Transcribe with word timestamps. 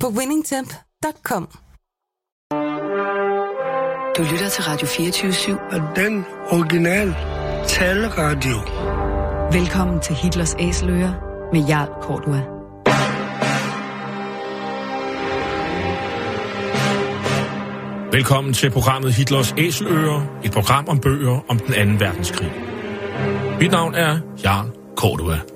på 0.00 0.08
winningtemp.com. 0.08 1.48
Du 4.16 4.22
lytter 4.32 4.48
til 4.48 4.64
Radio 4.64 4.86
24 4.86 5.58
Og 5.60 5.96
den 5.96 6.24
original 6.50 7.14
taleradio. 7.68 8.56
Velkommen 9.58 10.00
til 10.00 10.14
Hitlers 10.14 10.54
Æseløer 10.58 11.12
med 11.52 11.66
Jarl 11.68 12.02
Kortua. 12.02 12.40
Velkommen 18.12 18.54
til 18.54 18.70
programmet 18.70 19.14
Hitlers 19.14 19.54
Æseløer, 19.58 20.40
et 20.44 20.52
program 20.52 20.88
om 20.88 21.00
bøger 21.00 21.40
om 21.48 21.58
den 21.58 21.74
anden 21.74 22.00
verdenskrig. 22.00 22.52
Mit 23.60 23.70
navn 23.70 23.94
er 23.94 24.18
Jarl 24.44 24.70
Kortua. 24.96 25.55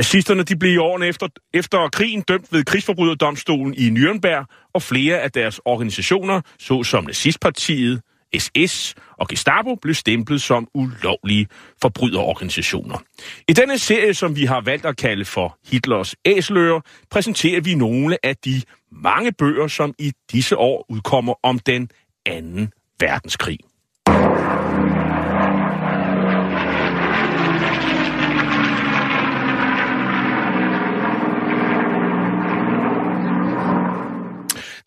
Nazisterne 0.00 0.42
de 0.42 0.56
blev 0.56 0.72
i 0.72 0.76
årene 0.76 1.06
efter, 1.06 1.28
efter 1.54 1.88
krigen 1.88 2.22
dømt 2.22 2.52
ved 2.52 2.64
krigsforbryderdomstolen 2.64 3.74
i 3.74 3.88
Nürnberg, 3.88 4.70
og 4.74 4.82
flere 4.82 5.18
af 5.20 5.32
deres 5.32 5.60
organisationer, 5.64 6.40
såsom 6.58 7.04
nazistpartiet, 7.04 8.00
SS 8.38 8.94
og 9.18 9.28
Gestapo, 9.28 9.74
blev 9.74 9.94
stemplet 9.94 10.42
som 10.42 10.68
ulovlige 10.74 11.46
forbryderorganisationer. 11.82 12.98
I 13.48 13.52
denne 13.52 13.78
serie, 13.78 14.14
som 14.14 14.36
vi 14.36 14.44
har 14.44 14.60
valgt 14.60 14.86
at 14.86 14.96
kalde 14.96 15.24
for 15.24 15.58
Hitlers 15.66 16.14
æsløer, 16.24 16.80
præsenterer 17.10 17.60
vi 17.60 17.74
nogle 17.74 18.18
af 18.22 18.36
de 18.36 18.62
mange 18.92 19.32
bøger, 19.32 19.68
som 19.68 19.94
i 19.98 20.12
disse 20.32 20.56
år 20.56 20.86
udkommer 20.88 21.34
om 21.42 21.58
den 21.58 21.90
anden 22.26 22.72
verdenskrig. 23.00 23.58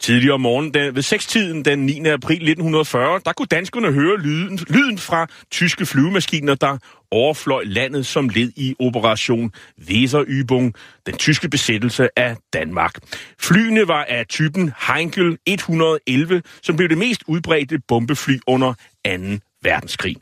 Tidligere 0.04 0.34
om 0.34 0.42
morgenen, 0.42 0.74
den, 0.74 0.96
ved 0.96 1.04
6-tiden 1.04 1.66
den 1.66 1.80
9. 1.86 2.00
april 2.00 2.36
1940, 2.36 3.22
der 3.26 3.34
kunne 3.34 3.48
danskerne 3.48 3.92
høre 3.92 4.20
lyden, 4.20 4.60
lyden 4.70 4.98
fra 4.98 5.28
tyske 5.52 5.86
flyvemaskiner, 5.86 6.56
der 6.56 6.78
overfløj 7.12 7.64
landet 7.66 8.06
som 8.06 8.30
led 8.30 8.52
i 8.56 8.76
Operation 8.80 9.52
Weserübung, 9.82 10.72
den 11.06 11.18
tyske 11.18 11.50
besættelse 11.50 12.20
af 12.20 12.38
Danmark. 12.54 12.94
Flyene 13.40 13.88
var 13.88 14.04
af 14.04 14.26
typen 14.28 14.72
Heinkel 14.88 15.38
111, 15.46 16.42
som 16.64 16.76
blev 16.76 16.90
det 16.90 16.98
mest 16.98 17.24
udbredte 17.28 17.80
bombefly 17.88 18.38
under 18.48 18.74
2 18.74 19.10
verdenskrig. 19.64 20.16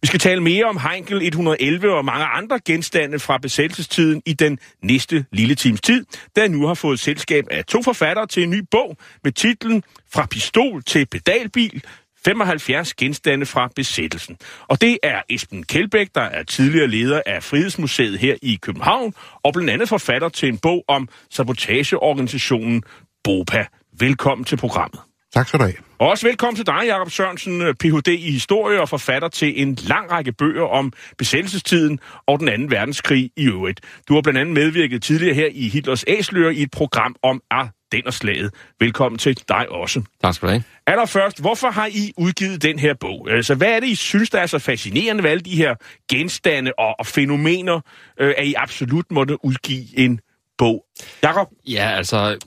Vi 0.00 0.06
skal 0.06 0.20
tale 0.20 0.40
mere 0.40 0.64
om 0.64 0.78
Heinkel 0.90 1.22
111 1.22 1.94
og 1.94 2.04
mange 2.04 2.24
andre 2.24 2.60
genstande 2.64 3.18
fra 3.18 3.38
besættelsestiden 3.38 4.22
i 4.26 4.32
den 4.32 4.58
næste 4.82 5.24
lille 5.32 5.54
times 5.54 5.80
tid, 5.80 6.04
da 6.36 6.40
jeg 6.40 6.48
nu 6.48 6.66
har 6.66 6.74
fået 6.74 7.00
selskab 7.00 7.44
af 7.50 7.64
to 7.64 7.82
forfattere 7.82 8.26
til 8.26 8.42
en 8.42 8.50
ny 8.50 8.62
bog 8.70 8.96
med 9.24 9.32
titlen 9.32 9.82
Fra 10.12 10.26
pistol 10.26 10.82
til 10.82 11.06
pedalbil, 11.06 11.82
75 12.24 12.94
genstande 12.94 13.46
fra 13.46 13.70
besættelsen. 13.76 14.36
Og 14.68 14.80
det 14.80 14.98
er 15.02 15.22
Esben 15.28 15.62
Kjeldbæk, 15.62 16.08
der 16.14 16.20
er 16.20 16.42
tidligere 16.42 16.86
leder 16.86 17.22
af 17.26 17.42
Frihedsmuseet 17.42 18.18
her 18.18 18.36
i 18.42 18.58
København, 18.62 19.14
og 19.42 19.52
blandt 19.52 19.70
andet 19.70 19.88
forfatter 19.88 20.28
til 20.28 20.48
en 20.48 20.58
bog 20.58 20.84
om 20.88 21.08
sabotageorganisationen 21.30 22.82
BOPA. 23.24 23.66
Velkommen 23.98 24.44
til 24.44 24.56
programmet. 24.56 25.00
Tak 25.34 25.48
skal 25.48 25.60
du 25.60 25.64
have. 25.64 25.74
Og 25.98 26.08
også 26.08 26.26
velkommen 26.26 26.56
til 26.56 26.66
dig, 26.66 26.82
Jakob 26.86 27.10
Sørensen, 27.10 27.74
Ph.D. 27.80 28.08
i 28.08 28.30
historie 28.32 28.80
og 28.80 28.88
forfatter 28.88 29.28
til 29.28 29.62
en 29.62 29.74
lang 29.74 30.10
række 30.10 30.32
bøger 30.32 30.64
om 30.64 30.92
besættelsestiden 31.18 32.00
og 32.26 32.40
den 32.40 32.48
anden 32.48 32.70
verdenskrig 32.70 33.30
i 33.36 33.48
øvrigt. 33.48 33.80
Du 34.08 34.14
har 34.14 34.20
blandt 34.20 34.40
andet 34.40 34.54
medvirket 34.54 35.02
tidligere 35.02 35.34
her 35.34 35.48
i 35.52 35.68
Hitlers 35.68 36.04
Æslør 36.08 36.50
i 36.50 36.62
et 36.62 36.70
program 36.70 37.16
om 37.22 37.40
Ardennerslaget. 37.50 38.54
Velkommen 38.80 39.18
til 39.18 39.38
dig 39.48 39.68
også. 39.70 40.02
Tak 40.22 40.34
skal 40.34 40.46
du 40.46 40.50
have. 40.50 40.62
Allerførst, 40.86 41.40
hvorfor 41.40 41.70
har 41.70 41.86
I 41.86 42.12
udgivet 42.16 42.62
den 42.62 42.78
her 42.78 42.94
bog? 42.94 43.30
Altså, 43.30 43.54
hvad 43.54 43.68
er 43.68 43.80
det, 43.80 43.86
I 43.86 43.94
synes, 43.94 44.30
der 44.30 44.40
er 44.40 44.46
så 44.46 44.58
fascinerende 44.58 45.22
ved 45.22 45.30
alle 45.30 45.42
de 45.42 45.56
her 45.56 45.74
genstande 46.10 46.72
og, 46.78 46.94
og 46.98 47.06
fænomener, 47.06 47.80
øh, 48.20 48.34
at 48.36 48.46
I 48.46 48.54
absolut 48.54 49.10
måtte 49.10 49.44
udgive 49.44 49.98
en 49.98 50.20
bog? 50.58 50.84
Jakob? 51.22 51.48
Ja, 51.66 51.90
altså, 51.96 52.38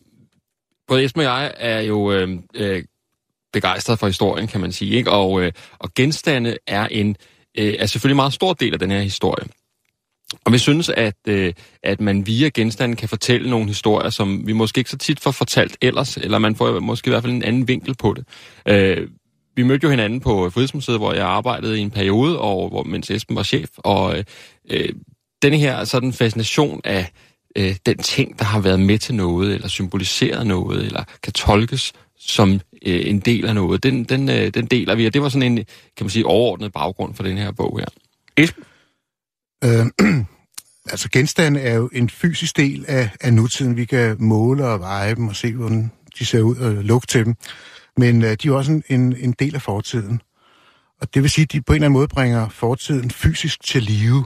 både 0.88 1.04
Esben 1.04 1.20
og 1.20 1.26
jeg 1.26 1.54
er 1.58 1.82
jo 1.82 2.12
øh, 2.12 2.30
øh, 2.56 2.84
begejstret 3.54 4.00
for 4.00 4.08
historien, 4.08 4.48
kan 4.48 4.62
man 4.62 4.72
sige. 4.72 4.96
Ikke? 4.96 5.12
Og, 5.12 5.42
øh, 5.42 5.52
og 5.80 5.94
genstande 5.94 6.58
er 6.68 6.88
en 6.88 7.16
øh, 7.58 7.76
er 7.80 7.86
selvfølgelig 7.86 8.14
en 8.14 8.16
meget 8.16 8.34
stor 8.34 8.54
del 8.54 8.74
af 8.74 8.80
den 8.80 8.92
her 8.92 9.02
historie. 9.02 9.46
Og 10.46 10.54
vi 10.54 10.58
synes, 10.58 10.90
at, 10.90 11.18
øh, 11.28 11.54
at 11.84 12.02
man 12.02 12.28
via 12.28 12.50
genstanden 12.50 12.96
kan 12.96 13.10
fortælle 13.10 13.50
nogle 13.50 13.68
historier, 13.68 14.10
som 14.10 14.48
vi 14.48 14.54
måske 14.54 14.78
ikke 14.80 14.90
så 14.90 14.98
tit 14.98 15.20
får 15.20 15.32
fortalt 15.32 15.78
ellers, 15.82 16.18
eller 16.18 16.38
man 16.38 16.56
får 16.56 16.80
måske 16.80 17.08
i 17.08 17.12
hvert 17.12 17.24
fald 17.24 17.34
en 17.34 17.44
anden 17.44 17.68
vinkel 17.68 17.96
på 17.96 18.14
det. 18.14 18.26
Øh, 18.68 19.08
vi 19.56 19.64
mødte 19.64 19.84
jo 19.84 19.90
hinanden 19.90 20.20
på 20.20 20.50
Frihedsmuseet, 20.50 20.98
hvor 20.98 21.14
jeg 21.14 21.26
arbejdede 21.26 21.80
i 21.80 21.82
en 21.82 21.92
periode, 21.92 22.40
og 22.40 22.70
hvor, 22.70 22.84
mens 22.84 23.12
Esben 23.12 23.36
var 23.36 23.44
chef, 23.44 23.70
og 23.78 24.18
øh, 24.18 24.24
øh 24.70 24.90
denne 25.42 25.58
her 25.58 25.84
sådan 25.84 26.14
fascination 26.14 26.82
af 26.84 27.12
øh, 27.56 27.76
den 27.86 27.98
ting, 27.98 28.40
der 28.40 28.46
har 28.46 28.60
været 28.60 28.80
med 28.80 29.00
til 29.00 29.16
noget, 29.16 29.54
eller 29.54 29.68
symboliseret 29.68 30.48
noget, 30.48 30.86
eller 30.86 31.04
kan 31.24 31.34
tolkes 31.34 31.94
som 32.20 32.60
øh, 32.86 33.02
en 33.10 33.20
del 33.20 33.46
af 33.46 33.56
noget, 33.56 33.84
den, 33.84 34.04
den, 34.04 34.30
øh, 34.30 34.54
den 34.54 34.66
deler 34.66 34.96
vi, 34.96 35.06
og 35.06 35.14
det 35.14 35.22
var 35.22 35.30
sådan 35.30 35.52
en, 35.52 35.56
kan 35.58 35.66
man 36.06 36.10
sige, 36.10 36.26
overordnet 36.26 36.74
baggrund 36.74 37.16
for 37.16 37.24
den 37.24 37.38
her 37.38 37.52
bog 37.52 37.80
her. 37.80 37.86
Esben? 38.38 38.64
Øh, 39.64 39.86
altså 40.92 41.10
genstande 41.10 41.60
er 41.60 41.76
jo 41.76 41.90
en 41.94 42.10
fysisk 42.10 42.58
del 42.58 42.86
af, 42.88 43.10
af 43.22 43.34
nutiden. 43.34 43.78
Vi 43.78 43.86
kan 43.86 44.16
måle 44.20 44.66
og 44.66 44.80
veje 44.80 45.16
dem 45.16 45.28
og 45.28 45.36
se, 45.36 45.54
hvordan 45.54 45.92
de 46.20 46.26
ser 46.26 46.42
ud 46.42 46.56
og 46.56 46.72
lugte 46.72 47.08
til 47.08 47.26
dem. 47.26 47.36
Men 47.98 48.22
øh, 48.22 48.30
de 48.30 48.32
er 48.32 48.38
jo 48.46 48.58
også 48.58 48.72
en, 48.72 48.84
en, 48.90 49.16
en 49.18 49.32
del 49.40 49.56
af 49.56 49.62
fortiden. 49.62 50.22
Og 51.02 51.14
det 51.14 51.22
vil 51.22 51.30
sige, 51.30 51.44
at 51.44 51.52
de 51.52 51.62
på 51.62 51.74
en 51.74 51.76
eller 51.76 51.86
anden 51.86 52.00
måde 52.00 52.08
bringer 52.08 52.50
fortiden 52.50 53.12
fysisk 53.12 53.64
til 53.64 53.84
live. 53.84 54.26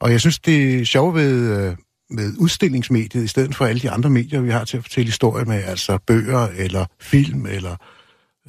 Og 0.00 0.10
jeg 0.12 0.20
synes, 0.20 0.38
det 0.38 0.80
er 0.80 0.84
sjovt 0.84 1.14
ved, 1.14 1.56
øh, 1.56 1.76
med 2.10 2.32
udstillingsmediet, 2.38 3.24
i 3.24 3.28
stedet 3.28 3.56
for 3.56 3.66
alle 3.66 3.80
de 3.80 3.90
andre 3.90 4.10
medier, 4.10 4.40
vi 4.40 4.50
har 4.50 4.64
til 4.64 4.76
at 4.76 4.82
fortælle 4.82 5.06
historier 5.06 5.44
med, 5.44 5.64
altså 5.64 5.98
bøger, 6.06 6.48
eller 6.56 6.86
film, 7.00 7.46
eller 7.46 7.76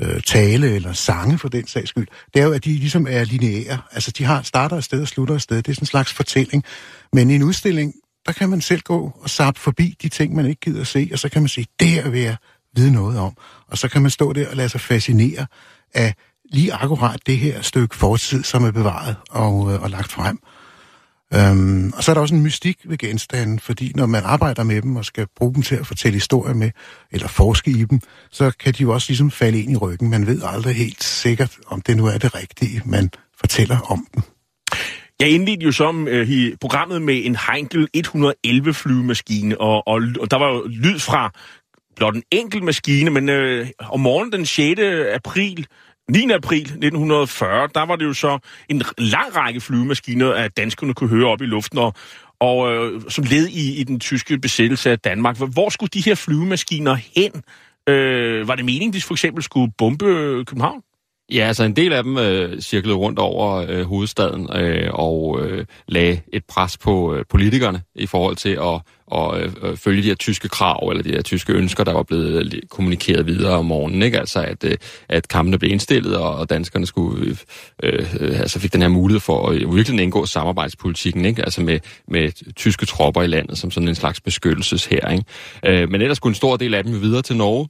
øh, 0.02 0.22
tale, 0.22 0.76
eller 0.76 0.94
sange 0.94 1.38
for 1.38 1.50
den 1.50 1.68
sags 1.68 1.90
skyld, 1.90 2.08
det 2.34 2.42
er 2.42 2.46
jo, 2.46 2.52
at 2.52 2.66
de 2.66 2.74
ligesom 2.74 3.08
er 3.10 3.24
lineære. 3.24 3.78
Altså, 3.92 4.12
de 4.12 4.24
har 4.24 4.42
starter 4.42 4.78
et 4.78 4.84
sted 4.84 5.02
og 5.02 5.08
slutter 5.08 5.36
et 5.36 5.42
sted. 5.42 5.58
Det 5.58 5.68
er 5.68 5.74
sådan 5.74 5.84
en 5.84 5.88
slags 5.88 6.14
fortælling. 6.14 6.64
Men 7.14 7.30
i 7.30 7.36
en 7.36 7.44
udstilling, 7.44 7.94
der 8.26 8.32
kan 8.32 8.50
man 8.50 8.62
selv 8.62 8.82
gå 8.82 9.12
og 9.22 9.30
sappe 9.30 9.60
forbi 9.60 9.98
de 10.02 10.10
ting, 10.10 10.36
man 10.36 10.46
ikke 10.46 10.60
gider 10.60 10.82
at 10.82 10.88
se, 10.88 11.10
og 11.14 11.20
så 11.20 11.30
kan 11.30 11.42
man 11.42 11.50
sige, 11.50 11.68
det 11.80 11.88
her 11.88 12.10
vil 12.10 12.22
jeg 12.22 12.36
vide 12.76 12.92
noget 12.92 13.20
om. 13.20 13.34
Og 13.68 13.78
så 13.78 13.88
kan 13.88 14.02
man 14.02 14.12
stå 14.12 14.34
der 14.34 14.50
og 14.50 14.56
lade 14.56 14.70
sig 14.70 14.82
fascinere 14.82 15.46
af 15.94 16.14
lige 16.52 16.74
akkurat 16.74 17.20
det 17.26 17.38
her 17.38 17.62
stykke 17.62 17.96
fortid, 17.96 18.44
som 18.44 18.64
er 18.64 18.72
bevaret 18.72 19.16
og, 19.30 19.74
øh, 19.74 19.82
og 19.82 19.90
lagt 19.90 20.12
frem. 20.12 20.40
Øhm, 21.34 21.94
og 21.96 22.04
så 22.04 22.12
er 22.12 22.14
der 22.14 22.22
også 22.22 22.36
en 22.36 22.44
mystik 22.44 22.78
ved 22.86 22.98
genstanden, 22.98 23.60
fordi 23.60 23.92
når 23.96 24.06
man 24.06 24.24
arbejder 24.26 24.64
med 24.64 24.82
dem 24.82 24.96
og 24.96 25.06
skal 25.06 25.28
bruge 25.36 25.54
dem 25.54 25.64
til 25.64 25.76
at 25.76 25.88
fortælle 25.88 26.14
historier 26.14 26.54
med, 26.54 26.72
eller 27.12 27.28
forske 27.28 27.72
i 27.72 27.84
dem, 27.84 28.00
så 28.32 28.52
kan 28.60 28.74
de 28.74 28.82
jo 28.82 28.94
også 28.94 29.10
ligesom 29.10 29.32
falde 29.32 29.62
ind 29.62 29.72
i 29.72 29.76
ryggen. 29.76 30.10
Man 30.10 30.28
ved 30.28 30.42
aldrig 30.46 30.76
helt 30.76 31.04
sikkert, 31.04 31.58
om 31.68 31.82
det 31.82 31.98
nu 31.98 32.06
er 32.06 32.18
det 32.18 32.36
rigtige, 32.36 32.82
man 32.86 33.10
fortæller 33.40 33.80
om 33.80 34.08
dem. 34.16 34.24
Jeg 35.20 35.30
indledte 35.30 35.66
jo 35.66 35.72
som 35.72 36.08
øh, 36.08 36.30
i 36.30 36.56
programmet 36.62 37.02
med 37.02 37.26
en 37.26 37.38
Heinkel 37.52 37.88
111 37.94 38.74
flyvemaskine, 38.74 39.62
og, 39.62 39.88
og, 39.88 40.02
og 40.20 40.32
der 40.32 40.38
var 40.38 40.48
jo 40.48 40.68
lyd 40.68 41.00
fra 41.00 41.32
blot 41.96 42.16
en 42.16 42.24
enkelt 42.32 42.64
maskine, 42.64 43.10
men 43.10 43.30
øh, 43.30 43.68
om 43.80 44.00
morgenen 44.00 44.32
den 44.32 44.46
6. 44.46 44.82
april 45.14 45.68
9. 46.12 46.32
april 46.32 46.62
1940, 46.62 47.70
der 47.76 47.86
var 47.86 47.96
det 47.96 48.06
jo 48.06 48.14
så 48.14 48.40
en 48.70 48.82
lang 48.98 49.36
række 49.36 49.62
flyvemaskiner, 49.62 50.32
at 50.32 50.58
danskerne 50.58 50.94
kunne 50.94 51.10
høre 51.10 51.28
op 51.28 51.42
i 51.42 51.46
luften, 51.46 51.78
og, 51.78 51.94
og 52.40 52.74
øh, 52.74 53.02
som 53.10 53.24
led 53.24 53.48
i, 53.48 53.80
i 53.80 53.84
den 53.84 54.00
tyske 54.00 54.38
besættelse 54.38 54.92
af 54.92 55.00
Danmark. 55.00 55.38
Hvor 55.38 55.70
skulle 55.70 55.90
de 55.94 56.02
her 56.02 56.16
flyvemaskiner 56.16 56.96
hen? 56.96 57.32
Øh, 57.90 58.48
var 58.48 58.56
det 58.56 58.66
meningen, 58.66 58.94
de 58.94 59.02
for 59.02 59.14
eksempel 59.14 59.44
skulle 59.44 59.72
bombe 59.78 60.06
København? 60.46 60.82
Ja, 61.32 61.48
altså 61.48 61.64
en 61.64 61.76
del 61.76 61.94
af 61.94 62.04
dem 62.04 62.18
øh, 62.18 62.62
cirklede 62.62 62.96
rundt 62.96 63.20
over 63.20 63.66
øh, 63.70 63.84
hovedstaden 63.84 64.50
øh, 64.56 64.90
og 64.94 65.42
øh, 65.42 65.66
lagde 65.88 66.22
et 66.34 66.46
pres 66.46 66.78
på 66.78 67.16
øh, 67.16 67.26
politikerne 67.30 67.82
i 67.96 68.06
forhold 68.06 68.36
til 68.36 68.50
at 68.50 68.82
og, 69.08 69.42
øh, 69.42 69.78
følge 69.78 70.02
de 70.02 70.08
her 70.08 70.16
tyske 70.16 70.50
krav, 70.50 70.90
eller 70.90 71.04
de 71.04 71.12
her 71.12 71.22
tyske 71.22 71.54
ønsker, 71.54 71.84
der 71.84 71.94
var 71.94 72.04
blevet 72.04 72.60
kommunikeret 72.70 73.26
videre 73.26 73.58
om 73.58 73.66
morgenen. 73.66 74.04
Ikke? 74.04 74.20
Altså 74.20 74.40
at, 74.40 74.64
øh, 74.64 74.78
at 75.10 75.28
kampene 75.28 75.60
blev 75.60 75.72
indstillet, 75.72 76.18
og 76.18 76.50
danskerne 76.50 76.86
skulle, 76.86 77.38
øh, 77.84 78.06
øh, 78.20 78.40
altså 78.40 78.60
fik 78.60 78.74
den 78.74 78.82
her 78.82 78.90
mulighed 78.90 79.20
for 79.20 79.50
at 79.50 79.56
øh, 79.56 79.76
virkelig 79.76 80.04
indgå 80.04 80.26
samarbejdspolitikken, 80.26 81.26
ikke? 81.26 81.42
altså 81.42 81.62
med, 81.62 81.80
med 82.08 82.54
tyske 82.54 82.86
tropper 82.86 83.22
i 83.22 83.28
landet, 83.28 83.58
som 83.58 83.72
sådan 83.72 83.90
en 83.90 83.96
slags 83.96 84.22
beskyttelsesher. 84.22 85.10
Ikke? 85.10 85.24
Øh, 85.66 85.90
men 85.90 86.02
ellers 86.02 86.18
skulle 86.18 86.32
en 86.32 86.36
stor 86.36 86.58
del 86.58 86.74
af 86.74 86.84
dem 86.84 87.02
videre 87.02 87.22
til 87.22 87.36
Norge, 87.36 87.68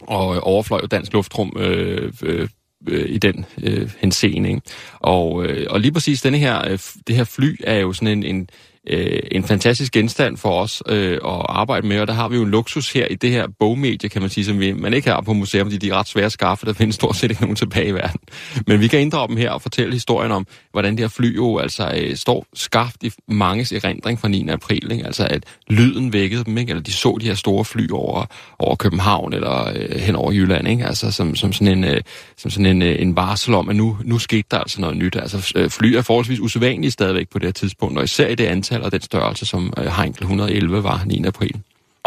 og 0.00 0.40
overfløj 0.40 0.80
jo 0.82 0.86
dansk 0.86 1.12
luftrum 1.12 1.52
øh, 1.56 2.12
øh, 2.22 2.48
øh, 2.88 3.08
i 3.08 3.18
den 3.18 3.44
øh, 3.62 3.90
henseende. 3.98 4.60
Og, 5.00 5.46
øh, 5.46 5.66
og 5.70 5.80
lige 5.80 5.92
præcis 5.92 6.22
denne 6.22 6.38
her, 6.38 6.68
øh, 6.68 6.78
det 7.06 7.16
her 7.16 7.24
fly 7.24 7.56
er 7.64 7.78
jo 7.78 7.92
sådan 7.92 8.08
en, 8.08 8.22
en 8.22 8.48
øh, 8.86 9.20
en 9.32 9.44
fantastisk 9.44 9.92
genstand 9.92 10.36
for 10.36 10.60
os 10.60 10.82
øh, 10.88 11.12
at 11.12 11.46
arbejde 11.48 11.86
med, 11.86 12.00
og 12.00 12.06
der 12.06 12.12
har 12.12 12.28
vi 12.28 12.36
jo 12.36 12.42
en 12.42 12.50
luksus 12.50 12.92
her 12.92 13.06
i 13.06 13.14
det 13.14 13.30
her 13.30 13.46
bogmedie, 13.58 14.08
kan 14.08 14.22
man 14.22 14.30
sige, 14.30 14.44
som 14.44 14.60
vi, 14.60 14.72
man 14.72 14.94
ikke 14.94 15.10
har 15.10 15.20
på 15.20 15.32
museum, 15.32 15.66
fordi 15.66 15.76
de 15.76 15.88
er 15.90 15.94
ret 15.94 16.08
svære 16.08 16.24
at 16.24 16.32
skaffe, 16.32 16.66
der 16.66 16.72
findes 16.72 16.94
stort 16.94 17.16
set 17.16 17.30
ikke 17.30 17.42
nogen 17.42 17.56
tilbage 17.56 17.86
i 17.86 17.94
verden. 17.94 18.20
Men 18.66 18.80
vi 18.80 18.88
kan 18.88 19.00
inddrage 19.00 19.28
dem 19.28 19.36
her 19.36 19.50
og 19.50 19.62
fortælle 19.62 19.92
historien 19.92 20.32
om, 20.32 20.46
hvordan 20.72 20.92
det 20.92 21.00
her 21.00 21.08
fly 21.08 21.36
jo 21.36 21.58
altså 21.58 21.92
øh, 21.96 22.16
står 22.16 22.46
skaft 22.54 23.02
i 23.02 23.10
manges 23.28 23.72
erindring 23.72 24.20
fra 24.20 24.28
9. 24.28 24.48
april, 24.48 24.92
ikke? 24.92 25.06
altså 25.06 25.26
at 25.30 25.44
lyden 25.68 26.12
vækkede 26.12 26.44
dem, 26.44 26.58
ikke? 26.58 26.70
eller 26.70 26.82
de 26.82 26.92
så 26.92 27.18
de 27.20 27.26
her 27.26 27.34
store 27.34 27.64
fly 27.64 27.90
over, 27.90 28.26
over 28.58 28.76
København 28.76 29.32
eller 29.32 29.72
øh, 29.74 30.00
hen 30.00 30.16
over 30.16 30.32
Jylland, 30.32 30.68
ikke? 30.68 30.86
altså 30.86 31.10
som, 31.10 31.34
som 31.34 31.52
sådan, 31.52 31.78
en, 31.78 31.84
øh, 31.84 32.00
som 32.36 32.50
sådan 32.50 32.66
en, 32.66 32.82
øh, 32.82 33.02
en 33.02 33.16
varsel 33.16 33.54
om, 33.54 33.68
at 33.68 33.76
nu, 33.76 33.96
nu 34.04 34.18
skete 34.18 34.48
der 34.50 34.58
altså 34.58 34.80
noget 34.80 34.96
nyt. 34.96 35.16
Altså 35.16 35.52
øh, 35.56 35.70
fly 35.70 35.86
er 35.94 36.02
forholdsvis 36.02 36.40
usædvanlige 36.40 36.90
stadigvæk 36.90 37.28
på 37.28 37.38
det 37.38 37.46
her 37.46 37.52
tidspunkt, 37.52 37.98
og 37.98 38.04
især 38.04 38.28
i 38.28 38.34
det 38.34 38.46
antal 38.46 38.73
antal 38.74 38.86
og 38.86 38.92
den 38.92 39.00
størrelse, 39.00 39.46
som 39.46 39.72
øh, 39.78 39.86
Heinkel 39.86 40.22
111 40.22 40.82
var 40.82 41.04
9. 41.06 41.24
april. 41.26 41.60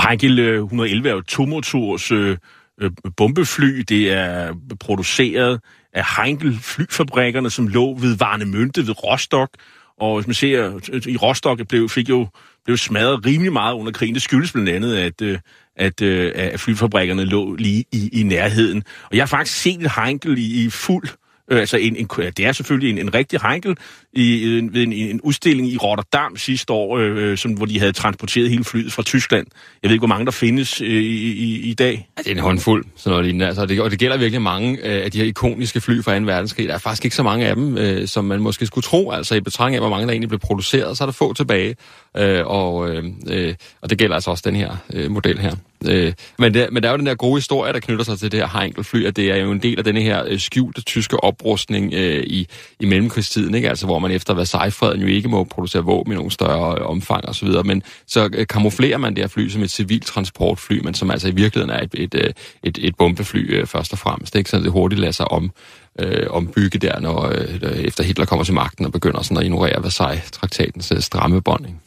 Heinkel 0.07 0.39
øh, 0.39 0.63
111 0.63 1.09
er 1.09 1.13
jo 1.13 1.21
tomotors 1.21 2.11
øh, 2.11 2.37
øh, 2.81 2.91
bombefly. 3.17 3.79
Det 3.89 4.11
er 4.11 4.53
produceret 4.79 5.61
af 5.93 6.03
Heinkel 6.17 6.59
flyfabrikkerne, 6.59 7.49
som 7.49 7.67
lå 7.67 7.97
ved 7.97 8.17
Varnemønte 8.17 8.87
ved 8.87 9.03
Rostock. 9.03 9.51
Og 9.99 10.15
hvis 10.15 10.27
man 10.27 10.33
ser, 10.33 10.79
øh, 10.91 11.01
i 11.07 11.17
Rostock 11.17 11.67
blev, 11.67 11.89
fik 11.89 12.09
jo 12.09 12.27
blev 12.65 12.77
smadret 12.77 13.25
rimelig 13.25 13.53
meget 13.53 13.73
under 13.73 13.91
krigen. 13.91 14.15
Det 14.15 14.21
skyldes 14.21 14.51
blandt 14.51 14.69
andet, 14.69 14.95
at, 14.95 15.41
at, 15.75 16.01
at 16.01 16.59
flyfabrikkerne 16.59 17.25
lå 17.25 17.55
lige 17.55 17.85
i, 17.91 18.09
i 18.13 18.23
nærheden. 18.23 18.83
Og 19.03 19.15
jeg 19.15 19.21
har 19.21 19.27
faktisk 19.27 19.61
set 19.61 19.91
Heinkel 19.91 20.37
i, 20.37 20.65
i 20.65 20.69
fuld 20.69 21.07
Øh, 21.07 21.26
Øh, 21.51 21.59
altså 21.59 21.77
en, 21.77 21.95
en, 21.95 22.07
det 22.37 22.39
er 22.39 22.51
selvfølgelig 22.51 22.89
en, 22.89 22.97
en 22.97 23.13
rigtig 23.13 23.39
heinkel 23.41 23.77
i, 24.13 24.57
en, 24.57 24.73
ved 24.73 24.83
en, 24.83 24.93
en 24.93 25.21
udstilling 25.21 25.67
i 25.67 25.77
Rotterdam 25.77 26.37
sidste 26.37 26.73
år, 26.73 26.97
øh, 26.97 27.17
øh, 27.17 27.37
som, 27.37 27.51
hvor 27.51 27.65
de 27.65 27.79
havde 27.79 27.91
transporteret 27.91 28.49
hele 28.49 28.63
flyet 28.63 28.93
fra 28.93 29.03
Tyskland. 29.03 29.47
Jeg 29.83 29.89
ved 29.89 29.93
ikke, 29.93 30.01
hvor 30.01 30.07
mange 30.07 30.25
der 30.25 30.31
findes 30.31 30.81
øh, 30.81 30.87
i, 30.87 31.31
i, 31.31 31.69
i 31.69 31.73
dag. 31.73 32.09
Ja, 32.17 32.21
det 32.21 32.31
er 32.31 32.35
en 32.35 32.41
håndfuld, 32.41 32.85
sådan 32.95 33.11
noget 33.11 33.25
lignende. 33.25 33.47
Altså, 33.47 33.65
det, 33.65 33.81
og 33.81 33.91
det 33.91 33.99
gælder 33.99 34.17
virkelig 34.17 34.41
mange 34.41 34.77
øh, 34.77 35.05
af 35.05 35.11
de 35.11 35.17
her 35.17 35.25
ikoniske 35.25 35.81
fly 35.81 36.01
fra 36.03 36.19
2. 36.19 36.25
verdenskrig. 36.25 36.67
Der 36.67 36.73
er 36.73 36.77
faktisk 36.77 37.05
ikke 37.05 37.15
så 37.15 37.23
mange 37.23 37.45
af 37.45 37.55
dem, 37.55 37.77
øh, 37.77 38.07
som 38.07 38.25
man 38.25 38.41
måske 38.41 38.65
skulle 38.65 38.83
tro. 38.83 39.11
Altså 39.11 39.35
i 39.35 39.41
betragtning 39.41 39.75
af, 39.75 39.81
hvor 39.81 39.89
mange 39.89 40.07
der 40.07 40.11
egentlig 40.11 40.29
blev 40.29 40.39
produceret, 40.39 40.97
så 40.97 41.03
er 41.03 41.05
der 41.05 41.13
få 41.13 41.33
tilbage. 41.33 41.75
Øh, 42.17 42.45
og, 42.45 42.89
øh, 42.89 43.03
øh 43.29 43.53
og 43.81 43.89
det 43.89 43.97
gælder 43.97 44.15
altså 44.15 44.31
også 44.31 44.43
den 44.45 44.55
her 44.55 44.77
øh, 44.93 45.11
model 45.11 45.39
her. 45.39 45.55
Øh, 45.87 46.13
men, 46.39 46.53
det, 46.53 46.67
men 46.71 46.83
der 46.83 46.89
er 46.89 46.93
jo 46.93 46.97
den 46.97 47.05
der 47.05 47.15
gode 47.15 47.35
historie, 47.35 47.73
der 47.73 47.79
knytter 47.79 48.05
sig 48.05 48.19
til 48.19 48.31
det 48.31 48.39
her 48.39 48.59
Heinkel-fly, 48.59 49.05
at 49.05 49.15
det 49.15 49.31
er 49.31 49.35
jo 49.35 49.51
en 49.51 49.61
del 49.61 49.77
af 49.77 49.83
den 49.83 49.97
her 49.97 50.23
øh, 50.27 50.39
skjulte 50.39 50.81
tyske 50.81 51.23
oprustning 51.23 51.93
øh, 51.93 52.23
i, 52.23 52.47
i 52.79 52.85
mellemkrigstiden, 52.85 53.55
ikke? 53.55 53.69
Altså, 53.69 53.85
hvor 53.85 53.99
man 53.99 54.11
efter 54.11 54.33
Versailles-freden 54.33 55.01
jo 55.01 55.07
ikke 55.07 55.29
må 55.29 55.43
producere 55.43 55.83
våben 55.83 56.13
i 56.13 56.15
nogen 56.15 56.31
større 56.31 56.79
øh, 56.79 56.85
omfang 56.85 57.29
osv., 57.29 57.49
men 57.65 57.83
så 58.07 58.29
øh, 58.33 58.47
kamuflerer 58.47 58.97
man 58.97 59.15
det 59.15 59.23
her 59.23 59.27
fly 59.27 59.49
som 59.49 59.61
et 59.61 59.71
civilt 59.71 60.05
transportfly, 60.05 60.79
men 60.83 60.93
som 60.93 61.11
altså 61.11 61.27
i 61.27 61.31
virkeligheden 61.31 61.75
er 61.75 61.83
et, 61.83 61.93
et, 61.93 62.13
et, 62.13 62.25
øh, 62.25 62.33
et, 62.63 62.77
et 62.81 62.95
bombefly 62.95 63.53
øh, 63.59 63.67
først 63.67 63.93
og 63.93 63.99
fremmest, 63.99 64.35
ikke? 64.35 64.49
så 64.49 64.59
det 64.59 64.71
hurtigt 64.71 64.99
lader 64.99 65.11
sig 65.11 65.31
om 65.31 65.51
øh, 65.99 66.27
ombygge 66.29 66.79
der, 66.79 66.99
når 66.99 67.25
øh, 67.25 67.79
efter 67.79 68.03
Hitler 68.03 68.25
kommer 68.25 68.45
til 68.45 68.53
magten 68.53 68.85
og 68.85 68.91
begynder 68.91 69.21
sådan 69.21 69.37
at 69.37 69.43
ignorere 69.43 69.83
Versailles-traktatens 69.83 70.91
øh, 70.91 71.01
stramme 71.01 71.41
bånding. 71.41 71.81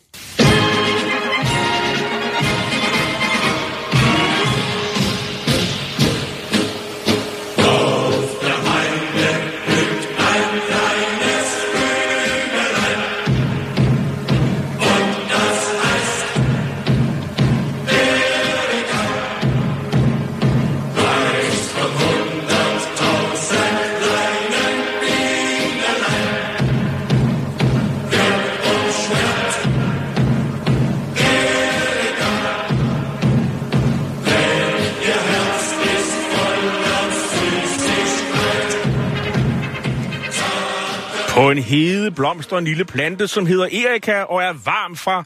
På 41.51 41.53
en 41.53 41.63
hede 41.63 42.11
blomster 42.11 42.59
en 42.59 42.65
lille 42.65 42.85
plante, 42.85 43.29
som 43.29 43.47
hedder 43.47 43.65
Erika 43.65 44.23
og 44.23 44.43
er 44.43 44.53
varm 44.53 44.97
fra 44.97 45.25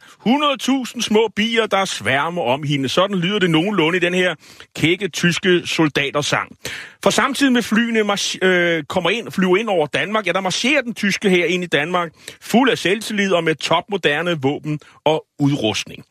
100.000 0.96 1.00
små 1.00 1.28
bier, 1.36 1.66
der 1.66 1.84
sværmer 1.84 2.42
om 2.42 2.62
hende. 2.62 2.88
Sådan 2.88 3.16
lyder 3.16 3.38
det 3.38 3.50
nogenlunde 3.50 3.96
i 3.96 4.00
den 4.00 4.14
her 4.14 4.34
kække 4.76 5.08
tyske 5.08 5.66
soldatersang. 5.66 6.56
For 7.02 7.10
samtidig 7.10 7.52
med 7.52 7.62
flyene 7.62 8.16
øh, 8.42 8.84
kommer 8.84 9.10
ind, 9.10 9.30
flyver 9.30 9.56
ind 9.56 9.68
over 9.68 9.86
Danmark, 9.86 10.26
ja, 10.26 10.32
der 10.32 10.40
marcherer 10.40 10.82
den 10.82 10.94
tyske 10.94 11.30
her 11.30 11.46
ind 11.46 11.64
i 11.64 11.66
Danmark, 11.66 12.12
fuld 12.40 12.70
af 12.70 12.78
selvtillid 12.78 13.32
og 13.32 13.44
med 13.44 13.54
topmoderne 13.54 14.42
våben 14.42 14.80
og 15.04 15.24
udrustning. 15.38 16.04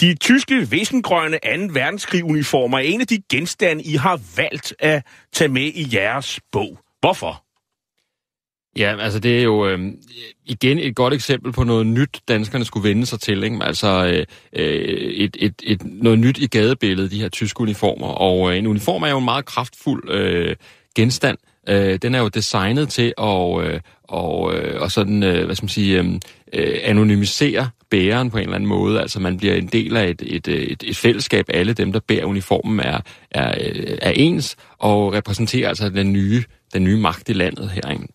De 0.00 0.14
tyske 0.14 0.70
vissengrønne 0.70 1.38
2. 1.38 1.72
verdenskrig 1.72 2.24
uniformer 2.24 2.78
er 2.78 2.82
en 2.82 3.00
af 3.00 3.06
de 3.06 3.22
genstande, 3.30 3.82
I 3.82 3.94
har 3.94 4.20
valgt 4.36 4.74
at 4.78 5.02
tage 5.32 5.48
med 5.48 5.66
i 5.74 5.88
jeres 5.92 6.40
bog. 6.52 6.78
Hvorfor? 7.00 7.49
Ja, 8.76 8.96
altså 9.00 9.18
det 9.18 9.38
er 9.38 9.42
jo 9.42 9.68
øh, 9.68 9.78
igen 10.46 10.78
et 10.78 10.96
godt 10.96 11.14
eksempel 11.14 11.52
på 11.52 11.64
noget 11.64 11.86
nyt, 11.86 12.20
danskerne 12.28 12.64
skulle 12.64 12.88
vende 12.88 13.06
sig 13.06 13.20
til. 13.20 13.44
Ikke? 13.44 13.58
Altså 13.62 14.06
øh, 14.06 14.26
øh, 14.52 15.12
et, 15.12 15.36
et, 15.40 15.54
et, 15.62 15.82
noget 15.84 16.18
nyt 16.18 16.38
i 16.38 16.46
gadebilledet, 16.46 17.10
de 17.10 17.20
her 17.20 17.28
tyske 17.28 17.60
uniformer. 17.60 18.06
Og 18.06 18.50
øh, 18.50 18.58
en 18.58 18.66
uniform 18.66 19.02
er 19.02 19.08
jo 19.08 19.18
en 19.18 19.24
meget 19.24 19.44
kraftfuld 19.44 20.10
øh, 20.10 20.56
genstand. 20.96 21.38
Øh, 21.68 21.98
den 22.02 22.14
er 22.14 22.18
jo 22.20 22.28
designet 22.28 22.88
til 22.88 23.14
at 23.18 23.64
øh, 23.64 23.80
og, 24.04 24.54
øh, 24.54 24.80
og 24.80 24.90
sådan, 24.90 25.22
øh, 25.22 25.44
hvad 25.44 25.54
skal 25.54 25.64
man 25.64 25.68
sige, 25.68 25.98
øhm, 25.98 26.20
øh, 26.52 26.78
anonymisere 26.82 27.70
bæreren 27.90 28.30
på 28.30 28.38
en 28.38 28.42
eller 28.42 28.54
anden 28.54 28.68
måde. 28.68 29.00
Altså 29.00 29.20
man 29.20 29.36
bliver 29.36 29.54
en 29.54 29.66
del 29.66 29.96
af 29.96 30.08
et, 30.08 30.22
et, 30.26 30.48
øh, 30.48 30.62
et, 30.62 30.82
et 30.86 30.96
fællesskab. 30.96 31.44
Alle 31.48 31.72
dem, 31.72 31.92
der 31.92 32.00
bærer 32.00 32.24
uniformen, 32.24 32.80
er, 32.80 33.00
er, 33.30 33.54
øh, 33.60 33.98
er 34.02 34.10
ens 34.10 34.56
og 34.78 35.12
repræsenterer 35.12 35.68
altså 35.68 35.88
den 35.88 36.12
nye, 36.12 36.44
den 36.74 36.84
nye 36.84 36.96
magt 36.96 37.28
i 37.28 37.32
landet 37.32 37.70
herinde. 37.70 38.06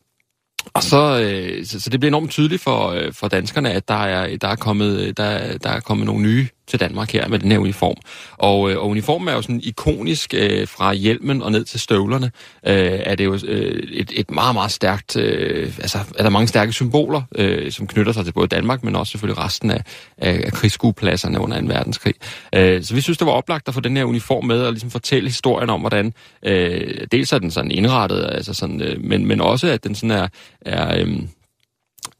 Og 0.74 0.84
så, 0.84 1.20
øh, 1.22 1.66
så, 1.66 1.80
så 1.80 1.90
det 1.90 2.00
bliver 2.00 2.10
enormt 2.10 2.32
tydeligt 2.32 2.62
for, 2.62 2.88
øh, 2.90 3.14
for 3.14 3.28
danskerne, 3.28 3.72
at 3.72 3.88
der 3.88 4.04
er, 4.04 4.38
der, 4.38 4.48
er 4.48 4.56
kommet, 4.56 5.00
øh, 5.00 5.14
der, 5.18 5.58
der 5.58 5.70
er 5.70 5.80
kommet 5.80 6.06
nogle 6.06 6.22
nye 6.22 6.48
til 6.68 6.80
Danmark 6.80 7.12
her 7.12 7.28
med 7.28 7.40
den 7.40 7.52
her 7.52 7.60
uniform. 7.60 7.96
Og, 8.38 8.72
øh, 8.72 8.78
og 8.78 8.90
uniformen 8.90 9.28
er 9.28 9.34
jo 9.34 9.42
sådan 9.42 9.62
ikonisk 9.64 10.34
øh, 10.38 10.68
fra 10.68 10.94
hjelmen 10.94 11.42
og 11.42 11.52
ned 11.52 11.66
til 11.66 11.80
støvlerne. 11.80 12.32
Øh, 12.68 13.00
er 13.04 13.16
det 13.16 13.26
jo 13.26 13.40
øh, 13.48 13.84
et, 13.92 14.12
et 14.16 14.32
meget, 14.32 14.56
meget 14.56 14.72
stærkt... 14.72 15.18
Øh, 15.18 15.74
altså, 15.80 15.98
er 16.18 16.24
der 16.24 16.30
mange 16.30 16.48
stærke 16.48 16.74
symboler, 16.74 17.22
øh, 17.36 17.72
som 17.72 17.88
knytter 17.88 18.12
sig 18.12 18.26
til 18.26 18.32
både 18.32 18.48
Danmark, 18.48 18.84
men 18.84 18.96
også 18.96 19.12
selvfølgelig 19.12 19.44
resten 19.44 19.72
af, 19.72 19.84
af, 20.18 20.42
af 20.46 20.52
krigsskuepladserne 20.54 21.40
under 21.40 21.62
2. 21.62 21.68
verdenskrig. 21.68 22.14
Øh, 22.56 22.84
så 22.84 22.96
vi 22.96 23.02
synes, 23.02 23.18
det 23.18 23.28
var 23.28 23.34
oplagt 23.34 23.68
at 23.68 23.74
få 23.74 23.80
den 23.80 23.98
her 23.98 24.04
uniform 24.04 24.46
med 24.46 24.62
og 24.62 24.72
ligesom 24.72 24.92
fortælle 24.92 25.30
historien 25.30 25.70
om, 25.70 25.80
hvordan... 25.80 26.14
Øh, 26.46 27.08
dels 27.12 27.34
er 27.34 27.40
den 27.40 27.52
sådan 27.52 27.72
indrettet, 27.72 28.30
altså 28.32 28.54
sådan, 28.54 28.82
øh, 28.82 29.04
men, 29.04 29.26
men 29.26 29.42
også, 29.42 29.68
at 29.68 29.84
den 29.84 29.96
sådan 29.96 30.12
er... 30.12 30.28
er 30.62 31.00
øh, 31.00 31.20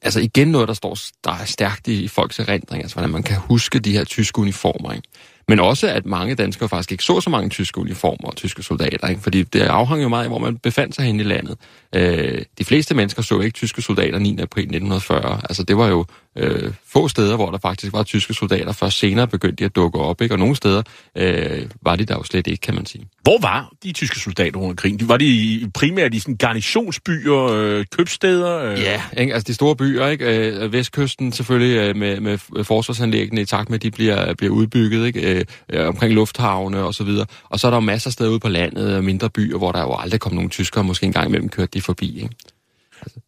altså 0.06 0.20
igen 0.20 0.48
noget, 0.48 0.68
der 0.68 0.74
står 0.74 0.98
der 1.24 1.32
er 1.32 1.46
stærkt 1.46 1.88
i, 1.88 2.08
folks 2.08 2.40
erindring, 2.40 2.84
altså 2.84 2.96
hvordan 2.96 3.10
man 3.10 3.24
kan 3.24 3.38
huske 3.38 3.80
de 3.80 3.92
her 3.92 4.04
tyske 4.04 4.40
uniformer. 4.40 4.92
Ikke? 4.92 5.08
Men 5.48 5.60
også, 5.60 5.88
at 5.88 6.06
mange 6.06 6.36
danskere 6.36 6.70
faktisk 6.70 6.92
ikke 6.92 7.04
så 7.04 7.22
så 7.22 7.30
mange 7.30 7.50
tyske 7.50 7.78
uniformer 7.78 8.30
og 8.30 8.36
tyske 8.36 8.64
soldater, 8.64 9.08
ikke? 9.08 9.22
fordi 9.22 9.44
det 9.44 9.62
afhang 9.62 10.04
jo 10.04 10.10
meget 10.10 10.24
af, 10.24 10.30
hvor 10.30 10.40
man 10.40 10.58
befandt 10.58 10.96
sig 10.96 11.06
hen 11.06 11.20
i 11.20 11.24
landet. 11.24 11.58
Øh, 11.96 12.42
de 12.58 12.66
fleste 12.66 12.96
mennesker 12.96 13.22
så 13.22 13.40
ikke 13.40 13.54
tyske 13.54 13.82
soldater 13.82 14.20
9. 14.20 14.38
april 14.40 14.64
1940. 14.64 15.42
Altså 15.50 15.64
det 15.64 15.78
var 15.78 15.88
jo 15.88 16.06
øh, 16.36 16.74
få 16.88 17.08
steder, 17.08 17.36
hvor 17.36 17.52
der 17.52 17.58
faktisk 17.58 17.94
var 17.94 18.04
tyske 18.04 18.34
soldater. 18.34 18.72
før 18.72 18.90
senere 18.90 19.28
begyndte 19.28 19.56
de 19.56 19.66
at 19.66 19.76
dukke 19.76 20.00
op, 20.00 20.22
ikke? 20.22 20.34
og 20.34 20.40
nogle 20.40 20.56
steder 20.56 20.84
øh, 21.16 21.70
var 21.82 21.96
de 21.96 22.06
der 22.06 22.16
jo 22.16 22.24
slet 22.24 22.48
ikke, 22.48 22.62
kan 22.62 22.76
man 22.76 22.86
sige. 22.86 23.08
Hvor 23.26 23.38
var 23.42 23.72
de 23.84 23.92
tyske 23.92 24.20
soldater 24.20 24.60
under 24.60 24.76
krigen? 24.76 25.10
Var 25.10 25.18
de 25.18 25.72
primært 25.74 26.14
i 26.14 26.20
sådan 26.20 26.38
garnisonsbyer, 26.38 27.44
øh, 27.44 27.86
købsteder? 27.98 28.58
Øh? 28.58 28.80
Ja, 28.80 29.02
ikke? 29.18 29.34
altså 29.34 29.48
de 29.48 29.54
store 29.54 29.76
byer, 29.76 30.08
ikke? 30.08 30.50
Øh, 30.50 30.74
Vestkysten 30.74 31.32
selvfølgelig 31.32 31.78
øh, 31.78 31.96
med, 31.96 32.20
med 32.20 32.64
forsvarsanlæggene 32.64 33.42
i 33.42 33.46
takt 33.46 33.70
med, 33.70 33.76
at 33.76 33.84
de 33.84 33.92
bliver, 33.92 34.34
bliver 34.34 34.54
udbygget, 34.54 35.06
ikke? 35.08 35.46
Øh, 35.70 35.88
omkring 35.88 36.14
lufthavne 36.14 36.84
og 36.84 36.94
så 36.94 37.04
videre. 37.04 37.26
Og 37.50 37.60
så 37.60 37.68
er 37.68 37.72
der 37.72 37.78
jo 37.78 37.82
masser 37.82 38.10
af 38.10 38.14
steder 38.14 38.30
ude 38.30 38.40
på 38.40 38.50
landet, 38.50 39.04
mindre 39.04 39.30
byer, 39.30 39.58
hvor 39.58 39.72
der 39.72 39.82
jo 39.82 39.96
aldrig 40.00 40.20
kom 40.20 40.34
nogen 40.34 40.50
tyskere, 40.50 40.84
måske 40.84 41.06
en 41.06 41.14
gang 41.14 41.28
imellem 41.28 41.50
kørte 41.50 41.72
de 41.74 41.82
forbi. 41.82 42.16
Ikke? 42.16 42.30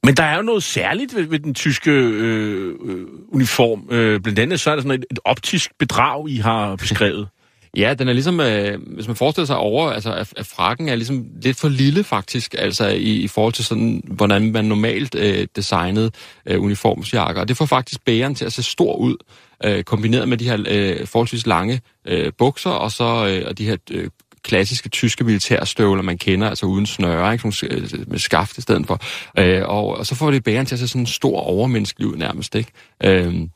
Men 0.03 0.17
der 0.17 0.23
er 0.23 0.35
jo 0.35 0.41
noget 0.41 0.63
særligt 0.63 1.15
ved, 1.15 1.23
ved 1.23 1.39
den 1.39 1.53
tyske 1.53 1.91
øh, 1.91 2.75
øh, 2.85 3.05
uniform. 3.29 3.87
Øh, 3.91 4.21
blandt 4.21 4.39
andet 4.39 4.59
så 4.59 4.71
er 4.71 4.75
der 4.75 4.81
sådan 4.81 4.99
et, 4.99 5.05
et 5.11 5.19
optisk 5.25 5.71
bedrag, 5.79 6.29
I 6.29 6.37
har 6.37 6.75
beskrevet. 6.75 7.27
Ja, 7.77 7.93
den 7.93 8.07
er 8.07 8.13
ligesom, 8.13 8.39
øh, 8.39 8.79
hvis 8.95 9.07
man 9.07 9.15
forestiller 9.15 9.45
sig 9.45 9.57
over, 9.57 9.89
altså 9.89 10.13
at, 10.13 10.33
at 10.37 10.45
frakken 10.45 10.89
er 10.89 10.95
ligesom 10.95 11.25
lidt 11.41 11.59
for 11.59 11.69
lille 11.69 12.03
faktisk, 12.03 12.55
altså 12.57 12.87
i, 12.87 13.13
i 13.15 13.27
forhold 13.27 13.53
til 13.53 13.65
sådan, 13.65 14.01
hvordan 14.05 14.51
man 14.51 14.65
normalt 14.65 15.15
øh, 15.15 15.47
designede 15.55 16.11
øh, 16.45 16.61
uniformsjakker. 16.61 17.41
Og 17.41 17.47
det 17.47 17.57
får 17.57 17.65
faktisk 17.65 18.05
bæren 18.05 18.35
til 18.35 18.45
at 18.45 18.53
se 18.53 18.63
stor 18.63 18.95
ud, 18.95 19.15
øh, 19.63 19.83
kombineret 19.83 20.29
med 20.29 20.37
de 20.37 20.49
her 20.49 20.63
øh, 20.67 21.07
forholdsvis 21.07 21.47
lange 21.47 21.81
øh, 22.07 22.31
bukser, 22.37 22.69
og 22.69 22.91
så 22.91 23.27
øh, 23.27 23.47
og 23.47 23.57
de 23.57 23.65
her 23.65 23.77
øh, 23.91 24.09
klassiske 24.43 24.89
tyske 24.89 25.23
militærstøvler, 25.23 26.03
man 26.03 26.17
kender, 26.17 26.49
altså 26.49 26.65
uden 26.65 26.85
snøre, 26.85 27.33
ikke? 27.33 27.51
Sådan, 27.51 27.77
øh, 27.77 28.09
med 28.09 28.19
skaft 28.19 28.57
i 28.57 28.61
stedet 28.61 28.87
for. 28.87 28.99
Øh, 29.39 29.63
og, 29.65 29.87
og 29.87 30.05
så 30.05 30.15
får 30.15 30.31
det 30.31 30.43
bæren 30.43 30.65
til 30.65 30.75
at 30.75 30.79
se 30.79 30.87
sådan 30.87 31.01
en 31.01 31.07
stor 31.07 31.39
overmenneskelig 31.39 32.07
ud 32.07 32.15
nærmest, 32.15 32.55
ikke? 32.55 32.71
Øh, 33.03 33.47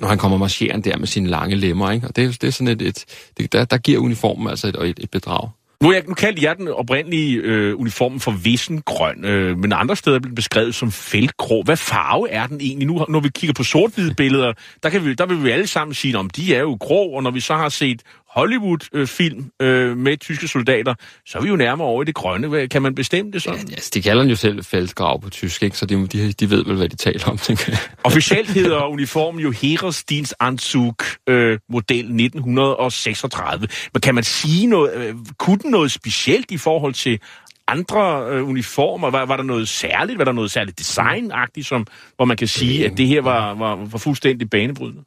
når 0.00 0.08
han 0.08 0.18
kommer 0.18 0.38
marcherende 0.38 0.90
der 0.90 0.98
med 0.98 1.06
sine 1.06 1.28
lange 1.28 1.56
lemmer, 1.56 1.90
ikke? 1.90 2.06
Og 2.06 2.16
det, 2.16 2.42
det 2.42 2.48
er 2.48 2.52
sådan 2.52 2.68
et, 2.68 2.82
et 2.82 3.04
det, 3.38 3.52
der, 3.52 3.64
der 3.64 3.78
giver 3.78 3.98
uniformen 3.98 4.48
altså 4.48 4.68
et, 4.68 4.76
et, 4.82 4.98
et 4.98 5.10
bedrag. 5.10 5.48
Nu, 5.82 5.92
jeg, 5.92 6.02
nu 6.08 6.14
kaldte 6.14 6.42
jeg 6.42 6.56
den 6.56 6.68
oprindelige 6.68 7.36
øh, 7.36 7.80
uniform 7.80 8.20
for 8.20 8.30
vissengrøn, 8.30 9.24
øh, 9.24 9.58
men 9.58 9.72
andre 9.72 9.96
steder 9.96 10.18
bliver 10.18 10.34
beskrevet 10.34 10.74
som 10.74 10.92
feltgrå. 10.92 11.62
Hvad 11.62 11.76
farve 11.76 12.30
er 12.30 12.46
den 12.46 12.60
egentlig? 12.60 12.88
Nu, 12.88 13.04
når 13.08 13.20
vi 13.20 13.28
kigger 13.28 13.54
på 13.54 13.64
sort-hvide 13.64 14.14
billeder, 14.14 14.52
der, 14.82 14.90
kan 14.90 15.04
vi, 15.04 15.14
der 15.14 15.26
vil 15.26 15.44
vi 15.44 15.50
alle 15.50 15.66
sammen 15.66 15.94
sige, 15.94 16.18
om 16.18 16.30
de 16.30 16.54
er 16.54 16.60
jo 16.60 16.76
grå, 16.80 17.10
og 17.10 17.22
når 17.22 17.30
vi 17.30 17.40
så 17.40 17.54
har 17.54 17.68
set 17.68 18.02
Hollywood-film 18.30 19.50
øh, 19.62 19.96
med 19.96 20.16
tyske 20.16 20.48
soldater, 20.48 20.94
så 21.26 21.38
er 21.38 21.42
vi 21.42 21.48
jo 21.48 21.56
nærmere 21.56 21.88
over 21.88 22.02
i 22.02 22.04
det 22.04 22.14
grønne. 22.14 22.68
Kan 22.68 22.82
man 22.82 22.94
bestemme 22.94 23.32
det 23.32 23.42
sådan? 23.42 23.68
Ja, 23.68 23.74
altså, 23.74 23.90
de 23.94 24.02
kalder 24.02 24.22
den 24.22 24.30
jo 24.30 24.36
selv 24.36 24.64
feltgrav 24.64 25.20
på 25.20 25.30
tysk, 25.30 25.62
ikke? 25.62 25.76
så 25.76 25.86
de, 25.86 26.06
de, 26.06 26.32
de 26.32 26.50
ved 26.50 26.64
vel, 26.64 26.76
hvad 26.76 26.88
de 26.88 26.96
taler 26.96 27.28
om. 27.28 27.38
Officielt 28.10 28.50
hedder 28.50 28.84
uniformen 28.84 29.40
jo 29.40 29.50
Heeresdienstanzug 29.50 30.96
øh, 31.28 31.58
model 31.68 31.98
1936. 31.98 33.68
Men 33.94 34.00
kan 34.00 34.14
man 34.14 34.24
sige 34.24 34.66
noget, 34.66 34.94
øh, 34.94 35.14
kunne 35.38 35.58
den 35.58 35.70
noget 35.70 35.92
specielt 35.92 36.50
i 36.50 36.56
forhold 36.56 36.94
til 36.94 37.20
andre 37.68 38.26
øh, 38.30 38.48
uniformer? 38.48 39.10
Var, 39.10 39.26
var 39.26 39.36
der 39.36 39.44
noget 39.44 39.68
særligt? 39.68 40.18
Var 40.18 40.24
der 40.24 40.32
noget 40.32 40.50
særligt 40.50 40.78
designagtigt, 40.78 41.66
som, 41.66 41.86
hvor 42.16 42.24
man 42.24 42.36
kan 42.36 42.48
sige, 42.48 42.86
at 42.86 42.98
det 42.98 43.06
her 43.06 43.22
var, 43.22 43.54
var, 43.54 43.76
var 43.76 43.98
fuldstændig 43.98 44.50
banebrydende? 44.50 45.04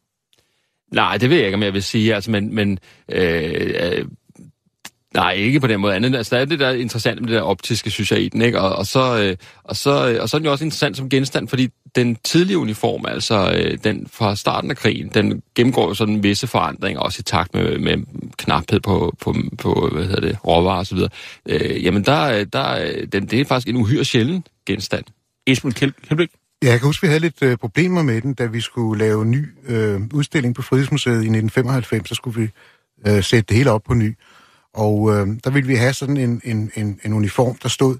Nej, 0.94 1.18
det 1.18 1.30
ved 1.30 1.38
jeg 1.38 1.46
ikke, 1.46 1.56
om 1.56 1.64
jeg 1.64 1.74
vil 1.74 1.84
sige. 1.84 2.16
Altså, 2.16 2.32
men, 2.32 2.56
men 2.56 2.80
øh, 3.12 3.74
øh, 3.82 4.06
Nej, 5.14 5.32
ikke 5.32 5.60
på 5.60 5.68
den 5.68 5.80
måde 5.80 5.96
andet. 5.96 6.16
Altså, 6.16 6.36
der 6.36 6.42
er 6.42 6.46
det 6.46 6.60
der 6.60 6.72
interessant 6.72 7.22
med 7.22 7.30
det 7.30 7.36
der 7.36 7.42
optiske, 7.42 7.92
synes 7.92 8.12
jeg, 8.12 8.22
i 8.22 8.30
den, 8.30 8.42
ikke? 8.42 8.62
Og, 8.62 8.76
og, 8.76 8.86
så, 8.86 9.22
øh, 9.22 9.36
og, 9.64 9.76
så, 9.76 10.10
øh, 10.10 10.22
og 10.22 10.30
så 10.30 10.38
er 10.38 10.40
den 10.40 10.46
jo 10.46 10.52
også 10.52 10.66
interessant 10.66 10.98
som 10.98 11.10
genstand, 11.10 11.48
fordi 11.48 11.70
den 11.96 12.16
tidlige 12.16 12.58
uniform, 12.58 13.06
altså 13.06 13.54
øh, 13.56 13.78
den 13.84 14.08
fra 14.12 14.36
starten 14.36 14.72
af 14.72 14.78
krigen, 14.78 15.08
den 15.08 15.42
gennemgår 15.56 15.88
jo 15.88 15.94
sådan 15.94 16.24
visse 16.24 16.48
forandringer, 16.48 17.02
også 17.02 17.20
i 17.20 17.24
takt 17.24 17.54
med, 17.54 17.78
med 17.78 17.98
knaphed 18.38 18.80
på, 18.80 19.16
på, 19.22 19.36
på 19.58 19.90
hvad 19.92 20.04
hedder 20.04 20.22
det, 20.22 20.38
råvarer 20.48 20.84
og. 20.84 21.10
Øh, 21.50 21.84
jamen, 21.84 22.04
der, 22.04 22.24
øh, 22.24 22.46
der, 22.54 22.86
øh, 22.86 23.08
den, 23.08 23.26
det 23.26 23.42
er 23.42 23.46
faktisk 23.46 23.68
en 23.68 23.76
uhyre 23.76 24.06
sjælden 24.06 24.44
genstand. 24.66 25.04
Esben 25.48 25.72
Kjellbæk? 25.72 26.30
Ja, 26.64 26.70
jeg 26.72 26.80
kan 26.80 26.88
huske, 26.88 27.02
vi 27.02 27.08
havde 27.08 27.20
lidt 27.20 27.42
øh, 27.42 27.58
problemer 27.58 28.02
med 28.02 28.22
den, 28.22 28.34
da 28.34 28.46
vi 28.46 28.62
skulle 28.62 29.06
lave 29.06 29.22
en 29.22 29.32
ny 29.32 29.48
øh, 29.66 30.02
udstilling 30.14 30.56
på 30.56 30.62
Frihedsmuseet 30.62 31.14
i 31.14 31.18
1995, 31.18 32.10
så 32.10 32.16
skulle 32.16 32.42
vi 32.42 32.50
øh, 33.08 33.24
sætte 33.24 33.46
det 33.50 33.58
hele 33.58 33.72
op 33.72 33.84
på 33.84 33.94
ny. 33.94 34.18
Og 34.74 35.16
øh, 35.16 35.28
der 35.44 35.50
ville 35.50 35.68
vi 35.68 35.76
have 35.76 35.94
sådan 35.94 36.18
en, 36.18 36.42
en, 36.44 36.72
en, 36.76 37.00
en 37.06 37.14
uniform, 37.14 37.56
der 37.56 37.70
stod 37.70 37.98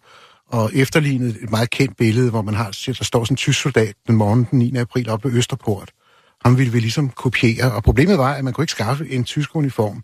og 0.48 0.72
efterlignede 0.74 1.36
et 1.42 1.52
meget 1.52 1.70
kendt 1.70 1.98
billede, 1.98 2.30
hvor 2.30 2.42
man 2.42 2.54
har, 2.54 2.80
der 2.86 3.04
står 3.04 3.24
sådan 3.24 3.34
en 3.34 3.38
tysk 3.38 3.62
soldat 3.62 3.96
den 4.08 4.16
morgen 4.16 4.48
den 4.52 4.60
9. 4.60 4.76
april 4.76 5.10
oppe 5.10 5.30
ved 5.30 5.38
Østerport. 5.38 5.92
Ham 6.46 6.58
ville 6.58 6.74
vi 6.74 6.80
ligesom 6.80 7.10
kopiere, 7.10 7.72
og 7.72 7.84
problemet 7.84 8.18
var, 8.18 8.34
at 8.34 8.44
man 8.44 8.54
kunne 8.54 8.64
ikke 8.64 8.72
skaffe 8.72 9.10
en 9.10 9.24
tysk 9.24 9.56
uniform. 9.56 10.04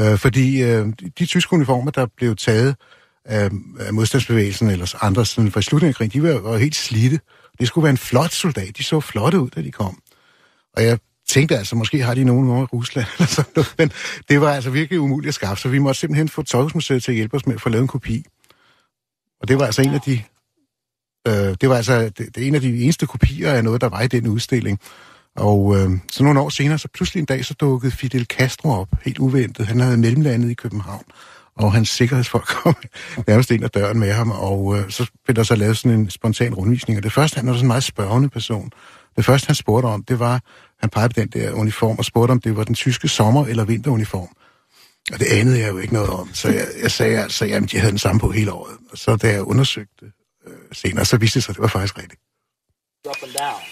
Øh, 0.00 0.18
fordi 0.18 0.62
øh, 0.62 0.86
de 1.18 1.26
tyske 1.26 1.52
uniformer, 1.52 1.90
der 1.90 2.06
blev 2.16 2.36
taget 2.36 2.76
af, 3.24 3.50
af 3.80 3.94
modstandsbevægelsen 3.94 4.70
eller 4.70 5.04
andre 5.04 5.26
sådan, 5.26 5.50
fra 5.50 5.62
slutningen 5.62 5.88
af 5.90 5.94
krigen, 5.94 6.22
de 6.22 6.22
var, 6.22 6.40
var 6.40 6.56
helt 6.56 6.76
slidte. 6.76 7.20
Det 7.60 7.68
skulle 7.68 7.82
være 7.82 7.90
en 7.90 7.98
flot 7.98 8.32
soldat. 8.32 8.78
De 8.78 8.84
så 8.84 9.00
flotte 9.00 9.40
ud, 9.40 9.50
da 9.50 9.62
de 9.62 9.70
kom. 9.70 10.02
Og 10.76 10.84
jeg 10.84 10.98
tænkte 11.28 11.58
altså, 11.58 11.76
måske 11.76 12.02
har 12.02 12.14
de 12.14 12.24
nogen 12.24 12.50
over 12.50 12.62
i 12.62 12.64
Rusland 12.64 13.06
eller 13.14 13.26
sådan 13.26 13.52
noget, 13.56 13.74
men 13.78 13.92
det 14.28 14.40
var 14.40 14.52
altså 14.52 14.70
virkelig 14.70 15.00
umuligt 15.00 15.28
at 15.28 15.34
skaffe, 15.34 15.62
så 15.62 15.68
vi 15.68 15.78
måtte 15.78 16.00
simpelthen 16.00 16.28
få 16.28 16.42
Tøjhusmuseet 16.42 17.02
til 17.02 17.12
at 17.12 17.16
hjælpe 17.16 17.36
os 17.36 17.46
med 17.46 17.54
at 17.54 17.60
få 17.60 17.68
lavet 17.68 17.82
en 17.82 17.88
kopi. 17.88 18.24
Og 19.40 19.48
det 19.48 19.58
var 19.58 19.66
altså 19.66 19.82
en 19.82 19.94
af 19.94 20.00
de, 20.00 20.22
øh, 21.28 21.56
det 21.60 21.68
var 21.68 21.76
altså 21.76 22.02
det, 22.02 22.18
det 22.18 22.42
er 22.42 22.46
en 22.48 22.54
af 22.54 22.60
de 22.60 22.82
eneste 22.82 23.06
kopier 23.06 23.52
af 23.52 23.64
noget, 23.64 23.80
der 23.80 23.88
var 23.88 24.00
i 24.00 24.08
den 24.08 24.26
udstilling. 24.26 24.80
Og 25.36 25.76
øh, 25.76 25.90
så 26.12 26.24
nogle 26.24 26.40
år 26.40 26.48
senere, 26.48 26.78
så 26.78 26.88
pludselig 26.94 27.20
en 27.20 27.26
dag, 27.26 27.44
så 27.44 27.54
dukkede 27.54 27.92
Fidel 27.92 28.24
Castro 28.24 28.70
op, 28.70 28.88
helt 29.02 29.18
uventet. 29.18 29.66
Han 29.66 29.80
havde 29.80 29.96
mellemlandet 29.96 30.50
i 30.50 30.54
København, 30.54 31.04
og 31.58 31.72
hans 31.72 31.88
sikkerhedsfolk 31.88 32.44
kom 32.46 32.76
nærmest 33.28 33.50
ind 33.50 33.64
ad 33.64 33.68
døren 33.68 33.98
med 33.98 34.12
ham, 34.12 34.30
og 34.30 34.78
øh, 34.78 34.90
så 34.90 35.06
blev 35.24 35.34
der 35.34 35.42
så 35.42 35.54
lavet 35.54 35.76
sådan 35.76 36.00
en 36.00 36.10
spontan 36.10 36.54
rundvisning. 36.54 36.96
Og 36.96 37.02
det 37.02 37.12
første, 37.12 37.36
han 37.36 37.46
var 37.46 37.52
sådan 37.52 37.64
en 37.64 37.68
meget 37.68 37.84
spørgende 37.84 38.28
person. 38.28 38.70
Det 39.16 39.24
første, 39.24 39.46
han 39.46 39.54
spurgte 39.54 39.86
om, 39.86 40.04
det 40.04 40.18
var, 40.18 40.40
han 40.80 40.90
pegede 40.90 41.08
på 41.14 41.20
den 41.20 41.28
der 41.28 41.52
uniform 41.52 41.98
og 41.98 42.04
spurgte, 42.04 42.32
om 42.32 42.40
det 42.40 42.56
var 42.56 42.64
den 42.64 42.74
tyske 42.74 43.08
sommer- 43.08 43.46
eller 43.46 43.64
vinteruniform. 43.64 44.28
Og 45.12 45.18
det 45.18 45.26
anede 45.26 45.60
jeg 45.60 45.68
jo 45.68 45.78
ikke 45.78 45.94
noget 45.94 46.10
om, 46.10 46.34
så 46.34 46.48
jeg, 46.48 46.66
jeg 46.82 46.90
sagde 46.90 47.22
altså, 47.22 47.44
at 47.44 47.70
de 47.72 47.78
havde 47.78 47.90
den 47.90 47.98
samme 47.98 48.20
på 48.20 48.30
hele 48.30 48.52
året. 48.52 48.76
Og 48.92 48.98
så 48.98 49.16
da 49.16 49.28
jeg 49.28 49.42
undersøgte 49.42 50.04
øh, 50.46 50.52
senere, 50.72 51.04
så 51.04 51.16
viste 51.16 51.34
det 51.34 51.44
sig, 51.44 51.52
at 51.52 51.56
det 51.56 51.62
var 51.62 51.68
faktisk 51.68 51.98
rigtigt. 51.98 52.20
Up 53.06 53.16
and 53.22 53.32
down. 53.32 53.62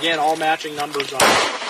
Again, 0.00 0.18
all 0.18 0.38
matching 0.38 0.74
numbers 0.76 1.12
on 1.12 1.67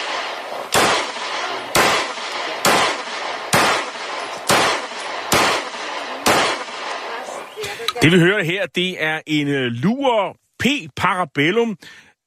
Det 8.02 8.12
vi 8.12 8.18
hører 8.18 8.44
her, 8.44 8.66
det 8.66 9.04
er 9.04 9.20
en 9.26 9.48
øh, 9.48 9.72
lurer 9.72 10.32
P. 10.58 10.66
Parabellum. 10.96 11.76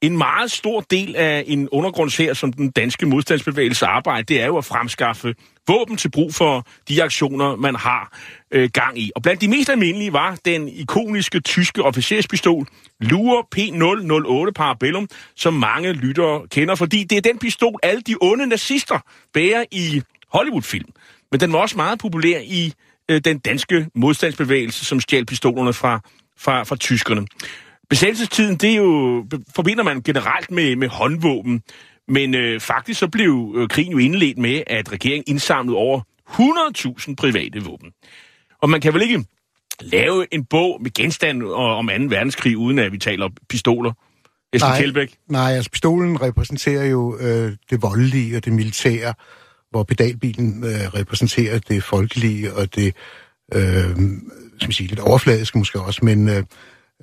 En 0.02 0.18
meget 0.18 0.50
stor 0.50 0.80
del 0.80 1.16
af 1.16 1.44
en 1.46 1.68
undergrundshær, 1.68 2.32
som 2.32 2.52
den 2.52 2.70
danske 2.70 3.06
modstandsbevægelse 3.06 3.86
arbejder, 3.86 4.22
det 4.22 4.40
er 4.40 4.46
jo 4.46 4.56
at 4.56 4.64
fremskaffe 4.64 5.34
våben 5.68 5.96
til 5.96 6.10
brug 6.10 6.34
for 6.34 6.66
de 6.88 7.02
aktioner, 7.02 7.56
man 7.56 7.74
har 7.74 8.18
øh, 8.50 8.70
gang 8.72 8.98
i. 8.98 9.10
Og 9.16 9.22
blandt 9.22 9.40
de 9.40 9.48
mest 9.48 9.70
almindelige 9.70 10.12
var 10.12 10.38
den 10.44 10.68
ikoniske 10.68 11.40
tyske 11.40 11.82
officerspistol 11.82 12.66
Lure 13.00 13.44
P008 13.56 14.52
Parabellum, 14.52 15.08
som 15.36 15.54
mange 15.54 15.92
lyttere 15.92 16.48
kender, 16.48 16.74
fordi 16.74 17.04
det 17.04 17.18
er 17.18 17.22
den 17.22 17.38
pistol, 17.38 17.78
alle 17.82 18.00
de 18.00 18.16
onde 18.20 18.46
nazister 18.46 18.98
bærer 19.34 19.64
i 19.70 20.02
Hollywoodfilm. 20.32 20.88
Men 21.30 21.40
den 21.40 21.52
var 21.52 21.58
også 21.58 21.76
meget 21.76 21.98
populær 21.98 22.38
i 22.44 22.72
øh, 23.08 23.20
den 23.24 23.38
danske 23.38 23.86
modstandsbevægelse, 23.94 24.84
som 24.84 25.00
stjal 25.00 25.26
pistolerne 25.26 25.72
fra, 25.72 26.00
fra, 26.36 26.62
fra 26.62 26.76
tyskerne. 26.76 27.26
Besættelsestiden, 27.90 28.56
det 28.56 28.70
er 28.70 28.76
jo, 28.76 29.26
forbinder 29.54 29.84
man 29.84 30.02
generelt 30.02 30.50
med, 30.50 30.76
med 30.76 30.88
håndvåben, 30.88 31.62
men 32.08 32.34
øh, 32.34 32.60
faktisk 32.60 33.00
så 33.00 33.08
blev 33.08 33.54
øh, 33.56 33.68
krigen 33.68 33.92
jo 33.92 33.98
indledt 33.98 34.38
med, 34.38 34.62
at 34.66 34.92
regeringen 34.92 35.24
indsamlede 35.26 35.76
over 35.76 36.00
100.000 36.30 37.14
private 37.14 37.62
våben. 37.62 37.90
Og 38.62 38.70
man 38.70 38.80
kan 38.80 38.94
vel 38.94 39.02
ikke 39.02 39.24
lave 39.80 40.34
en 40.34 40.44
bog 40.44 40.78
med 40.82 40.90
genstand 40.90 41.42
om 41.42 41.88
2. 41.88 41.94
verdenskrig, 42.08 42.56
uden 42.56 42.78
at 42.78 42.92
vi 42.92 42.98
taler 42.98 43.28
pistoler? 43.48 43.92
Esben 44.52 44.68
nej, 44.68 44.78
Kjellbæk? 44.78 45.16
Nej, 45.28 45.52
altså 45.52 45.70
pistolen 45.70 46.22
repræsenterer 46.22 46.84
jo 46.84 47.18
øh, 47.20 47.52
det 47.70 47.82
voldelige 47.82 48.36
og 48.36 48.44
det 48.44 48.52
militære, 48.52 49.14
hvor 49.72 49.82
pedalbilen 49.82 50.64
øh, 50.64 50.94
repræsenterer 50.94 51.58
det 51.58 51.84
folkelige 51.84 52.54
og 52.54 52.74
det 52.74 52.94
øh, 53.54 53.96
skal 54.60 54.74
sige, 54.74 54.88
lidt 54.88 55.00
overfladiske 55.00 55.58
måske 55.58 55.80
også, 55.80 56.04
men 56.04 56.28
øh, 56.28 56.42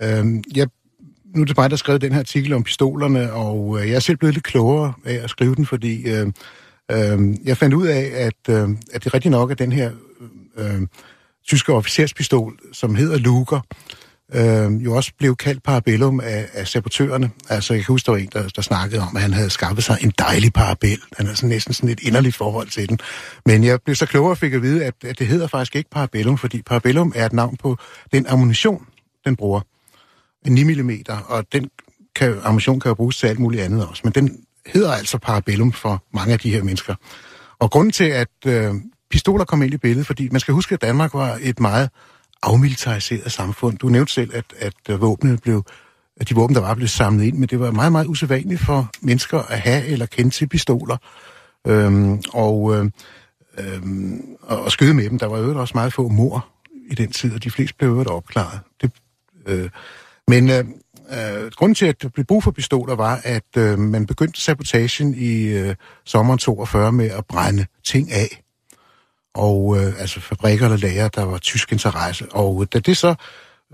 øh, 0.04 0.26
jeg, 0.56 0.68
nu 1.36 1.42
er 1.42 1.46
det 1.46 1.58
mig, 1.58 1.70
der 1.70 1.76
skrev 1.76 2.00
den 2.00 2.12
her 2.12 2.20
artikel 2.20 2.54
om 2.54 2.64
pistolerne, 2.64 3.34
og 3.34 3.80
øh, 3.82 3.90
jeg 3.90 3.96
er 3.96 4.00
selv 4.00 4.18
blevet 4.18 4.36
lidt 4.36 4.46
klogere 4.46 4.94
af 5.06 5.20
at 5.24 5.30
skrive 5.30 5.56
den, 5.56 5.66
fordi 5.66 6.10
øh, 6.10 6.32
Øh, 6.92 7.36
jeg 7.44 7.58
fandt 7.58 7.76
ud 7.76 7.88
af, 7.88 8.12
at, 8.14 8.56
øh, 8.56 8.70
at 8.94 9.04
det 9.04 9.14
rigtig 9.14 9.32
nok 9.32 9.52
er 9.52 9.56
den 9.56 9.72
her 9.72 9.92
øh, 10.58 10.76
øh, 10.76 10.82
tyske 11.48 11.74
officerspistol, 11.74 12.60
som 12.74 12.96
hedder 12.96 13.18
Luger, 13.18 13.56
øh, 13.56 13.99
øh, 14.34 14.84
jo 14.84 14.96
også 14.96 15.12
blev 15.18 15.36
kaldt 15.36 15.64
parabellum 15.64 16.20
af, 16.20 16.46
af 16.54 16.68
sabotørerne. 16.68 17.32
Altså, 17.50 17.74
jeg 17.74 17.86
kan 17.86 17.94
huske, 17.94 18.06
der 18.06 18.12
var 18.12 18.20
en, 18.20 18.30
der, 18.34 18.48
der 18.48 18.62
snakkede 18.62 19.02
om, 19.02 19.16
at 19.16 19.22
han 19.22 19.34
havde 19.34 19.50
skaffet 19.50 19.84
sig 19.84 19.98
en 20.02 20.14
dejlig 20.20 20.54
parabel. 20.54 21.00
Han 21.18 21.26
havde 21.26 21.36
sådan 21.38 21.50
næsten 21.50 21.74
sådan 21.74 21.90
et 21.90 22.00
inderligt 22.00 22.36
forhold 22.36 22.68
til 22.68 22.90
den. 22.90 23.00
Men 23.46 23.64
jeg 23.64 23.80
blev 23.82 23.96
så 23.96 24.06
klogere 24.06 24.32
og 24.32 24.38
fik 24.38 24.54
at 24.54 24.62
vide, 24.62 24.86
at, 24.86 24.94
at 25.06 25.20
det 25.20 25.28
hedder 25.28 25.48
faktisk 25.48 25.76
ikke 25.76 25.90
parabellum, 25.90 26.38
fordi 26.38 26.62
parabellum 26.62 27.14
er 27.16 27.26
et 27.26 27.34
navn 27.34 27.58
på 27.58 27.78
den 28.14 28.28
ammunition, 28.28 28.86
den 29.26 29.36
bruger. 29.36 29.62
En 30.46 30.54
9 30.54 30.64
mm, 30.82 30.92
og 31.26 31.46
den 31.54 31.70
kan, 32.16 32.40
ammunition 32.44 32.80
kan 32.80 32.90
jo 32.90 32.96
bruges 32.96 33.18
til 33.18 33.28
alt 33.28 33.40
muligt 33.40 33.64
andet 33.64 33.88
også. 33.88 34.02
Men 34.04 34.14
den 34.14 34.38
hedder 34.66 34.92
altså 34.92 35.18
parabellum 35.18 35.72
for 35.72 36.04
mange 36.14 36.34
af 36.34 36.40
de 36.40 36.52
her 36.52 36.64
mennesker. 36.64 36.96
Og 37.60 37.72
grunden 37.72 37.92
til, 37.92 38.04
at 38.04 38.28
øh, 38.46 38.74
pistoler 39.12 39.46
kom 39.46 39.64
ind 39.64 39.74
i 39.74 39.78
billedet, 39.78 40.08
fordi 40.08 40.30
man 40.32 40.40
skal 40.40 40.54
huske, 40.54 40.74
at 40.74 40.82
Danmark 40.82 41.14
var 41.14 41.40
et 41.42 41.60
meget 41.60 41.90
afmilitariseret 42.44 43.32
samfund. 43.32 43.78
Du 43.78 43.90
nævnte 43.90 44.14
selv, 44.14 44.32
at, 44.34 44.46
at 44.60 44.74
øh, 44.90 45.02
våbnene 45.02 45.38
blev, 45.38 45.64
at 46.20 46.30
de 46.30 46.36
våben, 46.36 46.56
der 46.56 46.62
var, 46.62 46.74
blev 46.74 46.88
samlet 46.88 47.24
ind, 47.24 47.38
men 47.38 47.50
det 47.50 47.60
var 47.60 47.72
meget, 47.72 47.92
meget 47.92 48.08
usædvanligt 48.08 48.62
for 48.62 48.90
mennesker 49.02 49.40
at 49.40 49.60
have 49.60 49.86
eller 49.86 50.06
kende 50.06 50.30
til 50.30 50.48
pistoler. 50.48 50.98
Øhm, 51.68 52.22
og, 52.34 52.76
øh, 52.76 52.92
øhm, 53.58 54.22
og 54.42 54.72
skyde 54.72 54.94
med 54.94 55.10
dem. 55.10 55.20
Der 55.20 55.26
var 55.26 55.38
jo 55.40 55.60
også 55.60 55.72
meget 55.76 55.94
få 55.94 56.08
mor 56.08 56.48
i 56.92 56.96
den 56.96 57.12
tid, 57.12 57.34
og 57.34 57.44
de 57.44 57.52
fleste 57.52 57.76
blev 57.78 57.90
jo 57.90 58.04
opklaret. 58.04 58.60
Det, 58.82 58.92
øh, 59.46 59.70
men 60.28 60.50
øh, 60.50 60.66
øh, 61.12 61.52
grunden 61.56 61.76
til, 61.76 61.86
at 61.86 62.02
der 62.02 62.10
blev 62.10 62.26
brug 62.26 62.44
for 62.44 62.52
pistoler, 62.52 62.96
var, 62.96 63.22
at 63.24 63.58
øh, 63.58 63.80
man 63.80 64.06
begyndte 64.06 64.42
sabotagen 64.42 65.14
i 65.14 65.44
øh, 65.44 65.76
sommeren 66.06 66.40
42 66.40 66.92
med 66.92 67.10
at 67.10 67.26
brænde 67.26 67.66
ting 67.84 68.12
af 68.12 68.44
og 69.36 69.78
øh, 69.78 69.94
altså 70.00 70.20
fabrikker 70.20 70.66
eller 70.66 70.78
lager, 70.78 71.08
der 71.08 71.24
var 71.24 71.38
tysk 71.38 71.72
interesse. 71.72 72.32
Og 72.32 72.62
øh, 72.62 72.68
da 72.74 72.80
det 72.80 72.98
så 72.98 73.16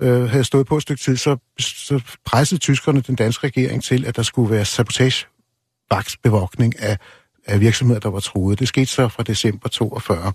øh, 0.01 0.29
havde 0.29 0.43
stået 0.43 0.67
på 0.67 0.77
et 0.77 0.81
stykke 0.81 1.03
tid, 1.03 1.17
så, 1.17 1.37
så 1.59 2.01
pressede 2.25 2.59
tyskerne 2.59 3.01
den 3.01 3.15
danske 3.15 3.47
regering 3.47 3.83
til, 3.83 4.05
at 4.05 4.15
der 4.15 4.23
skulle 4.23 4.51
være 4.51 4.65
sabotagevaksbevogtning 4.65 6.79
af, 6.79 6.97
af 7.45 7.59
virksomheder, 7.59 7.99
der 7.99 8.09
var 8.09 8.19
truet. 8.19 8.59
Det 8.59 8.67
skete 8.67 8.85
så 8.85 9.07
fra 9.07 9.23
december 9.23 9.69
42. 9.69 10.33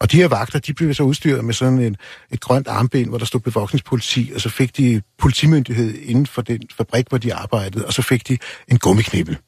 Og 0.00 0.12
de 0.12 0.16
her 0.16 0.28
vagter, 0.28 0.58
de 0.58 0.74
blev 0.74 0.94
så 0.94 1.02
udstyret 1.02 1.44
med 1.44 1.54
sådan 1.54 1.78
en, 1.78 1.96
et 2.30 2.40
grønt 2.40 2.68
armbind, 2.68 3.08
hvor 3.08 3.18
der 3.18 3.24
stod 3.24 3.40
bevogtningspoliti, 3.40 4.32
og 4.34 4.40
så 4.40 4.48
fik 4.48 4.76
de 4.76 5.02
politimyndighed 5.18 5.94
inden 5.94 6.26
for 6.26 6.42
den 6.42 6.62
fabrik, 6.76 7.08
hvor 7.08 7.18
de 7.18 7.34
arbejdede, 7.34 7.86
og 7.86 7.92
så 7.92 8.02
fik 8.02 8.28
de 8.28 8.38
en 8.68 8.78
gummiknibbel. 8.78 9.38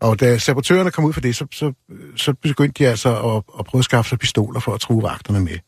Og 0.00 0.20
da 0.20 0.38
sabotørerne 0.38 0.90
kom 0.90 1.04
ud 1.04 1.12
for 1.12 1.20
det, 1.20 1.36
så, 1.36 1.46
så, 1.52 1.72
så 2.16 2.32
begyndte 2.32 2.84
de 2.84 2.88
altså 2.88 3.36
at, 3.36 3.42
at 3.58 3.64
prøve 3.64 3.80
at 3.80 3.84
skaffe 3.84 4.08
sig 4.08 4.18
pistoler 4.18 4.60
for 4.60 4.74
at 4.74 4.80
true 4.80 5.02
vagterne 5.02 5.40
med. 5.40 5.58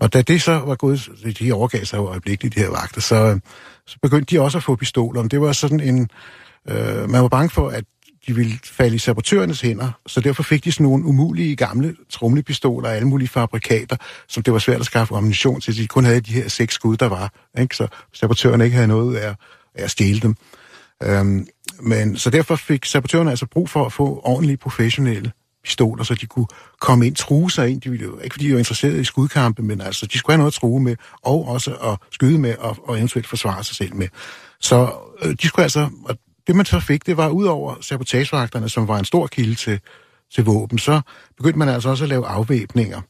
Og 0.00 0.12
da 0.12 0.22
det 0.22 0.42
så 0.42 0.52
var 0.58 0.74
gået, 0.74 1.08
de 1.38 1.52
overgav 1.52 1.84
sig 1.84 1.98
jo 1.98 2.06
øjeblikkeligt, 2.06 2.54
de 2.54 2.60
her 2.60 2.70
vagter, 2.70 3.00
så, 3.00 3.38
så 3.86 3.98
begyndte 4.02 4.36
de 4.36 4.40
også 4.40 4.58
at 4.58 4.64
få 4.64 4.76
pistoler. 4.76 5.22
det 5.22 5.40
var 5.40 5.52
sådan 5.52 5.80
en... 5.80 6.10
Øh, 6.68 7.10
man 7.10 7.22
var 7.22 7.28
bange 7.28 7.50
for, 7.50 7.68
at 7.68 7.84
de 8.26 8.34
ville 8.34 8.58
falde 8.64 8.94
i 8.94 8.98
sabotørernes 8.98 9.60
hænder, 9.60 9.90
så 10.06 10.20
derfor 10.20 10.42
fik 10.42 10.64
de 10.64 10.72
sådan 10.72 10.84
nogle 10.84 11.04
umulige 11.04 11.56
gamle 11.56 11.96
trumlepistoler 12.10 12.88
og 12.88 12.94
alle 12.96 13.08
mulige 13.08 13.28
fabrikater, 13.28 13.96
som 14.28 14.42
det 14.42 14.52
var 14.52 14.58
svært 14.58 14.80
at 14.80 14.86
skaffe 14.86 15.14
ammunition 15.14 15.60
til. 15.60 15.76
De 15.76 15.86
kun 15.86 16.04
havde 16.04 16.20
de 16.20 16.32
her 16.32 16.48
seks 16.48 16.74
skud, 16.74 16.96
der 16.96 17.08
var, 17.08 17.32
ikke? 17.60 17.76
så 17.76 17.86
sabotørerne 18.12 18.64
ikke 18.64 18.74
havde 18.74 18.88
noget 18.88 19.16
af, 19.16 19.34
af 19.74 19.84
at 19.84 19.90
stjæle 19.90 20.20
dem. 20.20 20.36
Øhm, 21.02 21.46
men, 21.82 22.16
så 22.16 22.30
derfor 22.30 22.56
fik 22.56 22.84
sabotørerne 22.84 23.30
altså 23.30 23.46
brug 23.46 23.70
for 23.70 23.84
at 23.84 23.92
få 23.92 24.20
ordentlige 24.24 24.56
professionelle 24.56 25.32
pistoler, 25.64 26.04
så 26.04 26.14
de 26.14 26.26
kunne 26.26 26.46
komme 26.80 27.06
ind, 27.06 27.16
true 27.16 27.50
sig 27.50 27.68
ind. 27.70 27.80
De 27.80 27.90
ville 27.90 28.04
jo, 28.04 28.18
ikke 28.18 28.34
fordi 28.34 28.46
de 28.46 28.52
var 28.52 28.58
interesseret 28.58 29.00
i 29.00 29.04
skudkampe, 29.04 29.62
men 29.62 29.80
altså, 29.80 30.06
de 30.06 30.18
skulle 30.18 30.34
have 30.34 30.38
noget 30.38 30.52
at 30.52 30.60
true 30.60 30.80
med, 30.80 30.96
og 31.22 31.48
også 31.48 31.74
at 31.74 31.98
skyde 32.10 32.38
med, 32.38 32.56
og, 32.58 32.76
og 32.88 32.96
eventuelt 32.96 33.26
forsvare 33.26 33.64
sig 33.64 33.76
selv 33.76 33.96
med. 33.96 34.08
Så 34.60 34.92
øh, 35.22 35.34
de 35.42 35.46
skulle 35.48 35.62
altså, 35.62 35.90
og 36.04 36.16
det 36.46 36.56
man 36.56 36.66
så 36.66 36.80
fik, 36.80 37.06
det 37.06 37.16
var 37.16 37.28
ud 37.28 37.44
over 37.44 37.74
sabotagevagterne, 37.80 38.68
som 38.68 38.88
var 38.88 38.98
en 38.98 39.04
stor 39.04 39.26
kilde 39.26 39.54
til, 39.54 39.80
til 40.34 40.44
våben, 40.44 40.78
så 40.78 41.00
begyndte 41.36 41.58
man 41.58 41.68
altså 41.68 41.88
også 41.88 42.04
at 42.04 42.08
lave 42.08 42.26
afvæbninger. 42.26 43.00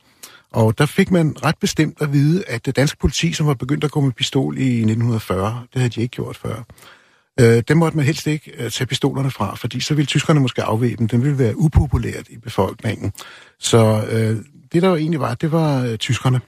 Og 0.52 0.78
der 0.78 0.86
fik 0.86 1.10
man 1.10 1.36
ret 1.44 1.58
bestemt 1.60 2.02
at 2.02 2.12
vide, 2.12 2.44
at 2.46 2.66
det 2.66 2.76
danske 2.76 2.98
politi, 2.98 3.32
som 3.32 3.46
var 3.46 3.54
begyndt 3.54 3.84
at 3.84 3.90
gå 3.90 4.00
med 4.00 4.12
pistol 4.12 4.58
i 4.58 4.66
1940, 4.66 5.66
det 5.72 5.80
havde 5.80 5.94
de 5.94 6.00
ikke 6.00 6.12
gjort 6.12 6.36
før, 6.36 6.62
Øh, 7.40 7.62
dem 7.68 7.76
måtte 7.76 7.96
man 7.96 8.06
helst 8.06 8.26
ikke 8.26 8.52
øh, 8.58 8.70
tage 8.70 8.86
pistolerne 8.86 9.30
fra, 9.30 9.54
fordi 9.54 9.80
så 9.80 9.94
ville 9.94 10.06
tyskerne 10.06 10.40
måske 10.40 10.62
afvæbne 10.62 10.96
dem. 10.96 11.08
Den 11.08 11.22
ville 11.22 11.38
være 11.38 11.56
upopulært 11.56 12.28
i 12.28 12.38
befolkningen. 12.38 13.12
Så 13.58 14.04
øh, 14.10 14.36
det 14.72 14.82
der 14.82 14.88
jo 14.88 14.96
egentlig 14.96 15.20
var, 15.20 15.34
det 15.34 15.52
var 15.52 15.84
øh, 15.84 15.98
tyskerne. 15.98 16.40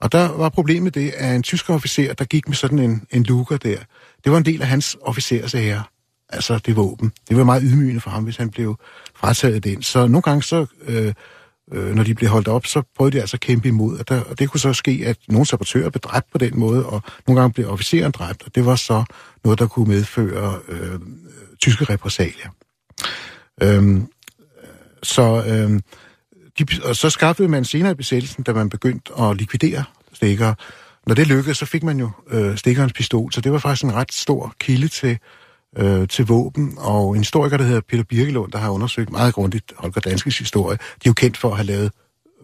Og 0.00 0.12
der 0.12 0.28
var 0.28 0.48
problemet 0.48 0.94
det, 0.94 1.10
at 1.10 1.36
en 1.36 1.42
tysk 1.42 1.70
officer, 1.70 2.14
der 2.14 2.24
gik 2.24 2.48
med 2.48 2.56
sådan 2.56 2.78
en, 2.78 3.06
en 3.10 3.22
luker 3.22 3.56
der, 3.56 3.76
det 4.24 4.32
var 4.32 4.38
en 4.38 4.44
del 4.44 4.62
af 4.62 4.68
hans 4.68 4.96
officers 5.02 5.54
ære. 5.54 5.82
Altså 6.28 6.58
det 6.58 6.76
våben. 6.76 7.12
Det 7.28 7.36
var 7.36 7.44
meget 7.44 7.62
ydmygende 7.66 8.00
for 8.00 8.10
ham, 8.10 8.24
hvis 8.24 8.36
han 8.36 8.50
blev 8.50 8.76
frataget 9.14 9.64
den. 9.64 9.82
Så 9.82 10.06
nogle 10.06 10.22
gange 10.22 10.42
så... 10.42 10.66
Øh, 10.86 11.14
øh, 11.72 11.94
når 11.94 12.02
de 12.02 12.14
blev 12.14 12.30
holdt 12.30 12.48
op, 12.48 12.66
så 12.66 12.82
prøvede 12.96 13.16
de 13.16 13.20
altså 13.20 13.36
at 13.36 13.40
kæmpe 13.40 13.68
imod. 13.68 13.98
Og, 13.98 14.08
der, 14.08 14.20
og 14.20 14.38
det 14.38 14.50
kunne 14.50 14.60
så 14.60 14.72
ske, 14.72 15.02
at 15.06 15.16
nogle 15.28 15.46
sabotører 15.46 15.90
blev 15.90 16.00
dræbt 16.00 16.32
på 16.32 16.38
den 16.38 16.58
måde, 16.58 16.86
og 16.86 17.02
nogle 17.26 17.40
gange 17.40 17.52
blev 17.52 17.70
officeren 17.70 18.12
dræbt, 18.12 18.42
og 18.42 18.54
det 18.54 18.66
var 18.66 18.76
så 18.76 19.04
noget, 19.44 19.58
der 19.58 19.66
kunne 19.66 19.88
medføre 19.88 20.58
øh, 20.68 21.00
tyske 21.58 21.84
repressalier. 21.84 22.48
Øhm, 23.62 24.06
så, 25.02 25.44
øh, 25.46 25.80
de, 26.58 26.66
og 26.84 26.96
så 26.96 27.10
skaffede 27.10 27.48
man 27.48 27.64
senere 27.64 27.92
i 27.92 27.94
besættelsen, 27.94 28.44
da 28.44 28.52
man 28.52 28.70
begyndte 28.70 29.12
at 29.20 29.36
likvidere 29.36 29.84
stikker. 30.12 30.54
Når 31.06 31.14
det 31.14 31.26
lykkedes, 31.26 31.58
så 31.58 31.66
fik 31.66 31.82
man 31.82 32.00
jo 32.00 32.10
øh, 32.30 32.56
stikkerens 32.56 32.92
pistol, 32.92 33.32
så 33.32 33.40
det 33.40 33.52
var 33.52 33.58
faktisk 33.58 33.84
en 33.84 33.94
ret 33.94 34.12
stor 34.12 34.54
kilde 34.60 34.88
til 34.88 35.18
øh, 35.78 36.08
til 36.08 36.26
våben, 36.26 36.74
og 36.78 37.10
en 37.10 37.18
historiker, 37.18 37.56
der 37.56 37.64
hedder 37.64 37.80
Peter 37.88 38.04
Birkelund, 38.04 38.52
der 38.52 38.58
har 38.58 38.70
undersøgt 38.70 39.10
meget 39.10 39.34
grundigt 39.34 39.72
Holger 39.76 40.00
Danskes 40.00 40.38
historie, 40.38 40.76
de 40.76 40.78
er 41.04 41.10
jo 41.10 41.12
kendt 41.12 41.36
for 41.36 41.50
at 41.50 41.56
have 41.56 41.66
lavet 41.66 41.92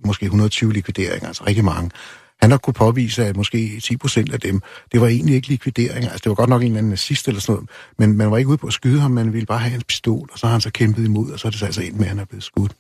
måske 0.05 0.25
120 0.25 0.73
likvideringer, 0.73 1.27
altså 1.27 1.45
rigtig 1.47 1.65
mange. 1.65 1.91
Han 2.41 2.51
har 2.51 2.59
kunne 2.59 2.75
påvise, 2.75 3.25
at 3.25 3.37
måske 3.37 3.81
10 3.81 3.97
procent 3.97 4.33
af 4.33 4.41
dem, 4.41 4.61
det 4.93 5.01
var 5.01 5.07
egentlig 5.07 5.35
ikke 5.35 5.49
likvideringer. 5.49 6.11
Altså, 6.11 6.23
det 6.25 6.29
var 6.29 6.35
godt 6.35 6.51
nok 6.51 6.63
en 6.63 6.67
eller 6.67 6.79
anden 6.79 6.91
nazist 6.91 7.29
eller 7.29 7.41
sådan 7.41 7.55
noget, 7.55 7.71
men 7.99 8.17
man 8.17 8.31
var 8.31 8.37
ikke 8.37 8.49
ude 8.49 8.59
på 8.59 8.67
at 8.67 8.73
skyde 8.73 9.01
ham, 9.01 9.11
man 9.11 9.33
ville 9.33 9.47
bare 9.47 9.59
have 9.59 9.75
en 9.75 9.83
pistol, 9.89 10.29
og 10.33 10.39
så 10.39 10.47
har 10.47 10.53
han 10.53 10.61
så 10.61 10.71
kæmpet 10.71 11.05
imod, 11.05 11.31
og 11.31 11.39
så 11.39 11.49
er 11.49 11.51
det 11.51 11.59
så 11.59 11.67
altså 11.67 11.83
ind 11.83 11.95
med, 11.95 12.03
at 12.03 12.09
han 12.09 12.19
er 12.19 12.25
blevet 12.25 12.45
skudt. 12.45 12.73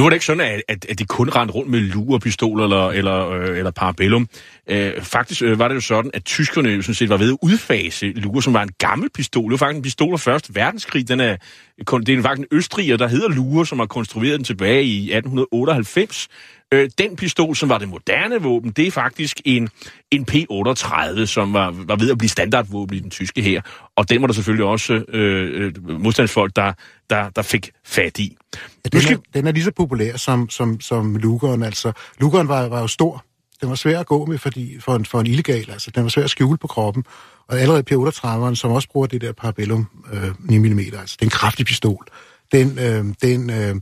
Nu 0.00 0.04
var 0.04 0.10
det 0.10 0.16
ikke 0.16 0.26
sådan, 0.26 0.40
at, 0.40 0.62
at, 0.68 0.86
at 0.88 0.98
de 0.98 1.04
kun 1.04 1.28
rendte 1.28 1.54
rundt 1.54 1.70
med 1.70 1.80
lurepistoler 1.80 2.64
eller, 2.64 2.88
eller, 2.88 3.28
øh, 3.30 3.58
eller 3.58 3.70
parabellum. 3.70 4.28
Øh, 4.66 5.02
faktisk 5.02 5.42
øh, 5.42 5.58
var 5.58 5.68
det 5.68 5.74
jo 5.74 5.80
sådan, 5.80 6.10
at 6.14 6.24
tyskerne 6.24 6.68
jo 6.68 6.82
sådan 6.82 6.94
set 6.94 7.08
var 7.08 7.16
ved 7.16 7.32
at 7.32 7.38
udfase 7.42 8.06
luger, 8.06 8.40
som 8.40 8.54
var 8.54 8.62
en 8.62 8.72
gammel 8.78 9.10
pistol. 9.14 9.44
Det 9.44 9.50
var 9.50 9.56
faktisk 9.56 9.76
en 9.76 9.82
pistol 9.82 10.12
af 10.12 10.20
Første 10.20 10.54
Verdenskrig. 10.54 11.08
Den 11.08 11.20
er, 11.20 11.36
det 11.78 12.08
er 12.08 12.22
faktisk 12.22 12.38
en 12.50 12.56
østriger, 12.56 12.96
der 12.96 13.08
hedder 13.08 13.28
Luger, 13.28 13.64
som 13.64 13.78
har 13.78 13.86
konstrueret 13.86 14.38
den 14.38 14.44
tilbage 14.44 14.84
i 14.84 15.12
1898. 15.12 16.28
Øh, 16.72 16.90
den 16.98 17.16
pistol, 17.16 17.56
som 17.56 17.68
var 17.68 17.78
det 17.78 17.88
moderne 17.88 18.42
våben, 18.42 18.70
det 18.70 18.86
er 18.86 18.90
faktisk 18.90 19.40
en, 19.44 19.68
en 20.10 20.26
P-38, 20.30 21.26
som 21.26 21.52
var, 21.52 21.70
var 21.70 21.96
ved 21.96 22.10
at 22.10 22.18
blive 22.18 22.28
standardvåben 22.28 22.96
i 22.96 23.00
den 23.00 23.10
tyske 23.10 23.42
her. 23.42 23.62
Og 23.96 24.08
den 24.08 24.20
var 24.20 24.26
der 24.26 24.34
selvfølgelig 24.34 24.64
også 24.64 24.92
øh, 24.92 25.64
øh, 25.66 26.00
modstandsfolk, 26.00 26.56
der, 26.56 26.72
der, 27.10 27.30
der 27.30 27.42
fik 27.42 27.70
fat 27.84 28.18
i. 28.18 28.36
Ja, 28.84 28.98
den, 28.98 29.12
er, 29.12 29.16
den 29.34 29.46
er 29.46 29.52
lige 29.52 29.64
så 29.64 29.70
populær 29.70 30.16
som, 30.16 30.50
som, 30.50 30.80
som 30.80 31.16
Lugeren. 31.16 31.62
Altså, 31.62 31.92
Lugeren 32.20 32.48
var, 32.48 32.68
var 32.68 32.80
jo 32.80 32.86
stor. 32.86 33.24
Den 33.60 33.68
var 33.68 33.74
svær 33.74 34.00
at 34.00 34.06
gå 34.06 34.26
med 34.26 34.38
fordi, 34.38 34.80
for, 34.80 34.96
en, 34.96 35.04
for 35.04 35.20
en 35.20 35.26
illegal. 35.26 35.70
Altså, 35.70 35.90
den 35.94 36.02
var 36.02 36.08
svær 36.08 36.24
at 36.24 36.30
skjule 36.30 36.58
på 36.58 36.66
kroppen. 36.66 37.04
Og 37.48 37.60
allerede 37.60 37.82
P-38'eren, 37.90 38.54
som 38.54 38.70
også 38.70 38.88
bruger 38.88 39.06
det 39.06 39.20
der 39.20 39.32
Parabellum 39.32 39.88
øh, 40.12 40.30
9 40.38 40.58
mm, 40.58 40.78
altså 40.78 41.16
den 41.20 41.30
kraftige 41.30 41.64
pistol, 41.64 42.06
den, 42.52 42.78
øh, 42.78 43.04
den, 43.22 43.50
øh, 43.50 43.74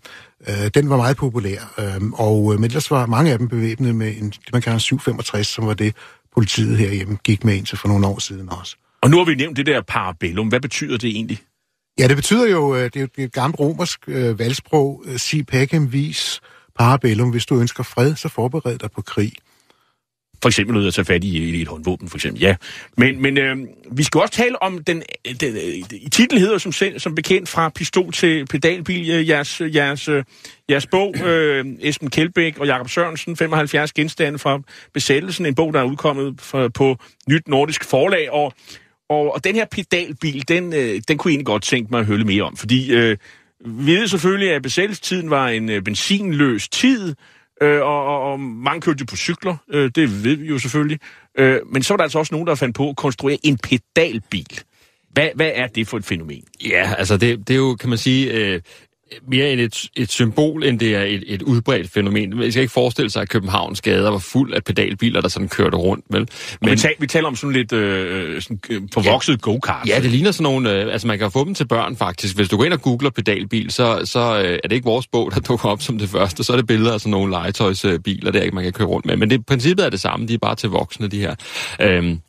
øh, 0.48 0.70
den 0.74 0.90
var 0.90 0.96
meget 0.96 1.16
populær. 1.16 1.74
Øh, 1.78 2.10
og, 2.12 2.52
øh, 2.52 2.60
men 2.60 2.64
ellers 2.64 2.90
var 2.90 3.06
mange 3.06 3.32
af 3.32 3.38
dem 3.38 3.48
bevæbnet 3.48 3.94
med 3.94 4.16
en, 4.16 4.30
det, 4.30 4.52
man 4.52 4.62
kalder 4.62 4.74
en 4.74 4.80
765, 4.80 5.46
som 5.46 5.66
var 5.66 5.74
det, 5.74 5.94
politiet 6.34 6.78
herhjemme 6.78 7.18
gik 7.24 7.44
med 7.44 7.54
indtil 7.54 7.78
for 7.78 7.88
nogle 7.88 8.06
år 8.06 8.18
siden 8.18 8.48
også. 8.52 8.76
Og 9.02 9.10
nu 9.10 9.16
har 9.16 9.24
vi 9.24 9.34
nævnt 9.34 9.56
det 9.56 9.66
der 9.66 9.82
parabellum. 9.82 10.48
Hvad 10.48 10.60
betyder 10.60 10.98
det 10.98 11.10
egentlig? 11.10 11.38
Ja, 11.98 12.08
det 12.08 12.16
betyder 12.16 12.48
jo, 12.48 12.76
øh, 12.76 12.90
det 12.94 13.02
er 13.02 13.24
et 13.24 13.32
gammelt 13.32 13.60
romersk 13.60 14.00
øh, 14.06 14.38
valgsprog, 14.38 15.04
øh, 15.06 15.18
si 15.18 15.42
pacem 15.42 15.92
vis 15.92 16.40
parabellum. 16.78 17.30
Hvis 17.30 17.46
du 17.46 17.60
ønsker 17.60 17.82
fred, 17.82 18.16
så 18.16 18.28
forbered 18.28 18.78
dig 18.78 18.90
på 18.90 19.02
krig. 19.02 19.32
For 20.42 20.48
eksempel 20.48 20.76
ud 20.76 20.86
at 20.86 20.94
tage 20.94 21.04
fat 21.04 21.24
i, 21.24 21.38
i 21.38 21.62
et 21.62 21.68
håndvåben, 21.68 22.08
for 22.08 22.16
eksempel, 22.16 22.42
ja. 22.42 22.56
Men, 22.96 23.22
men 23.22 23.38
øh, 23.38 23.56
vi 23.92 24.02
skal 24.02 24.20
også 24.20 24.34
tale 24.34 24.62
om 24.62 24.84
den, 24.84 25.02
øh, 25.28 25.34
den 25.40 25.56
øh, 25.56 25.62
den 25.90 26.10
titlen 26.10 26.40
hedder 26.40 26.58
som, 26.58 26.72
som 26.98 27.14
bekendt 27.14 27.48
fra 27.48 27.68
pistol 27.68 28.12
til 28.12 28.46
pedalbil, 28.46 29.10
øh, 29.10 29.28
jeres, 29.28 29.60
øh, 29.60 29.74
jeres, 29.74 30.08
øh, 30.08 30.24
jeres 30.70 30.86
bog, 30.86 31.14
øh, 31.24 31.64
Esben 31.80 32.10
Kjeldbæk 32.10 32.58
og 32.58 32.66
Jakob 32.66 32.88
Sørensen, 32.88 33.36
75 33.36 33.92
genstande 33.92 34.38
fra 34.38 34.60
besættelsen, 34.94 35.46
en 35.46 35.54
bog, 35.54 35.74
der 35.74 35.80
er 35.80 35.84
udkommet 35.84 36.40
for, 36.40 36.68
på 36.68 36.96
Nyt 37.28 37.48
Nordisk 37.48 37.84
Forlag, 37.84 38.32
og, 38.32 38.52
og, 39.08 39.34
og 39.34 39.44
den 39.44 39.54
her 39.54 39.64
pedalbil, 39.70 40.48
den, 40.48 40.72
øh, 40.72 41.00
den 41.08 41.18
kunne 41.18 41.30
jeg 41.30 41.34
egentlig 41.34 41.46
godt 41.46 41.62
tænke 41.62 41.90
mig 41.90 42.00
at 42.00 42.06
høre 42.06 42.24
mere 42.24 42.42
om, 42.42 42.56
fordi 42.56 42.92
øh, 42.92 43.16
vi 43.64 43.94
ved 43.94 44.06
selvfølgelig, 44.06 44.52
at 44.52 44.62
besættelsestiden 44.62 45.30
var 45.30 45.48
en 45.48 45.68
øh, 45.68 45.82
benzinløs 45.82 46.68
tid, 46.68 47.14
øh, 47.60 47.82
og, 47.82 48.06
og, 48.06 48.32
og 48.32 48.40
mange 48.40 48.80
kørte 48.80 49.06
på 49.06 49.16
cykler, 49.16 49.56
øh, 49.70 49.90
det 49.94 50.24
ved 50.24 50.36
vi 50.36 50.46
jo 50.46 50.58
selvfølgelig. 50.58 50.98
Øh, 51.38 51.60
men 51.72 51.82
så 51.82 51.92
var 51.92 51.96
der 51.96 52.02
altså 52.02 52.18
også 52.18 52.34
nogen, 52.34 52.46
der 52.46 52.54
fandt 52.54 52.76
på 52.76 52.88
at 52.88 52.96
konstruere 52.96 53.38
en 53.42 53.58
pedalbil. 53.58 54.60
Hvad, 55.10 55.28
hvad 55.34 55.50
er 55.54 55.66
det 55.66 55.88
for 55.88 55.96
et 55.96 56.04
fænomen? 56.04 56.42
Ja, 56.64 56.94
altså 56.98 57.16
det, 57.16 57.48
det 57.48 57.54
er 57.54 57.58
jo, 57.58 57.74
kan 57.74 57.88
man 57.88 57.98
sige, 57.98 58.32
øh, 58.32 58.60
mere 59.28 59.52
et, 59.52 59.84
et 59.96 60.10
symbol, 60.10 60.64
end 60.64 60.78
det 60.78 60.94
er 60.94 61.02
et, 61.02 61.24
et 61.26 61.42
udbredt 61.42 61.90
fænomen. 61.90 62.36
Man 62.36 62.52
skal 62.52 62.60
ikke 62.60 62.72
forestille 62.72 63.10
sig, 63.10 63.22
at 63.22 63.28
Københavns 63.28 63.80
gader 63.80 64.10
var 64.10 64.18
fuld 64.18 64.54
af 64.54 64.64
pedalbiler, 64.64 65.20
der 65.20 65.28
sådan 65.28 65.48
kørte 65.48 65.76
rundt. 65.76 66.04
Vel? 66.10 66.28
Men, 66.60 66.70
vi, 66.70 66.76
taler, 66.76 66.94
vi 66.98 67.06
taler 67.06 67.28
om 67.28 67.36
sådan 67.36 67.52
lidt 67.52 67.72
øh, 67.72 68.42
sådan, 68.42 68.60
øh, 68.70 68.82
forvokset 68.94 69.32
ja, 69.32 69.38
go-kart. 69.40 69.88
Ja, 69.88 70.00
det 70.00 70.10
ligner 70.10 70.30
sådan 70.30 70.42
nogle... 70.42 70.72
Øh, 70.72 70.92
altså, 70.92 71.06
man 71.06 71.18
kan 71.18 71.30
få 71.30 71.44
dem 71.44 71.54
til 71.54 71.66
børn, 71.66 71.96
faktisk. 71.96 72.36
Hvis 72.36 72.48
du 72.48 72.56
går 72.56 72.64
ind 72.64 72.72
og 72.72 72.82
googler 72.82 73.10
pedalbil, 73.10 73.70
så, 73.70 74.00
så 74.04 74.42
øh, 74.44 74.58
er 74.64 74.68
det 74.68 74.72
ikke 74.72 74.84
vores 74.84 75.06
bog, 75.06 75.30
der 75.34 75.40
dukker 75.40 75.68
op 75.68 75.82
som 75.82 75.98
det 75.98 76.08
første. 76.08 76.44
Så 76.44 76.52
er 76.52 76.56
det 76.56 76.66
billeder 76.66 76.92
af 76.92 77.00
sådan 77.00 77.10
nogle 77.10 77.30
legetøjsbiler, 77.30 78.30
der 78.30 78.50
man 78.52 78.64
kan 78.64 78.72
køre 78.72 78.88
rundt 78.88 79.06
med. 79.06 79.16
Men 79.16 79.30
det, 79.30 79.46
princippet 79.46 79.86
er 79.86 79.90
det 79.90 80.00
samme. 80.00 80.26
De 80.26 80.34
er 80.34 80.38
bare 80.38 80.54
til 80.54 80.68
voksne, 80.68 81.08
de 81.08 81.20
her. 81.20 81.34
Øhm, 81.80 82.20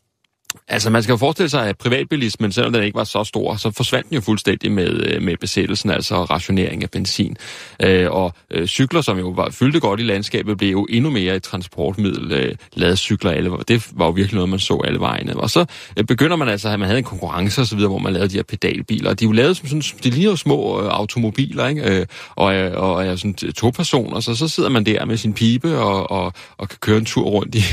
Altså, 0.68 0.90
man 0.90 1.04
skal 1.04 1.14
jo 1.14 1.18
forestille 1.18 1.50
sig, 1.50 1.68
at 1.68 1.78
privatbilismen, 1.78 2.52
selvom 2.52 2.74
den 2.74 2.84
ikke 2.84 2.96
var 2.96 3.04
så 3.04 3.24
stor, 3.24 3.56
så 3.56 3.72
forsvandt 3.72 4.10
den 4.10 4.16
jo 4.16 4.22
fuldstændig 4.22 4.72
med, 4.72 5.04
øh, 5.04 5.22
med 5.22 5.38
besættelsen, 5.38 5.90
altså 5.90 6.24
rationering 6.24 6.84
af 6.84 6.90
benzin. 6.90 7.38
Øh, 7.84 8.12
og 8.12 8.34
øh, 8.52 8.68
cykler, 8.68 9.02
som 9.02 9.20
jo 9.20 9.30
var, 9.30 9.50
fyldte 9.50 9.80
godt 9.80 10.00
i 10.00 10.04
landskabet, 10.04 10.58
blev 10.58 10.72
jo 10.72 10.88
endnu 10.90 11.10
mere 11.10 11.36
et 11.36 11.44
transportmiddel. 11.44 12.32
Øh, 12.32 12.56
lavet 12.74 13.00
cykler 13.00 13.32
alle, 13.32 13.52
det 13.68 13.88
var 13.94 14.06
jo 14.06 14.12
virkelig 14.12 14.36
noget, 14.36 14.50
man 14.50 14.60
så 14.60 14.82
alle 14.88 15.00
vejene. 15.00 15.38
Og 15.38 15.50
så 15.50 15.66
øh, 15.98 16.04
begynder 16.04 16.36
man 16.36 16.48
altså, 16.48 16.70
at 16.70 16.80
man 16.80 16.88
havde 16.88 17.00
en 17.00 17.04
konkurrence 17.04 17.62
osv., 17.62 17.80
hvor 17.80 18.00
man 18.00 18.14
lavede 18.14 18.30
de 18.30 18.36
her 18.36 18.44
pedalbiler. 18.44 19.14
De 19.14 19.26
er 19.26 19.28
jo 19.28 19.32
lavet 19.32 19.58
som 19.58 19.68
sådan, 19.68 19.82
de 20.04 20.10
ligner 20.10 20.32
jo 20.32 20.36
små 20.36 20.82
øh, 20.82 20.88
automobiler, 20.92 21.68
ikke? 21.68 22.00
Øh, 22.00 22.06
og, 22.36 22.56
øh, 22.56 22.84
og 22.84 23.06
er 23.06 23.16
sådan 23.16 23.34
to 23.34 23.70
personer, 23.70 24.20
så 24.20 24.36
så 24.36 24.48
sidder 24.48 24.70
man 24.70 24.86
der 24.86 25.06
med 25.06 25.18
sin 25.18 25.34
pibe 25.34 25.78
og, 25.78 26.12
og, 26.12 26.34
og 26.58 26.70
kan 26.70 26.78
køre 26.82 26.98
en 26.98 27.06
tur 27.06 27.24
rundt 27.24 27.56
i, 27.56 27.64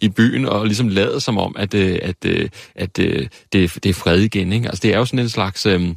i 0.06 0.08
byen 0.08 0.48
og 0.48 0.66
ligesom 0.66 0.88
lader 0.88 1.18
som 1.18 1.38
om, 1.38 1.56
at, 1.58 1.74
øh, 1.74 1.98
at 2.02 2.15
at, 2.22 2.30
øh, 2.30 2.48
at 2.74 2.98
øh, 2.98 3.28
det, 3.52 3.74
det 3.74 3.86
er 3.86 3.94
fred 3.94 4.20
igen. 4.20 4.52
Ikke? 4.52 4.68
Altså, 4.68 4.82
det 4.82 4.94
er 4.94 4.98
jo 4.98 5.04
sådan 5.04 5.18
en 5.18 5.28
slags... 5.28 5.66
Øh, 5.66 5.88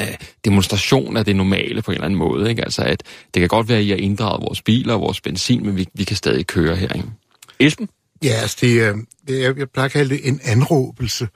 øh, 0.00 0.14
demonstration 0.44 1.16
af 1.16 1.24
det 1.24 1.36
normale 1.36 1.82
på 1.82 1.90
en 1.90 1.94
eller 1.94 2.04
anden 2.04 2.18
måde. 2.18 2.50
Ikke? 2.50 2.64
Altså, 2.64 2.82
at 2.82 3.02
det 3.34 3.40
kan 3.40 3.48
godt 3.48 3.68
være, 3.68 3.78
at 3.78 3.84
I 3.84 3.88
har 3.88 3.96
inddraget 3.96 4.42
vores 4.42 4.62
biler 4.62 4.94
og 4.94 5.00
vores 5.00 5.20
benzin, 5.20 5.66
men 5.66 5.76
vi, 5.76 5.86
vi 5.94 6.04
kan 6.04 6.16
stadig 6.16 6.46
køre 6.46 6.76
her. 6.76 6.92
Ikke? 6.92 7.08
Esben? 7.58 7.88
Ja, 8.24 8.32
altså 8.32 8.56
det, 8.60 8.94
det 9.28 9.44
er, 9.44 9.54
jeg 9.56 9.70
plejer 9.70 9.84
at 9.84 9.92
kalde 9.92 10.14
det 10.14 10.28
en 10.28 10.40
anråbelse. 10.44 11.28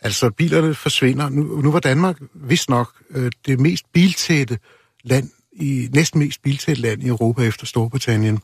Altså, 0.00 0.30
bilerne 0.30 0.74
forsvinder. 0.74 1.28
Nu, 1.28 1.60
nu 1.60 1.72
var 1.72 1.80
Danmark 1.80 2.16
vist 2.34 2.70
nok 2.70 2.92
øh, 3.10 3.30
det 3.46 3.60
mest 3.60 3.84
biltætte 3.92 4.58
land, 5.04 5.30
i 5.52 5.88
næsten 5.92 6.20
mest 6.20 6.42
biltætte 6.42 6.82
land 6.82 7.02
i 7.02 7.06
Europa 7.06 7.42
efter 7.42 7.66
Storbritannien. 7.66 8.38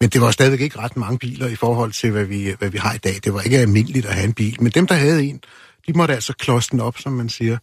Men 0.00 0.08
det 0.08 0.20
var 0.20 0.30
stadigvæk 0.30 0.60
ikke 0.60 0.78
ret 0.78 0.96
mange 0.96 1.18
biler 1.18 1.46
i 1.46 1.56
forhold 1.56 1.92
til, 1.92 2.10
hvad 2.10 2.24
vi, 2.24 2.54
hvad 2.58 2.70
vi 2.70 2.78
har 2.78 2.94
i 2.94 2.98
dag. 2.98 3.14
Det 3.24 3.34
var 3.34 3.40
ikke 3.40 3.58
almindeligt 3.58 4.06
at 4.06 4.14
have 4.14 4.24
en 4.24 4.32
bil. 4.32 4.62
Men 4.62 4.72
dem, 4.72 4.86
der 4.86 4.94
havde 4.94 5.24
en, 5.24 5.40
de 5.86 5.92
måtte 5.92 6.14
altså 6.14 6.32
kloste 6.32 6.70
den 6.70 6.80
op, 6.80 6.98
som 6.98 7.12
man 7.12 7.28
siger. 7.28 7.58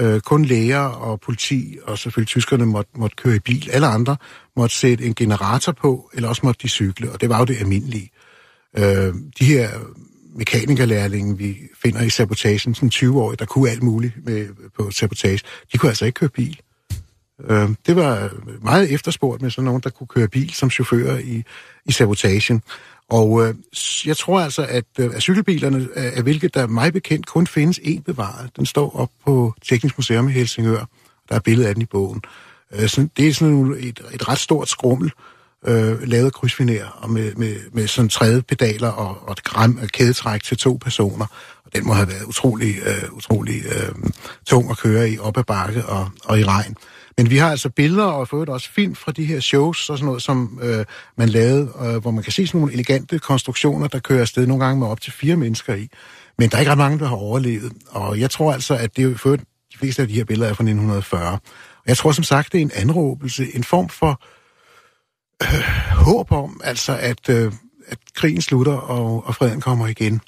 Øh, 0.00 0.20
kun 0.20 0.44
læger 0.44 0.78
og 0.78 1.20
politi 1.20 1.78
og 1.82 1.98
selvfølgelig 1.98 2.28
tyskerne 2.28 2.66
måtte, 2.66 2.90
måtte 2.96 3.16
køre 3.16 3.36
i 3.36 3.38
bil. 3.38 3.70
Alle 3.70 3.86
andre 3.86 4.16
måtte 4.56 4.76
sætte 4.76 5.04
en 5.04 5.14
generator 5.14 5.72
på, 5.72 6.10
eller 6.14 6.28
også 6.28 6.40
måtte 6.44 6.62
de 6.62 6.68
cykle, 6.68 7.12
og 7.12 7.20
det 7.20 7.28
var 7.28 7.38
jo 7.38 7.44
det 7.44 7.56
almindelige. 7.60 8.10
Øh, 8.78 9.14
de 9.38 9.44
her 9.44 9.68
mekanikerlærlinge, 10.34 11.38
vi 11.38 11.56
finder 11.82 12.02
i 12.02 12.10
sabotagen, 12.10 12.74
sådan 12.74 12.90
20 12.90 13.22
år, 13.22 13.34
der 13.34 13.44
kunne 13.44 13.70
alt 13.70 13.82
muligt 13.82 14.14
med, 14.24 14.48
på 14.76 14.90
sabotage, 14.90 15.40
de 15.72 15.78
kunne 15.78 15.90
altså 15.90 16.04
ikke 16.04 16.16
køre 16.16 16.28
bil. 16.28 16.60
Øh, 17.50 17.68
det 17.86 17.96
var 17.96 18.30
meget 18.62 18.92
efterspurgt 18.92 19.42
med 19.42 19.50
sådan 19.50 19.64
nogen, 19.64 19.82
der 19.84 19.90
kunne 19.90 20.06
køre 20.06 20.28
bil 20.28 20.54
som 20.54 20.70
chauffør 20.70 21.16
i, 21.16 21.42
i 21.86 21.92
sabotagen. 21.92 22.62
Og 23.10 23.46
øh, 23.46 23.54
jeg 24.06 24.16
tror 24.16 24.40
altså, 24.40 24.66
at, 24.68 24.84
øh, 24.98 25.10
at 25.14 25.22
cykelbilerne, 25.22 25.88
af 25.96 26.22
hvilket 26.22 26.54
der 26.54 26.66
mig 26.66 26.92
bekendt 26.92 27.26
kun 27.26 27.46
findes 27.46 27.78
én 27.78 28.02
bevaret, 28.02 28.50
den 28.56 28.66
står 28.66 28.96
op 28.96 29.10
på 29.26 29.54
Teknisk 29.62 29.98
Museum 29.98 30.28
i 30.28 30.32
Helsingør. 30.32 30.84
Der 31.28 31.34
er 31.34 31.40
billede 31.40 31.68
af 31.68 31.74
den 31.74 31.82
i 31.82 31.86
bogen. 31.86 32.22
Øh, 32.72 32.88
sådan, 32.88 33.10
det 33.16 33.28
er 33.28 33.32
sådan 33.32 33.76
et, 33.80 34.00
et 34.14 34.28
ret 34.28 34.38
stort 34.38 34.68
skrummel, 34.68 35.12
øh, 35.66 36.02
lavet 36.02 36.32
krydsfiner 36.32 36.86
og 36.86 37.10
med, 37.10 37.34
med, 37.34 37.56
med 37.72 37.86
sådan 37.86 38.08
tredje 38.08 38.42
pedaler 38.42 38.88
og, 38.88 39.28
og 39.28 39.32
et 39.32 39.42
gram, 39.42 39.78
kædetræk 39.92 40.42
til 40.42 40.56
to 40.56 40.78
personer. 40.82 41.26
Og 41.64 41.74
den 41.74 41.86
må 41.86 41.92
have 41.92 42.08
været 42.08 42.24
utrolig, 42.24 42.76
øh, 42.86 43.12
utrolig 43.12 43.62
øh, 43.66 44.10
tung 44.46 44.70
at 44.70 44.78
køre 44.78 45.10
i 45.10 45.18
op 45.18 45.38
ad 45.38 45.44
bakke 45.44 45.86
og, 45.86 46.10
og 46.24 46.40
i 46.40 46.44
regn. 46.44 46.76
Men 47.18 47.30
vi 47.30 47.36
har 47.36 47.50
altså 47.50 47.70
billeder 47.70 48.04
og 48.04 48.28
fået 48.28 48.48
også 48.48 48.70
film 48.70 48.94
fra 48.94 49.12
de 49.12 49.24
her 49.24 49.40
shows 49.40 49.90
og 49.90 49.98
sådan 49.98 50.06
noget, 50.06 50.22
som 50.22 50.58
øh, 50.62 50.84
man 51.16 51.28
lavede, 51.28 51.72
øh, 51.80 51.96
hvor 51.96 52.10
man 52.10 52.24
kan 52.24 52.32
se 52.32 52.46
sådan 52.46 52.60
nogle 52.60 52.74
elegante 52.74 53.18
konstruktioner, 53.18 53.88
der 53.88 53.98
kører 53.98 54.20
afsted 54.20 54.46
nogle 54.46 54.64
gange 54.64 54.80
med 54.80 54.86
op 54.86 55.00
til 55.00 55.12
fire 55.12 55.36
mennesker 55.36 55.74
i. 55.74 55.88
Men 56.38 56.50
der 56.50 56.56
er 56.56 56.60
ikke 56.60 56.70
ret 56.70 56.78
mange, 56.78 56.98
der 56.98 57.06
har 57.06 57.16
overlevet. 57.16 57.72
Og 57.90 58.20
jeg 58.20 58.30
tror 58.30 58.52
altså, 58.52 58.76
at 58.76 58.96
det 58.96 59.04
er 59.04 59.08
jo 59.26 59.36
de 59.36 59.78
fleste 59.78 60.02
af 60.02 60.08
de 60.08 60.14
her 60.14 60.24
billeder 60.24 60.50
er 60.50 60.54
fra 60.54 60.64
1940. 60.64 61.32
Og 61.32 61.40
jeg 61.86 61.96
tror 61.96 62.12
som 62.12 62.24
sagt, 62.24 62.52
det 62.52 62.58
er 62.58 62.62
en 62.62 62.70
anråbelse, 62.74 63.56
en 63.56 63.64
form 63.64 63.88
for 63.88 64.22
øh, 65.42 65.64
håb 66.04 66.32
om, 66.32 66.60
altså 66.64 66.96
at, 67.00 67.28
øh, 67.28 67.52
at 67.86 67.98
krigen 68.14 68.42
slutter 68.42 68.72
og, 68.72 69.26
og 69.26 69.34
freden 69.34 69.60
kommer 69.60 69.86
igen. 69.86 70.20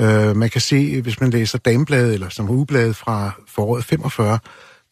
Øh, 0.00 0.36
man 0.36 0.50
kan 0.50 0.60
se, 0.60 1.02
hvis 1.02 1.20
man 1.20 1.30
læser 1.30 1.58
Damebladet 1.58 2.14
eller 2.14 2.28
som 2.28 2.50
ugebladet 2.50 2.96
fra 2.96 3.30
foråret 3.48 3.84
45, 3.84 4.38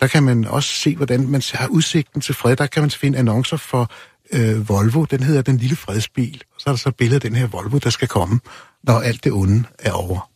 der 0.01 0.07
kan 0.07 0.23
man 0.23 0.45
også 0.45 0.69
se, 0.69 0.97
hvordan 0.97 1.29
man 1.29 1.43
har 1.53 1.69
udsigten 1.69 2.21
til 2.21 2.35
fred. 2.35 2.57
Der 2.57 2.67
kan 2.67 2.83
man 2.83 2.91
finde 2.91 3.19
annoncer 3.19 3.57
for 3.57 3.93
øh, 4.33 4.69
Volvo. 4.69 5.05
Den 5.05 5.23
hedder 5.23 5.43
Den 5.43 5.57
Lille 5.57 5.77
Fredsbil. 5.77 6.43
Og 6.55 6.61
så 6.61 6.71
er 6.71 6.73
der 6.73 6.79
så 6.79 6.91
billede 6.91 7.15
af 7.15 7.21
den 7.21 7.35
her 7.35 7.47
Volvo, 7.47 7.79
der 7.79 7.91
skal 7.91 8.09
komme, 8.09 8.41
når 8.83 9.01
alt 9.01 9.25
det 9.25 9.33
onde 9.33 9.65
er 9.79 9.93
over. 9.93 10.31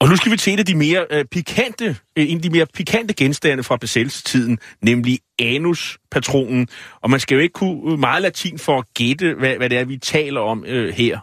Og 0.00 0.08
nu 0.08 0.16
skal 0.16 0.32
vi 0.32 0.36
til 0.36 0.66
de 0.66 0.74
mere 0.74 1.06
øh, 1.10 1.24
pikante, 1.24 1.96
øh, 2.18 2.30
en 2.30 2.36
af 2.36 2.42
de 2.42 2.50
mere 2.50 2.66
pikante 2.74 3.14
genstande 3.14 3.62
fra 3.62 3.76
besættelsestiden, 3.76 4.58
nemlig 4.82 5.18
anuspatronen. 5.38 6.68
Og 7.00 7.10
man 7.10 7.20
skal 7.20 7.34
jo 7.34 7.40
ikke 7.40 7.52
kunne 7.52 7.96
meget 7.96 8.22
latin 8.22 8.58
for 8.58 8.78
at 8.78 8.84
gætte, 8.94 9.34
hvad, 9.34 9.56
hvad 9.56 9.70
det 9.70 9.78
er, 9.78 9.84
vi 9.84 9.96
taler 9.96 10.40
om 10.40 10.64
øh, 10.64 10.94
her. 10.94 11.18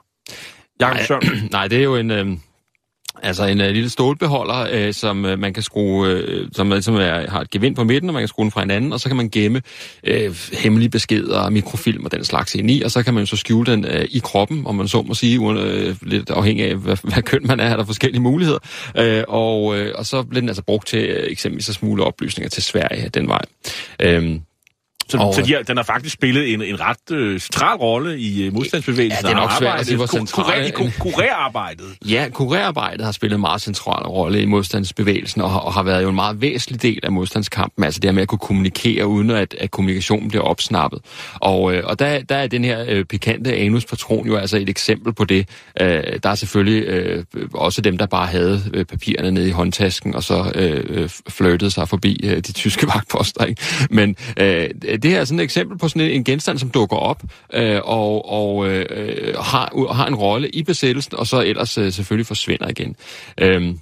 Jakob 0.80 1.24
nej, 1.24 1.32
nej, 1.52 1.68
det 1.68 1.78
er 1.78 1.84
jo 1.84 1.96
en... 1.96 2.12
Øh 2.12 2.38
Altså 3.24 3.46
en 3.46 3.62
uh, 3.62 3.68
lille 3.68 3.90
stålbeholder, 3.90 4.88
uh, 4.88 4.94
som 4.94 5.26
uh, 5.26 5.40
man 5.40 5.54
kan 5.54 5.64
skrue, 5.64 6.16
uh, 6.16 6.48
som 6.54 6.70
ligesom 6.70 6.96
er, 6.96 7.30
har 7.30 7.42
et 7.42 7.50
gevind 7.50 7.76
på 7.76 7.84
midten, 7.84 8.10
og 8.10 8.14
man 8.14 8.22
kan 8.22 8.28
skrue 8.28 8.44
den 8.44 8.52
fra 8.52 8.62
hinanden, 8.62 8.94
og 8.94 9.00
så 9.00 9.10
kan 9.10 9.18
man 9.18 9.30
gemme 9.30 9.62
uh, 10.08 10.36
hemmelige 10.54 10.90
beskeder, 10.90 11.50
mikrofilm 11.50 12.06
og 12.06 12.12
den 12.12 12.24
slags 12.24 12.56
ind 12.56 12.72
i, 12.72 12.82
og 12.82 12.92
så 12.92 13.04
kan 13.04 13.14
man 13.14 13.26
så 13.26 13.36
skjule 13.36 13.72
den 13.72 13.86
uh, 13.86 14.02
i 14.10 14.20
kroppen, 14.24 14.68
om 14.68 14.76
man 14.76 14.88
så 14.88 15.02
må 15.02 15.14
sige, 15.14 15.40
uh, 15.40 15.56
lidt 16.02 16.30
afhængig 16.30 16.66
af, 16.66 16.76
hvad, 16.76 16.98
hvad 17.04 17.24
køn 17.24 17.42
man 17.44 17.60
er, 17.60 17.66
er 17.66 17.78
der 17.78 17.86
forskellige 17.86 18.22
muligheder. 18.22 18.60
Uh, 19.00 19.24
og, 19.28 19.64
uh, 19.66 19.86
og 19.96 20.06
så 20.06 20.24
bliver 20.24 20.42
den 20.42 20.50
altså 20.50 20.64
brugt 20.64 20.88
til 20.88 21.18
uh, 21.18 21.32
eksempelvis 21.32 21.70
at 21.70 21.76
smule 21.76 22.04
oplysninger 22.04 22.50
til 22.50 22.64
Sverige 22.64 23.10
den 23.10 23.28
vej. 23.28 23.42
Uh, 24.06 24.40
så, 25.10 25.18
og, 25.18 25.34
så 25.34 25.42
de 25.42 25.54
har, 25.54 25.62
den 25.62 25.78
har 25.78 25.84
faktisk 25.84 26.14
spillet 26.14 26.54
en, 26.54 26.62
en 26.62 26.80
ret 26.80 27.12
øh, 27.12 27.40
central 27.40 27.78
rolle 27.78 28.20
i 28.20 28.44
øh, 28.44 28.54
modstandsbevægelsen. 28.54 29.26
Ja, 29.26 29.30
det 29.30 29.38
er 29.38 29.42
nok 29.42 29.52
svært 29.60 29.80
at 29.80 29.86
sige, 29.86 29.98
hvor 29.98 30.06
central... 30.06 30.72
Kurerarbejdet. 31.00 31.86
Ja, 32.06 32.30
kurerarbejdet 32.34 33.06
har 33.06 33.12
spillet 33.12 33.36
en 33.36 33.42
meget 33.42 33.62
central 33.62 34.06
rolle 34.06 34.42
i 34.42 34.46
modstandsbevægelsen, 34.46 35.42
og, 35.42 35.62
og 35.64 35.74
har 35.74 35.84
været 35.84 36.04
jo 36.04 36.10
en 36.10 36.16
meget 36.16 36.42
væsentlig 36.42 36.82
del 36.82 37.00
af 37.04 37.12
modstandskampen, 37.12 37.84
altså 37.84 38.00
det 38.00 38.08
her 38.08 38.14
med 38.14 38.22
at 38.22 38.28
kunne 38.28 38.40
kommunikere, 38.40 39.08
uden 39.08 39.30
at, 39.30 39.56
at 39.60 39.72
kommunikationen 39.72 40.30
bliver 40.30 40.44
opsnappet. 40.44 41.00
Og, 41.36 41.74
øh, 41.74 41.84
og 41.86 42.00
der, 42.00 42.22
der 42.22 42.36
er 42.36 42.48
den 42.48 42.64
her 42.64 42.86
øh, 42.88 43.06
pikante 43.06 43.54
anus-patron 43.54 44.28
jo 44.28 44.36
altså 44.36 44.58
et 44.58 44.70
eksempel 44.70 45.14
på 45.14 45.26
det. 45.26 45.50
Øh, 45.82 46.04
der 46.24 46.30
er 46.30 46.36
selvfølgelig 46.36 46.84
øh, 46.84 47.24
også 47.54 47.82
dem, 47.82 47.98
der 47.98 48.06
bare 48.06 48.28
havde 48.28 48.62
øh, 48.74 48.86
papirerne 48.86 49.32
nede 49.32 49.48
i 49.48 49.52
håndtasken, 49.52 50.16
og 50.16 50.24
så 50.24 50.52
øh, 50.56 50.84
øh 50.90 51.10
flirtede 51.30 51.72
sig 51.72 51.90
forbi 51.90 52.20
øh, 52.24 52.36
de 52.36 52.52
tyske 52.52 52.88
vagtposter. 52.94 53.46
Ikke? 53.46 53.62
Men 53.90 54.16
øh, 54.40 54.70
Øh, 54.98 55.04
det 55.04 55.12
her 55.12 55.20
er 55.20 55.26
sådan 55.26 55.40
et 55.40 55.44
eksempel 55.44 55.78
på 55.78 55.88
sådan 55.88 56.02
en, 56.02 56.12
en 56.12 56.24
genstand, 56.24 56.58
som 56.58 56.70
dukker 56.70 56.98
op 56.98 57.24
øh, 57.54 57.82
og, 57.84 58.30
og 58.30 58.68
øh, 58.68 59.36
har, 59.36 59.94
har 59.94 60.08
en 60.08 60.16
rolle 60.16 60.50
i 60.50 60.64
besættelsen, 60.64 61.16
og 61.16 61.28
så 61.28 61.42
ellers 61.42 61.78
øh, 61.78 61.92
selvfølgelig 61.92 62.28
forsvinder 62.28 62.70
igen. 62.70 62.96
Øh, 63.38 63.76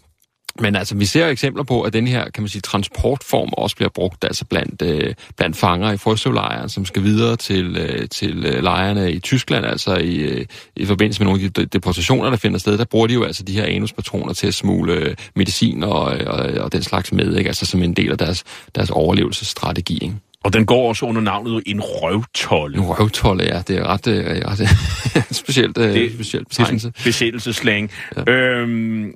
men 0.59 0.75
altså, 0.75 0.95
vi 0.95 1.05
ser 1.05 1.27
eksempler 1.27 1.63
på, 1.63 1.81
at 1.81 1.93
den 1.93 2.07
her, 2.07 2.29
kan 2.29 2.43
man 2.43 2.49
sige, 2.49 2.61
transportform 2.61 3.49
også 3.53 3.75
bliver 3.75 3.89
brugt 3.89 4.23
altså 4.23 4.45
blandt, 4.45 4.81
øh, 4.81 5.13
blandt 5.37 5.57
fanger 5.57 5.91
i 5.91 5.97
frøsøvlejren, 5.97 6.69
som 6.69 6.85
skal 6.85 7.03
videre 7.03 7.35
til, 7.35 7.77
øh, 7.77 8.09
til 8.09 8.45
øh, 8.45 8.63
lejrene 8.63 9.11
i 9.11 9.19
Tyskland, 9.19 9.65
altså 9.65 9.95
i, 9.95 10.15
øh, 10.15 10.45
i 10.75 10.85
forbindelse 10.85 11.21
med 11.21 11.25
nogle 11.25 11.43
af 11.43 11.51
de 11.53 11.65
deportationer, 11.65 12.29
der 12.29 12.37
finder 12.37 12.59
sted. 12.59 12.77
Der 12.77 12.85
bruger 12.85 13.07
de 13.07 13.13
jo 13.13 13.23
altså 13.23 13.43
de 13.43 13.53
her 13.53 13.65
anuspatroner 13.65 14.33
til 14.33 14.47
at 14.47 14.53
smule 14.53 14.93
øh, 14.93 15.15
medicin 15.35 15.83
og, 15.83 16.01
og, 16.03 16.37
og 16.37 16.73
den 16.73 16.83
slags 16.83 17.11
med, 17.11 17.37
ikke? 17.37 17.47
altså 17.47 17.65
som 17.65 17.83
en 17.83 17.93
del 17.93 18.11
af 18.11 18.17
deres, 18.17 18.43
deres 18.75 18.89
overlevelsesstrategi. 18.89 20.03
Ikke? 20.03 20.15
Og 20.45 20.53
den 20.53 20.65
går 20.65 20.89
også 20.89 21.05
under 21.05 21.21
navnet 21.21 21.63
en 21.65 21.81
røvtolle. 21.81 22.77
En 22.77 22.83
røvtolle, 22.83 23.43
ja. 23.43 23.61
Det 23.67 23.77
er 23.77 23.87
ret, 23.87 24.07
øh, 24.07 24.25
ret 24.25 24.69
specielt, 25.41 25.77
øh, 25.77 25.93
det, 25.93 26.13
specielt 26.13 26.47
betegnelse. 26.49 26.91
Besættelseslang. 27.03 27.91
Ja. 28.17 28.31
Øhm, 28.31 29.13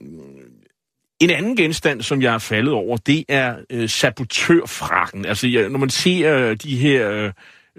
En 1.19 1.29
anden 1.29 1.55
genstand, 1.55 2.01
som 2.01 2.21
jeg 2.21 2.33
er 2.33 2.37
faldet 2.37 2.73
over, 2.73 2.97
det 2.97 3.23
er 3.27 3.55
øh, 3.69 3.89
sabotørfrakken. 3.89 5.25
Altså, 5.25 5.47
jeg, 5.47 5.69
når 5.69 5.79
man 5.79 5.89
ser 5.89 6.35
øh, 6.37 6.57
de 6.63 6.77
her 6.77 7.11
øh, 7.11 7.31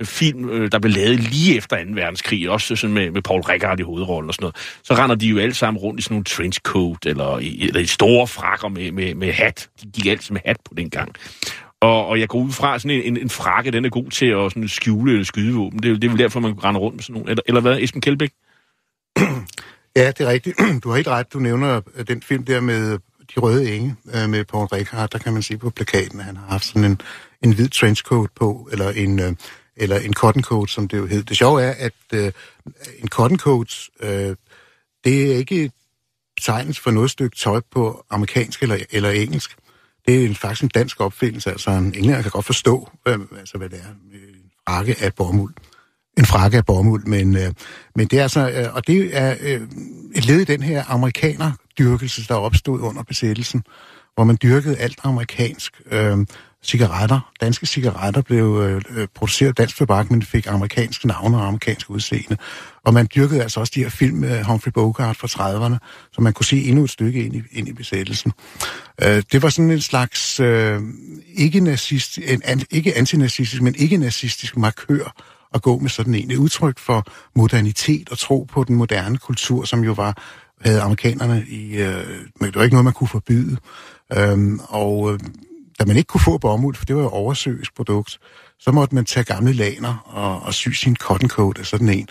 film, 0.07 0.51
øh, 0.51 0.73
der 0.73 0.79
blev 0.79 0.93
lavet 0.93 1.21
lige 1.21 1.57
efter 1.57 1.85
2. 1.85 1.91
verdenskrig, 1.95 2.51
også 2.51 2.77
sådan 2.77 2.95
med, 2.95 3.11
med 3.11 3.23
Paul 3.23 3.41
Rickard 3.41 3.81
i 3.81 3.83
hovedrollen 3.83 4.31
og 4.31 4.35
sådan 4.35 4.43
noget, 4.43 4.57
så 4.83 4.95
render 4.95 5.17
de 5.17 5.27
jo 5.27 5.39
alle 5.39 5.55
sammen 5.55 5.81
rundt 5.81 6.01
i 6.01 6.03
sådan 6.03 6.15
nogle 6.15 6.25
trenchcoat, 6.25 7.07
eller 7.07 7.39
i, 7.39 7.69
eller 7.69 7.81
i 7.81 7.87
store 7.87 8.27
frakker 8.27 8.69
med, 8.69 8.93
med, 8.93 9.15
med 9.15 9.33
hat. 9.33 9.69
De 9.83 9.91
gik 9.91 10.07
altid 10.07 10.33
med 10.33 10.41
hat 10.45 10.57
på 10.65 10.75
den 10.77 10.91
gang. 10.91 11.13
Og, 11.83 12.07
og 12.07 12.21
jeg 12.21 12.29
går 12.29 12.39
ud 12.39 12.53
fra, 12.53 12.79
sådan 12.79 12.97
en, 12.97 13.03
en, 13.03 13.17
en 13.17 13.31
frakke, 13.31 13.71
den 13.71 13.85
er 13.85 13.89
god 13.91 14.11
til 14.11 14.27
at 14.27 14.53
sådan 14.53 14.69
skjule 14.69 15.13
eller 15.13 15.25
skydevåben. 15.25 15.83
Det, 15.83 15.91
er- 15.91 15.95
det 15.95 16.05
er 16.05 16.09
vel 16.11 16.19
derfor, 16.19 16.41
man 16.41 16.65
render 16.65 16.81
rundt 16.81 16.97
med 16.97 17.03
sådan 17.03 17.15
nogle. 17.15 17.31
Eller, 17.31 17.43
eller 17.47 17.61
hvad, 17.61 17.79
Esben 17.81 18.01
Kjeldbæk? 18.01 18.31
Ja, 19.97 20.07
det 20.09 20.21
er 20.21 20.27
rigtigt. 20.31 20.59
Du 20.85 20.89
har 20.89 20.97
helt 20.97 21.09
ret. 21.09 21.33
Du 21.33 21.39
nævner 21.39 21.81
øh, 21.97 22.07
den 22.09 22.23
film 22.23 22.45
der 22.45 22.61
med 22.61 22.93
øh, 22.93 22.99
De 23.35 23.41
Røde 23.41 23.77
Enge 23.77 23.97
øh, 24.15 24.31
med 24.31 24.45
Paul 24.45 24.67
Rickard. 24.67 25.11
Der 25.11 25.19
kan 25.19 25.33
man 25.33 25.43
se 25.43 25.57
på 25.59 25.71
plakaten, 25.71 26.19
at 26.21 26.27
han 26.27 26.37
har 26.37 26.47
haft 26.47 26.65
sådan 26.65 26.85
en, 26.85 27.01
en 27.45 27.53
hvid 27.55 27.69
trenchcoat 27.69 28.31
på, 28.37 28.69
eller 28.73 28.91
en, 28.91 29.37
eller 29.77 29.99
en 29.99 30.15
cotton 30.15 30.43
coat, 30.43 30.71
som 30.71 30.89
det 30.89 30.99
jo 30.99 31.07
hed. 31.07 31.23
Det 31.23 31.37
sjove 31.37 31.63
er, 31.63 31.75
at 31.79 31.93
øh, 32.15 32.33
en 32.99 33.09
cotton 33.09 33.39
coat, 33.39 33.89
øh, 34.03 34.37
det 35.05 35.33
er 35.33 35.37
ikke 35.37 35.71
betegnelse 36.37 36.83
for 36.83 36.91
noget 36.91 37.11
stykke 37.11 37.37
tøj 37.37 37.61
på 37.73 38.05
amerikansk 38.11 38.63
eller, 38.63 38.79
eller 38.91 39.11
engelsk. 39.11 39.57
Det 40.11 40.23
er 40.23 40.29
en, 40.29 40.35
faktisk 40.35 40.63
en 40.63 40.69
dansk 40.69 41.01
opfindelse. 41.01 41.51
Altså 41.51 41.71
en 41.71 41.95
englænder 41.95 42.23
kan 42.23 42.31
godt 42.31 42.45
forstå, 42.45 42.91
øh, 43.09 43.19
altså, 43.39 43.59
hvad 43.59 43.69
det 43.69 43.79
er. 43.79 43.91
Øh, 44.15 44.21
en 44.21 44.51
frakke 44.67 44.97
af 45.01 45.15
bomuld 45.15 45.55
en 46.19 46.27
frakke 46.27 46.57
af 46.57 46.67
bomuld, 46.67 47.05
men, 47.07 47.37
øh, 47.37 47.53
men 47.97 48.07
det 48.07 48.19
er 48.19 48.23
altså, 48.23 48.51
øh, 48.51 48.75
og 48.75 48.87
det 48.87 49.17
er 49.17 49.37
øh, 49.41 49.61
et 50.15 50.27
led 50.27 50.41
i 50.41 50.45
den 50.45 50.63
her 50.63 50.85
amerikanerdyrkelse, 50.89 52.29
der 52.29 52.35
opstod 52.35 52.81
under 52.81 53.03
besættelsen, 53.03 53.63
hvor 54.15 54.25
man 54.25 54.39
dyrkede 54.43 54.77
alt 54.77 54.99
amerikansk. 55.03 55.83
Øh, 55.91 56.19
cigaretter, 56.63 57.33
danske 57.41 57.67
cigaretter 57.67 58.23
blev 58.23 58.81
øh, 58.91 59.09
produceret 59.15 59.49
af 59.49 59.55
dansk 59.55 59.77
tobak, 59.77 60.11
men 60.11 60.21
de 60.21 60.27
fik 60.27 60.47
amerikanske 60.47 61.07
navne 61.07 61.37
og 61.37 61.47
amerikansk 61.47 61.91
udseende. 61.91 62.37
Og 62.85 62.95
man 62.95 63.09
dyrkede 63.15 63.43
altså 63.43 63.61
også 63.61 63.73
de 63.75 63.83
her 63.83 63.91
film 63.91 64.19
med 64.19 64.45
Humphrey 64.45 64.73
Bogart 64.73 65.17
fra 65.17 65.29
30'erne, 65.29 65.77
så 66.13 66.21
man 66.21 66.33
kunne 66.33 66.47
se 66.47 66.65
endnu 66.65 66.85
et 66.85 66.91
stykke 66.91 67.25
ind 67.25 67.37
i, 67.37 67.43
ind 67.53 67.69
i 67.69 67.73
besættelsen. 67.73 68.33
Øh, 69.03 69.23
det 69.33 69.43
var 69.43 69.49
sådan 69.49 69.71
en 69.71 69.81
slags 69.81 70.41
øh, 70.41 70.81
ikke, 71.35 71.61
nazist, 71.61 72.19
en, 72.19 72.43
an, 72.45 72.63
ikke 72.71 72.97
antinazistisk, 72.97 73.63
men 73.63 73.75
ikke 73.79 73.97
nazistisk 73.97 74.57
markør 74.57 75.15
at 75.55 75.63
gå 75.63 75.79
med 75.79 75.91
sådan 75.91 76.15
en. 76.15 76.31
Et 76.31 76.37
udtryk 76.37 76.79
for 76.79 77.05
modernitet 77.37 78.09
og 78.11 78.19
tro 78.19 78.47
på 78.53 78.65
den 78.65 78.77
moderne 78.77 79.19
kultur, 79.19 79.65
som 79.65 79.85
jo 79.85 79.93
var 79.93 80.23
havde 80.61 80.81
amerikanerne 80.81 81.45
i... 81.49 81.77
Øh, 81.77 82.07
men 82.41 82.47
det 82.47 82.57
var 82.57 82.63
ikke 82.63 82.75
noget, 82.75 82.85
man 82.85 82.93
kunne 82.93 83.09
forbyde. 83.09 83.57
Øhm, 84.17 84.61
og 84.69 85.13
øh, 85.13 85.21
da 85.81 85.85
man 85.85 85.97
ikke 85.97 86.07
kunne 86.07 86.21
få 86.21 86.39
bomuld, 86.39 86.77
for 86.77 86.85
det 86.85 86.97
var 86.97 87.03
jo 87.03 87.09
oversøisk 87.09 87.75
produkt, 87.77 88.19
så 88.59 88.73
måtte 88.73 88.95
man 88.95 89.05
tage 89.05 89.25
gamle 89.25 89.53
laner 89.53 89.97
og, 90.07 90.43
og 90.43 90.55
sy 90.55 90.69
sin 90.69 90.97
cotton 90.97 91.29
coat 91.29 91.59
af 91.59 91.67
sådan 91.67 91.89
en. 91.89 92.09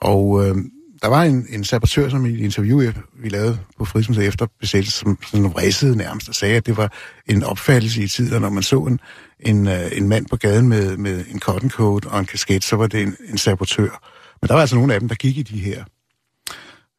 Og 0.00 0.46
øh, 0.46 0.56
der 1.02 1.08
var 1.08 1.22
en, 1.22 1.46
en 1.50 1.64
sabotør, 1.64 2.08
som 2.08 2.26
i 2.26 2.30
et 2.34 2.40
interview, 2.40 2.92
vi 3.18 3.28
lavede 3.28 3.58
på 3.78 3.84
Frihedsmuseet 3.84 4.26
efter 4.26 4.46
besættelse, 4.60 4.98
som 4.98 5.18
sådan 5.26 5.52
vræsede 5.52 5.96
nærmest 5.96 6.28
og 6.28 6.34
sagde, 6.34 6.56
at 6.56 6.66
det 6.66 6.76
var 6.76 6.92
en 7.26 7.42
opfattelse 7.42 8.02
i 8.02 8.08
tiden, 8.08 8.42
når 8.42 8.50
man 8.50 8.62
så 8.62 8.80
en, 8.80 9.00
en, 9.40 9.66
øh, 9.66 9.90
en 9.92 10.08
mand 10.08 10.26
på 10.26 10.36
gaden 10.36 10.68
med, 10.68 10.96
med 10.96 11.24
en 11.30 11.40
cotton 11.40 11.70
coat 11.70 12.04
og 12.04 12.18
en 12.18 12.26
kasket, 12.26 12.64
så 12.64 12.76
var 12.76 12.86
det 12.86 13.02
en, 13.02 13.16
en 13.28 13.38
sabotør. 13.38 14.08
Men 14.40 14.48
der 14.48 14.54
var 14.54 14.60
altså 14.60 14.76
nogle 14.76 14.94
af 14.94 15.00
dem, 15.00 15.08
der 15.08 15.14
gik 15.14 15.38
i 15.38 15.42
de 15.42 15.58
her 15.58 15.84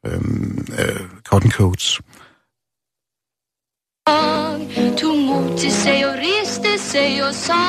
øhm, 0.06 0.68
øh, 0.80 1.00
cotton 1.24 1.52
coats. 1.52 2.02
Mod 5.34 5.58
til 5.58 5.72
sig 5.72 6.06
og 6.08 6.14
reste 6.26 6.80
sig 6.80 7.24
og 7.28 7.34
sa. 7.34 7.64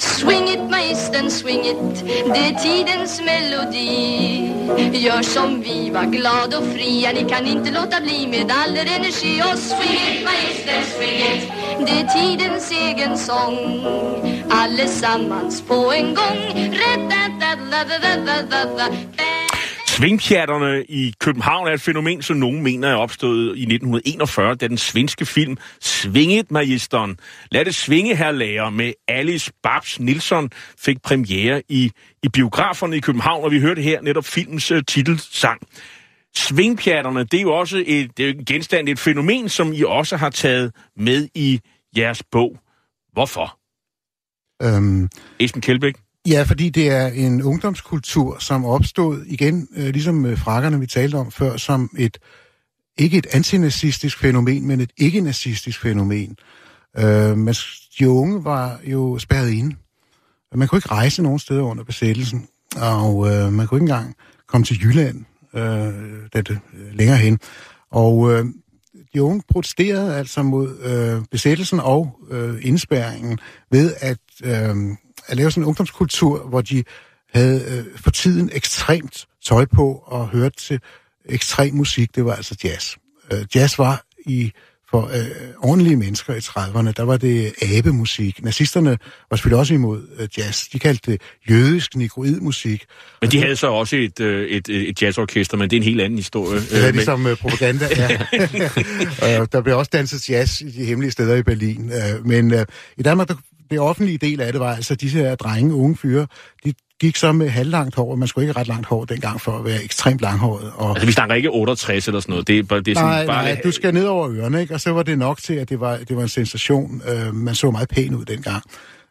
Swing 0.00 0.48
it 0.48 0.70
magistern, 0.70 1.30
swing 1.30 1.66
it, 1.66 2.04
det 2.34 2.42
är 2.50 2.54
tidens 2.64 3.20
melodi. 3.28 4.52
Gör 4.92 5.22
som 5.22 5.60
vi, 5.60 5.90
var 5.90 6.04
glad 6.04 6.54
och 6.54 6.64
fria, 6.74 7.12
ni 7.12 7.24
kan 7.28 7.46
inte 7.46 7.70
låta 7.70 8.00
bli 8.00 8.26
med 8.26 8.50
all 8.50 8.76
er 8.76 8.88
energi. 8.98 9.42
Och 9.42 9.58
swing 9.58 10.02
it 10.10 10.24
magistern, 10.24 10.84
swing 10.96 11.20
it, 11.32 11.42
det 11.86 11.92
är 12.00 12.06
tidens 12.16 12.70
egen 12.70 13.18
sång. 13.18 13.58
Allesammans 14.50 15.62
på 15.62 15.92
en 15.92 16.14
gång. 16.14 16.40
Rätt, 16.54 17.04
rätt, 17.14 17.36
rätt, 17.44 17.62
rätt, 17.72 18.02
rätt, 18.04 18.28
rätt, 18.28 18.52
rätt, 18.52 18.78
rätt, 18.78 19.51
Svingpjatterne 19.96 20.84
i 20.84 21.14
København 21.20 21.68
er 21.68 21.72
et 21.72 21.80
fænomen, 21.80 22.22
som 22.22 22.36
nogen 22.36 22.62
mener 22.62 22.88
er 22.88 22.94
opstået 22.94 23.46
i 23.46 23.62
1941, 23.62 24.54
da 24.54 24.68
den 24.68 24.78
svenske 24.78 25.26
film 25.26 25.56
Svinget 25.80 26.50
Magisteren. 26.50 27.18
Lad 27.50 27.64
det 27.64 27.74
svinge, 27.74 28.16
her 28.16 28.32
lærer 28.32 28.70
med 28.70 28.92
Alice 29.08 29.52
Babs 29.62 30.00
Nilsson 30.00 30.50
fik 30.78 31.02
premiere 31.02 31.62
i, 31.68 31.90
i 32.22 32.28
biograferne 32.28 32.96
i 32.96 33.00
København, 33.00 33.44
og 33.44 33.50
vi 33.50 33.60
hørte 33.60 33.82
her 33.82 34.00
netop 34.00 34.24
filmens 34.24 34.72
uh, 34.72 34.78
titelsang. 34.88 35.60
Svingpjatterne, 36.36 37.24
det 37.24 37.38
er 37.38 37.42
jo 37.42 37.52
også 37.52 37.84
et, 37.86 38.16
det 38.16 38.28
er 38.28 38.44
genstand, 38.46 38.88
et 38.88 38.98
fænomen, 38.98 39.48
som 39.48 39.72
I 39.72 39.82
også 39.82 40.16
har 40.16 40.30
taget 40.30 40.74
med 40.96 41.28
i 41.34 41.60
jeres 41.96 42.22
bog. 42.30 42.58
Hvorfor? 43.12 43.58
Øhm, 44.62 45.08
Esben 45.40 45.62
Kjeldbæk? 45.62 45.94
Ja, 46.28 46.42
fordi 46.42 46.70
det 46.70 46.90
er 46.90 47.06
en 47.06 47.42
ungdomskultur, 47.42 48.38
som 48.38 48.64
opstod 48.64 49.24
igen, 49.26 49.68
øh, 49.76 49.88
ligesom 49.88 50.14
med 50.14 50.36
frakkerne, 50.36 50.80
vi 50.80 50.86
talte 50.86 51.14
om 51.14 51.30
før, 51.30 51.56
som 51.56 51.90
et 51.98 52.18
ikke 52.98 53.18
et 53.18 53.26
antinazistisk 53.32 54.18
fænomen, 54.18 54.66
men 54.66 54.80
et 54.80 54.90
ikke-nazistisk 54.96 55.80
fænomen. 55.80 56.36
Øh, 56.98 57.38
men 57.38 57.54
de 57.98 58.08
unge 58.08 58.44
var 58.44 58.80
jo 58.84 59.18
spærret 59.18 59.50
inde. 59.50 59.76
Man 60.54 60.68
kunne 60.68 60.78
ikke 60.78 60.88
rejse 60.88 61.22
nogen 61.22 61.38
steder 61.38 61.62
under 61.62 61.84
besættelsen, 61.84 62.48
og 62.76 63.30
øh, 63.30 63.52
man 63.52 63.66
kunne 63.66 63.78
ikke 63.78 63.92
engang 63.92 64.14
komme 64.46 64.64
til 64.64 64.82
Jylland 64.82 65.24
øh, 65.54 65.62
det, 66.32 66.50
øh, 66.50 66.58
længere 66.92 67.16
hen. 67.16 67.38
Og 67.90 68.32
øh, 68.32 68.44
de 69.14 69.22
unge 69.22 69.42
protesterede 69.48 70.16
altså 70.16 70.42
mod 70.42 70.78
øh, 70.78 71.24
besættelsen 71.30 71.80
og 71.80 72.18
øh, 72.30 72.58
indspærringen 72.62 73.38
ved 73.70 73.94
at, 74.00 74.18
øh, 74.44 74.76
at 75.26 75.36
lave 75.36 75.50
sådan 75.50 75.62
en 75.62 75.66
ungdomskultur, 75.66 76.48
hvor 76.48 76.60
de 76.60 76.84
havde 77.34 77.64
øh, 77.68 77.98
for 77.98 78.10
tiden 78.10 78.50
ekstremt 78.52 79.26
tøj 79.44 79.64
på 79.64 80.02
og 80.06 80.28
hørte 80.28 80.56
til 80.56 80.80
ekstrem 81.24 81.74
musik. 81.74 82.14
Det 82.14 82.24
var 82.24 82.34
altså 82.34 82.56
jazz. 82.64 82.96
Øh, 83.32 83.44
jazz 83.54 83.78
var 83.78 84.04
i 84.26 84.52
for 84.92 85.10
øh, 85.14 85.26
ordentlige 85.58 85.96
mennesker 85.96 86.34
i 86.34 86.38
30'erne, 86.38 86.92
der 86.96 87.02
var 87.02 87.16
det 87.16 87.52
abemusik. 87.62 88.44
Nazisterne 88.44 88.98
var 89.30 89.36
selvfølgelig 89.36 89.58
også 89.58 89.74
imod 89.74 90.02
øh, 90.18 90.28
jazz. 90.38 90.68
De 90.68 90.78
kaldte 90.78 91.12
det 91.12 91.20
jødisk 91.50 91.96
negroidmusik. 91.96 92.84
Men 93.20 93.30
de 93.30 93.42
havde 93.42 93.56
så 93.56 93.66
også 93.66 93.96
et, 93.96 94.20
øh, 94.20 94.48
et, 94.48 94.68
et 94.68 95.02
jazzorkester, 95.02 95.56
men 95.56 95.70
det 95.70 95.76
er 95.76 95.80
en 95.80 95.84
helt 95.84 96.00
anden 96.00 96.18
historie. 96.18 96.60
Det 96.60 96.82
er 96.82 96.88
Øh, 96.88 96.94
ligesom 96.94 97.26
øh, 97.26 97.36
propaganda, 97.36 97.88
ja. 97.96 98.08
Øh, 99.40 99.46
der 99.52 99.60
blev 99.64 99.78
også 99.78 99.90
danset 99.92 100.30
jazz 100.30 100.60
i 100.60 100.70
de 100.70 100.84
hemmelige 100.84 101.10
steder 101.10 101.36
i 101.36 101.42
Berlin. 101.42 101.92
Øh, 101.92 102.26
Men 102.26 102.54
øh, 102.54 102.66
i 102.96 103.02
Danmark, 103.02 103.28
der, 103.28 103.34
det 103.70 103.80
offentlige 103.80 104.18
del 104.18 104.40
af 104.40 104.52
det 104.52 104.60
var 104.60 104.74
altså 104.74 104.94
disse 104.94 105.18
her 105.18 105.34
drenge, 105.34 105.74
unge 105.74 105.96
fyre, 105.96 106.26
de 106.64 106.74
gik 107.00 107.16
så 107.16 107.32
med 107.32 107.48
halvlangt 107.48 107.94
hår, 107.94 108.10
og 108.10 108.18
man 108.18 108.28
skulle 108.28 108.48
ikke 108.48 108.60
ret 108.60 108.68
langt 108.68 108.86
hår 108.86 109.04
dengang 109.04 109.40
for 109.40 109.58
at 109.58 109.64
være 109.64 109.84
ekstremt 109.84 110.20
langhåret. 110.20 110.72
Og, 110.76 110.90
Altså, 110.90 111.06
vi 111.06 111.12
snakker 111.12 111.34
ikke 111.34 111.50
68 111.50 112.08
eller 112.08 112.20
sådan 112.20 112.32
noget. 112.32 112.48
Det 112.48 112.58
er, 112.58 112.80
det 112.80 112.88
er 112.88 112.94
sådan 112.94 113.08
nej, 113.08 113.26
bare... 113.26 113.44
nej, 113.44 113.60
du 113.64 113.70
skal 113.70 113.94
ned 113.94 114.04
over 114.04 114.30
ørerne, 114.30 114.60
ikke? 114.60 114.74
Og 114.74 114.80
så 114.80 114.90
var 114.90 115.02
det 115.02 115.18
nok 115.18 115.38
til, 115.38 115.54
at 115.54 115.68
det 115.68 115.80
var, 115.80 115.96
det 115.96 116.16
var 116.16 116.22
en 116.22 116.28
sensation. 116.28 117.02
Øh, 117.08 117.34
man 117.34 117.54
så 117.54 117.70
meget 117.70 117.88
pæn 117.88 118.14
ud 118.14 118.24
dengang. 118.24 118.62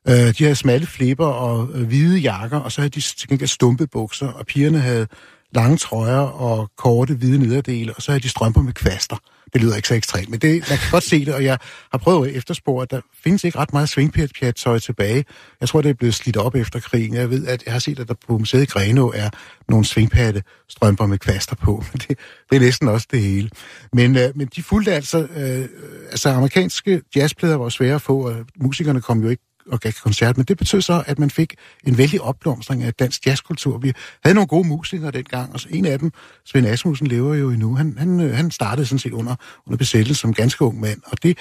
Øh, 0.07 0.13
de 0.15 0.43
havde 0.43 0.55
smalle 0.55 0.87
flipper 0.87 1.25
og 1.25 1.69
øh, 1.73 1.87
hvide 1.87 2.17
jakker, 2.19 2.57
og 2.57 2.71
så 2.71 2.81
havde 2.81 2.89
de 2.89 3.01
til 3.01 3.29
gengæld 3.29 3.49
stumpe 3.49 3.87
bukser, 3.87 4.27
og 4.27 4.45
pigerne 4.45 4.79
havde 4.79 5.07
lange 5.55 5.77
trøjer 5.77 6.19
og 6.19 6.71
korte 6.77 7.13
hvide 7.13 7.39
nederdele, 7.39 7.93
og 7.95 8.01
så 8.01 8.11
havde 8.11 8.23
de 8.23 8.29
strømper 8.29 8.61
med 8.61 8.73
kvaster. 8.73 9.17
Det 9.53 9.61
lyder 9.61 9.75
ikke 9.75 9.87
så 9.87 9.93
ekstremt, 9.93 10.29
men 10.29 10.39
det, 10.39 10.51
man 10.69 10.77
kan 10.77 10.91
godt 10.91 11.03
se 11.03 11.25
det, 11.25 11.33
og 11.33 11.43
jeg 11.43 11.57
har 11.91 11.97
prøvet 11.97 12.27
at 12.27 12.35
efterspore, 12.35 12.83
at 12.83 12.91
der 12.91 13.01
findes 13.23 13.43
ikke 13.43 13.57
ret 13.57 13.73
meget 13.73 13.89
svingpjat-tøj 13.89 14.79
tilbage. 14.79 15.25
Jeg 15.61 15.69
tror, 15.69 15.81
det 15.81 15.89
er 15.89 15.93
blevet 15.93 16.15
slidt 16.15 16.37
op 16.37 16.55
efter 16.55 16.79
krigen. 16.79 17.13
Jeg 17.13 17.29
ved, 17.29 17.47
at 17.47 17.63
jeg 17.65 17.73
har 17.73 17.79
set, 17.79 17.99
at 17.99 18.07
der 18.07 18.13
på 18.27 18.37
museet 18.37 18.63
i 18.63 18.65
Greno 18.65 19.07
er 19.07 19.29
nogle 19.69 19.85
svingpatte 19.85 20.43
strømper 20.69 21.05
med 21.05 21.17
kvaster 21.17 21.55
på. 21.55 21.83
Det, 21.93 22.07
det 22.49 22.55
er 22.55 22.59
næsten 22.59 22.87
også 22.87 23.07
det 23.11 23.21
hele. 23.21 23.49
Men, 23.93 24.17
øh, 24.17 24.29
men 24.35 24.47
de 24.55 24.63
fulgte 24.63 24.93
altså... 24.93 25.27
Øh, 25.35 25.69
altså, 26.11 26.29
amerikanske 26.29 27.01
jazzplader 27.15 27.55
var 27.55 27.69
svære 27.69 27.95
at 27.95 28.01
få, 28.01 28.27
og 28.27 28.35
musikerne 28.55 29.01
kom 29.01 29.23
jo 29.23 29.29
ikke 29.29 29.43
og 29.67 29.79
gav 29.79 29.91
koncert, 29.91 30.37
men 30.37 30.45
det 30.45 30.57
betød 30.57 30.81
så, 30.81 31.03
at 31.07 31.19
man 31.19 31.29
fik 31.29 31.55
en 31.83 31.97
vældig 31.97 32.21
opblomstring 32.21 32.83
af 32.83 32.93
dansk 32.93 33.27
jazzkultur. 33.27 33.77
Vi 33.77 33.93
havde 34.23 34.35
nogle 34.35 34.47
gode 34.47 34.67
musikere 34.67 35.11
dengang, 35.11 35.53
og 35.53 35.59
en 35.69 35.85
af 35.85 35.99
dem, 35.99 36.11
Svend 36.45 36.67
Asmussen, 36.67 37.07
lever 37.07 37.35
jo 37.35 37.49
endnu. 37.49 37.75
Han, 37.75 37.95
han, 37.97 38.19
øh, 38.19 38.35
han 38.35 38.51
startede 38.51 38.85
sådan 38.85 38.99
set 38.99 39.13
under, 39.13 39.35
under 39.67 39.77
besættelsen 39.77 40.21
som 40.21 40.33
ganske 40.33 40.65
ung 40.65 40.79
mand, 40.79 41.01
og 41.05 41.23
det 41.23 41.37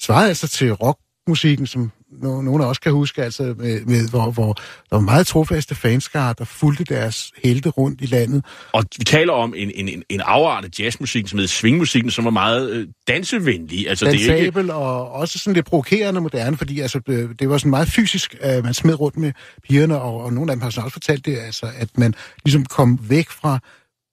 svarede 0.00 0.28
altså 0.28 0.48
til 0.48 0.72
rockmusikken, 0.72 1.66
som 1.66 1.92
no, 2.10 2.42
nogle 2.42 2.64
af 2.64 2.68
os 2.68 2.78
kan 2.78 2.92
huske, 2.92 3.22
altså, 3.22 3.42
med, 3.42 3.84
med, 3.84 4.08
hvor, 4.10 4.30
hvor 4.30 4.52
der 4.90 4.96
var 4.96 5.00
meget 5.00 5.26
trofaste 5.26 5.74
fanskare, 5.74 6.34
der 6.38 6.44
fulgte 6.44 6.84
deres 6.84 7.32
helte 7.44 7.68
rundt 7.68 8.00
i 8.00 8.06
landet. 8.06 8.44
Og 8.72 8.84
vi 8.98 9.04
taler 9.04 9.32
om 9.32 9.54
en, 9.56 9.70
en, 9.74 9.88
en, 9.88 10.02
en 10.08 10.20
afart 10.20 10.64
af 10.64 10.68
jazzmusik, 10.78 11.28
som 11.28 11.38
hedder 11.38 11.48
swingmusikken, 11.48 12.10
som 12.10 12.24
var 12.24 12.30
meget 12.30 12.70
øh, 12.70 12.88
dansevenlig. 13.08 13.88
Altså, 13.88 14.04
det 14.04 14.30
er 14.30 14.34
ikke... 14.34 14.74
Og 14.74 15.12
også 15.12 15.38
sådan 15.38 15.54
lidt 15.54 15.66
provokerende 15.66 16.20
moderne, 16.20 16.56
fordi 16.56 16.80
altså, 16.80 17.00
øh, 17.08 17.30
det 17.38 17.48
var 17.48 17.58
sådan 17.58 17.70
meget 17.70 17.88
fysisk, 17.88 18.36
at 18.40 18.64
man 18.64 18.74
smed 18.74 19.00
rundt 19.00 19.16
med 19.16 19.32
pigerne, 19.68 20.00
og, 20.00 20.20
og 20.20 20.32
nogle 20.32 20.52
af 20.52 20.56
dem 20.56 20.62
har 20.62 20.70
så 20.70 20.80
også 20.80 20.92
fortalt 20.92 21.26
det, 21.26 21.38
altså, 21.38 21.66
at 21.76 21.88
man 21.98 22.14
ligesom 22.44 22.64
kom 22.64 22.98
væk 23.08 23.30
fra 23.30 23.58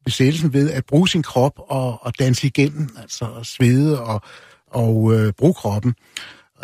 besættelsen 0.06 0.54
ved 0.54 0.72
at 0.72 0.86
bruge 0.86 1.08
sin 1.10 1.24
krop 1.24 1.54
og, 1.58 2.06
og 2.06 2.20
danse 2.20 2.48
igennem, 2.48 2.90
altså 3.02 3.26
at 3.40 3.46
svede 3.46 4.02
og, 4.02 4.22
og 4.72 5.14
øh, 5.14 5.34
bruge 5.34 5.54
kroppen. 5.54 5.96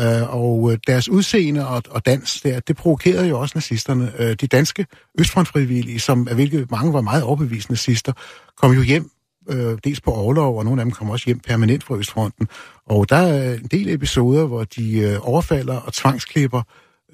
Øh, 0.02 0.36
og 0.36 0.72
øh, 0.72 0.78
deres 0.88 1.10
udseende 1.10 1.68
og, 1.68 1.84
og 1.90 2.06
dans 2.06 2.42
der, 2.42 2.60
det 2.60 2.76
provokerede 2.76 3.28
jo 3.28 3.40
også 3.40 3.52
nazisterne. 3.56 4.12
Øh, 4.20 4.36
de 4.42 4.48
danske 4.48 4.86
østfrontfrivillige, 5.20 6.00
som 6.00 6.28
af 6.28 6.36
hvilke 6.36 6.66
mange 6.72 6.94
var 6.94 7.02
meget 7.02 7.24
overbevisende 7.24 7.72
nazister, 7.72 8.14
kom 8.62 8.72
jo 8.72 8.82
hjem 8.82 9.10
øh, 9.50 9.78
dels 9.84 10.02
på 10.02 10.12
overlov, 10.12 10.58
og 10.58 10.66
nogle 10.66 10.82
af 10.82 10.86
dem 10.86 10.92
kom 10.92 11.10
også 11.10 11.26
hjem 11.26 11.40
permanent 11.40 11.84
fra 11.84 11.96
Østfronten. 11.98 12.48
Og 12.86 13.10
der 13.10 13.16
er 13.16 13.54
en 13.54 13.68
del 13.72 13.90
episoder, 13.90 14.46
hvor 14.46 14.64
de 14.64 14.98
øh, 15.00 15.18
overfalder 15.22 15.76
og 15.78 15.94
tvangsklipper 15.94 16.62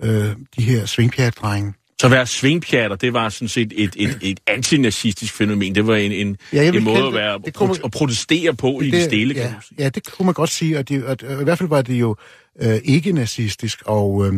øh, 0.04 0.26
de 0.58 0.62
her 0.64 0.86
svingpjat-drenge. 0.86 1.74
Så 2.02 2.08
at 2.08 2.12
være 2.12 2.26
svingpjatter, 2.28 2.96
det 2.98 3.14
var 3.14 3.30
sådan 3.30 3.48
set 3.48 3.74
et, 3.76 3.96
et, 3.98 4.18
et 4.22 4.40
antinazistisk 4.48 5.34
fænomen. 5.34 5.76
Det 5.76 5.88
var 5.88 5.96
en, 5.96 6.12
en, 6.12 6.38
Ja, 6.54 6.72
en 6.72 6.84
måde 6.84 6.98
at, 6.98 7.04
det- 7.04 7.14
være, 7.14 7.40
det 7.46 7.54
kunne 7.54 7.70
at, 7.70 7.78
man- 7.78 7.86
at 7.86 7.92
protestere 7.92 8.54
på 8.54 8.82
i 8.82 8.90
det 8.92 9.04
stille, 9.04 9.34
ja, 9.36 9.54
ja, 9.80 9.90
det 9.90 10.12
kunne 10.12 10.26
man 10.26 10.34
godt 10.34 10.50
sige, 10.50 10.78
og, 10.80 10.90
det, 10.90 11.04
og, 11.06 11.18
og 11.36 11.42
i 11.42 11.44
hvert 11.44 11.58
fald 11.58 11.70
var 11.70 11.82
det 11.82 11.94
jo 12.00 12.16
øh, 12.62 12.80
ikke 12.84 13.12
nazistisk, 13.12 13.84
og, 13.86 14.26
øh, 14.26 14.34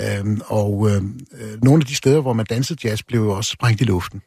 øh, 0.00 0.38
og 0.46 0.90
øhm, 0.90 1.20
øh, 1.32 1.62
nogle 1.62 1.80
af 1.82 1.86
de 1.86 1.94
steder, 1.94 2.20
hvor 2.20 2.32
man 2.32 2.46
dansede 2.46 2.88
jazz, 2.88 3.02
blev 3.02 3.20
jo 3.20 3.30
også 3.30 3.50
sprængt 3.50 3.80
i 3.80 3.84
luften. 3.84 4.22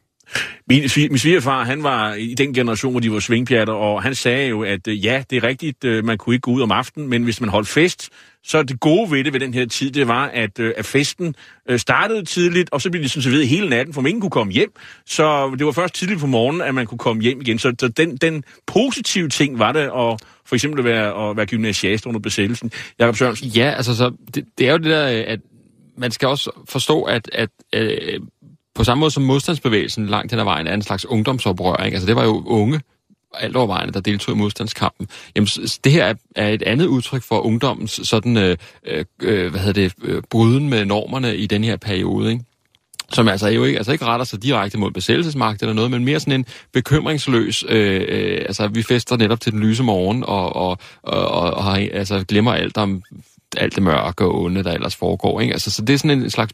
Min, 0.68 0.82
min 0.96 1.18
svigerfar, 1.18 1.64
han 1.64 1.82
var 1.82 2.14
i 2.14 2.34
den 2.34 2.54
generation, 2.54 2.92
hvor 2.92 3.00
de 3.00 3.12
var 3.12 3.20
svingpjatter, 3.20 3.74
og 3.74 4.02
han 4.02 4.14
sagde 4.14 4.48
jo, 4.48 4.62
at 4.62 4.88
øh, 4.88 5.04
ja, 5.04 5.24
det 5.30 5.36
er 5.36 5.44
rigtigt, 5.44 5.84
øh, 5.84 6.04
man 6.04 6.18
kunne 6.18 6.34
ikke 6.34 6.42
gå 6.42 6.50
ud 6.50 6.62
om 6.62 6.72
aftenen, 6.72 7.08
men 7.08 7.22
hvis 7.22 7.40
man 7.40 7.50
holdt 7.50 7.68
fest, 7.68 8.10
så 8.44 8.62
det 8.62 8.80
gode 8.80 9.10
ved 9.10 9.24
det 9.24 9.32
ved 9.32 9.40
den 9.40 9.54
her 9.54 9.66
tid, 9.66 9.90
det 9.90 10.08
var, 10.08 10.26
at, 10.26 10.58
øh, 10.58 10.74
at 10.76 10.84
festen 10.84 11.34
øh, 11.68 11.78
startede 11.78 12.24
tidligt, 12.24 12.70
og 12.72 12.80
så 12.80 12.90
blev 12.90 13.02
det 13.02 13.10
sådan 13.10 13.22
serveret 13.22 13.48
hele 13.48 13.68
natten, 13.68 13.94
for 13.94 14.00
man 14.00 14.08
ingen 14.08 14.20
kunne 14.20 14.30
komme 14.30 14.52
hjem. 14.52 14.72
Så 15.06 15.54
det 15.58 15.66
var 15.66 15.72
først 15.72 15.94
tidligt 15.94 16.20
på 16.20 16.26
morgenen, 16.26 16.62
at 16.62 16.74
man 16.74 16.86
kunne 16.86 16.98
komme 16.98 17.22
hjem 17.22 17.40
igen. 17.40 17.58
Så, 17.58 17.74
så 17.80 17.88
den, 17.88 18.16
den 18.16 18.44
positive 18.66 19.28
ting 19.28 19.58
var 19.58 19.72
det 19.72 19.80
at 19.80 20.20
for 20.48 20.54
eksempel 20.54 20.78
at 20.80 20.84
være, 20.84 21.30
at 21.30 21.36
være 21.36 21.46
gymnasiast 21.46 22.06
under 22.06 22.20
besættelsen. 22.20 22.70
Jakob 22.98 23.16
Sørensen. 23.16 23.48
Ja, 23.48 23.74
altså 23.76 23.96
så, 23.96 24.12
det, 24.34 24.44
det 24.58 24.68
er 24.68 24.72
jo 24.72 24.78
det 24.78 24.86
der, 24.86 25.18
øh, 25.18 25.24
at 25.26 25.40
man 25.96 26.10
skal 26.10 26.28
også 26.28 26.50
forstå, 26.68 27.02
at, 27.02 27.30
at 27.32 27.50
øh, 27.74 28.20
på 28.78 28.84
samme 28.84 29.00
måde 29.00 29.10
som 29.10 29.22
modstandsbevægelsen 29.22 30.06
langt 30.06 30.32
hen 30.32 30.40
ad 30.40 30.44
vejen 30.44 30.66
er 30.66 30.74
en 30.74 30.82
slags 30.82 31.06
ungdomsoprør, 31.06 31.84
ikke? 31.84 31.94
altså 31.94 32.06
det 32.06 32.16
var 32.16 32.24
jo 32.24 32.42
unge, 32.46 32.80
alt 33.34 33.56
overvejende, 33.56 33.92
der 33.92 34.00
deltog 34.00 34.34
i 34.34 34.38
modstandskampen. 34.38 35.08
Jamen, 35.36 35.46
det 35.84 35.92
her 35.92 36.14
er, 36.36 36.48
et 36.48 36.62
andet 36.62 36.86
udtryk 36.86 37.22
for 37.22 37.40
ungdommens 37.40 38.00
sådan, 38.02 38.36
øh, 38.36 38.56
øh, 38.86 39.04
øh, 39.22 39.50
hvad 39.50 39.60
hedder 39.60 39.82
det, 39.82 39.92
øh, 40.02 40.22
bryden 40.30 40.68
med 40.68 40.84
normerne 40.84 41.36
i 41.36 41.46
den 41.46 41.64
her 41.64 41.76
periode, 41.76 42.30
ikke? 42.32 42.44
som 43.12 43.28
altså 43.28 43.48
jo 43.48 43.64
ikke, 43.64 43.78
altså 43.78 43.92
ikke 43.92 44.04
retter 44.04 44.26
sig 44.26 44.42
direkte 44.42 44.78
mod 44.78 44.90
besættelsesmagt 44.90 45.62
eller 45.62 45.72
noget, 45.72 45.90
men 45.90 46.04
mere 46.04 46.20
sådan 46.20 46.40
en 46.40 46.46
bekymringsløs, 46.72 47.64
øh, 47.68 48.04
øh, 48.08 48.38
altså 48.46 48.68
vi 48.68 48.82
fester 48.82 49.16
netop 49.16 49.40
til 49.40 49.52
den 49.52 49.60
lyse 49.60 49.82
morgen, 49.82 50.24
og, 50.24 50.56
og, 50.56 50.78
og, 51.02 51.28
og, 51.28 51.50
og 51.50 51.64
har, 51.64 51.88
altså, 51.92 52.24
glemmer 52.28 52.52
alt 52.52 52.76
om 52.76 53.02
alt 53.56 53.74
det 53.74 53.82
mørke 53.82 54.24
og 54.24 54.42
onde, 54.42 54.64
der 54.64 54.72
ellers 54.72 54.96
foregår. 54.96 55.40
Ikke? 55.40 55.52
Altså, 55.52 55.70
så 55.70 55.82
det 55.82 55.94
er 55.94 55.98
sådan 55.98 56.22
en 56.22 56.30
slags 56.30 56.52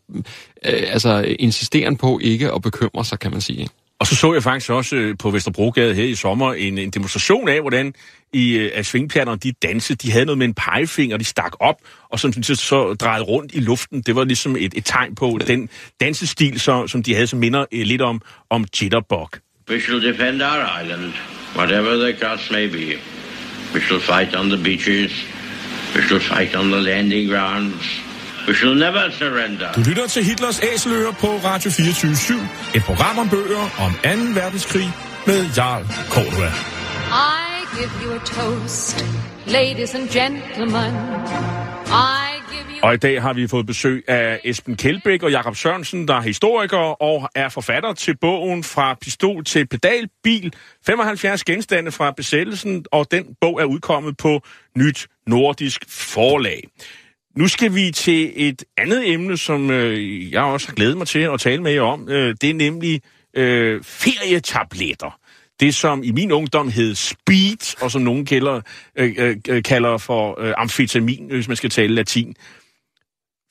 øh, 0.67 0.83
altså, 0.87 1.35
insisteren 1.39 1.97
på 1.97 2.21
ikke 2.23 2.53
at 2.53 2.63
bekymre 2.63 3.05
sig, 3.05 3.19
kan 3.19 3.31
man 3.31 3.41
sige. 3.41 3.69
Og 3.99 4.07
så 4.07 4.17
så 4.17 4.33
jeg 4.33 4.43
faktisk 4.43 4.71
også 4.71 4.97
øh, 4.97 5.17
på 5.19 5.31
Vesterbrogade 5.31 5.95
her 5.95 6.05
i 6.05 6.15
sommer 6.15 6.53
en, 6.53 6.79
en 6.79 6.91
demonstration 6.91 7.49
af, 7.49 7.61
hvordan 7.61 7.95
i, 8.33 8.57
øh, 8.57 8.71
at 8.75 8.87
svingpjernerne, 8.87 9.39
de 9.39 9.53
dansede, 9.53 9.97
de 9.97 10.13
havde 10.13 10.25
noget 10.25 10.39
med 10.39 10.47
en 10.47 10.55
pegefinger, 10.55 11.17
de 11.17 11.25
stak 11.25 11.53
op, 11.61 11.77
og 12.11 12.21
som 12.21 12.33
de 12.33 12.45
så, 12.45 12.55
så 12.55 12.95
drejede 12.95 13.25
rundt 13.25 13.55
i 13.55 13.61
luften. 13.61 14.03
Det 14.03 14.17
var 14.17 14.25
ligesom 14.25 14.57
et, 14.57 14.75
et 14.77 14.85
tegn 14.85 15.15
på 15.15 15.39
den 15.47 15.69
dansestil, 16.01 16.61
så, 16.61 16.87
som 16.87 17.03
de 17.03 17.15
havde, 17.15 17.27
som 17.27 17.39
minder 17.39 17.65
øh, 17.73 17.83
lidt 17.83 18.03
om, 18.03 18.21
om 18.51 18.65
jitterbug. 18.83 19.29
We 19.71 19.81
shall 19.81 20.03
defend 20.03 20.43
our 20.43 20.83
island, 20.83 21.13
whatever 21.57 21.97
the 21.97 22.19
cost 22.21 22.51
may 22.51 22.69
be. 22.69 22.99
We 23.75 23.81
shall 23.81 24.01
fight 24.01 24.35
on 24.35 24.49
the 24.51 24.63
beaches. 24.65 25.34
We 25.95 26.03
shall 26.03 26.21
fight 26.21 26.57
on 26.57 26.71
the 26.71 26.81
landing 26.81 27.29
grounds. 27.29 27.85
We 28.49 28.55
shall 28.55 28.75
never 28.75 29.11
surrender. 29.11 29.73
Du 29.73 29.81
lytter 29.81 30.07
til 30.07 30.25
Hitlers 30.25 30.61
Æseløer 30.63 31.13
på 31.13 31.27
Radio 31.27 31.71
24 31.71 32.49
Et 32.75 32.83
program 32.85 33.19
om 33.19 33.29
bøger 33.29 33.69
om 33.79 33.93
2. 33.93 34.41
verdenskrig 34.41 34.93
med 35.27 35.47
Jarl 35.57 35.85
Cordua. 36.11 36.49
I 36.49 37.79
give 37.79 37.91
you 38.05 38.13
a 38.15 38.19
toast, 38.19 39.07
ladies 39.47 39.95
and 39.95 40.09
gentlemen. 40.09 40.93
I 41.87 42.44
og 42.85 42.95
i 42.95 42.97
dag 42.97 43.23
har 43.23 43.33
vi 43.33 43.47
fået 43.47 43.67
besøg 43.67 44.05
af 44.09 44.41
Esben 44.45 44.77
Kjeldbæk 44.77 45.23
og 45.23 45.31
Jakob 45.31 45.57
Sørensen, 45.57 46.09
der 46.09 46.15
er 46.15 46.21
historiker 46.21 47.03
og 47.03 47.29
er 47.35 47.49
forfatter 47.49 47.93
til 47.93 48.17
bogen 48.17 48.65
Fra 48.65 48.95
pistol 49.01 49.45
til 49.45 49.67
pedalbil, 49.67 50.53
75 50.87 51.45
genstande 51.45 51.91
fra 51.93 52.11
besættelsen, 52.11 52.85
og 52.93 53.11
den 53.11 53.37
bog 53.41 53.61
er 53.61 53.65
udkommet 53.65 54.17
på 54.17 54.41
Nyt 54.77 55.07
Nordisk 55.27 55.85
Forlag. 55.89 56.63
Nu 57.37 57.49
skal 57.49 57.75
vi 57.75 57.91
til 57.91 58.33
et 58.37 58.65
andet 58.77 59.13
emne, 59.13 59.37
som 59.37 59.71
øh, 59.71 60.33
jeg 60.33 60.43
også 60.43 60.69
har 60.69 60.75
glædet 60.75 60.97
mig 60.97 61.07
til 61.07 61.19
at 61.19 61.41
tale 61.41 61.63
med 61.63 61.73
jer 61.73 61.83
om. 61.83 62.09
Øh, 62.09 62.35
det 62.41 62.51
er 62.51 62.55
nemlig 62.55 63.03
øh, 63.37 63.83
ferietabletter. 63.85 65.19
Det, 65.61 65.75
som 65.75 66.03
i 66.03 66.13
min 66.13 66.33
ungdom 66.33 66.69
hed 66.69 66.95
speed, 66.95 67.83
og 67.83 67.91
som 67.91 68.03
nogen 68.03 68.27
kalder, 68.27 68.61
øh, 68.97 69.37
øh, 69.49 69.63
kalder 69.63 69.99
for 69.99 70.41
øh, 70.41 70.55
amfetamin, 70.57 71.27
hvis 71.31 71.49
man 71.49 71.57
skal 71.57 71.71
tale 71.71 71.95
latin. 71.95 72.37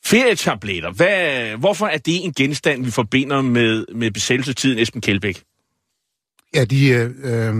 Ferietabletter, 0.06 0.92
hvad, 0.92 1.58
hvorfor 1.58 1.86
er 1.86 1.98
det 1.98 2.26
en 2.26 2.34
genstand, 2.34 2.86
vi 2.86 2.92
forbinder 2.92 3.42
med, 3.42 3.86
med 3.96 4.12
besættelsestiden, 4.12 4.80
Esben 4.80 5.02
Kjeldbæk? 5.02 5.44
Ja, 6.56 6.62
øh, 6.62 7.12
øh, 7.24 7.56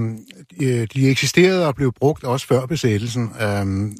de, 0.60 0.65
øh, 0.65 0.88
de 0.93 1.10
eksisterede 1.10 1.67
og 1.67 1.75
blev 1.75 1.91
brugt 1.93 2.23
også 2.23 2.47
før 2.47 2.65
besættelsen 2.65 3.32
øh, 3.41 3.91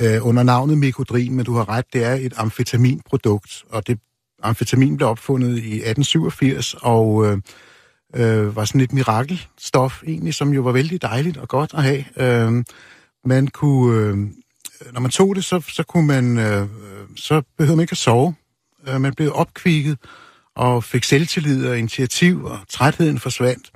øh, 0.00 0.26
under 0.26 0.42
navnet 0.42 0.78
Mikodrin, 0.78 1.34
men 1.34 1.44
du 1.44 1.54
har 1.54 1.68
ret, 1.68 1.84
det 1.92 2.04
er 2.04 2.14
et 2.14 2.34
amfetaminprodukt, 2.36 3.64
og 3.68 3.86
det 3.86 3.98
amfetamin 4.42 4.96
blev 4.96 5.08
opfundet 5.08 5.48
i 5.48 5.74
1887 5.74 6.74
og 6.74 7.26
øh, 7.26 7.38
øh, 8.16 8.56
var 8.56 8.64
sådan 8.64 8.80
et 8.80 8.92
mirakelstof 8.92 10.02
egentlig, 10.06 10.34
som 10.34 10.52
jo 10.52 10.62
var 10.62 10.72
vældig 10.72 11.02
dejligt 11.02 11.36
og 11.36 11.48
godt 11.48 11.74
at 11.74 11.82
have. 11.82 12.04
Øh, 12.16 12.64
man 13.24 13.48
kunne, 13.48 14.00
øh, 14.00 14.16
Øh, 14.86 14.92
når 14.92 15.00
man 15.00 15.10
tog 15.10 15.36
det, 15.36 15.44
så, 15.44 15.60
så 15.68 15.82
kunne 15.82 16.06
man, 16.06 16.38
øh, 16.38 16.62
øh, 16.62 16.68
så 17.16 17.42
behøvede 17.58 17.76
man 17.76 17.82
ikke 17.82 17.92
at 17.92 17.98
sove. 17.98 18.34
Øh, 18.88 19.00
man 19.00 19.14
blev 19.14 19.32
opkvikket 19.34 19.98
og 20.56 20.84
fik 20.84 21.04
selvtillid 21.04 21.66
og 21.68 21.78
initiativ, 21.78 22.44
og 22.44 22.58
trætheden 22.68 23.18
forsvandt. 23.18 23.70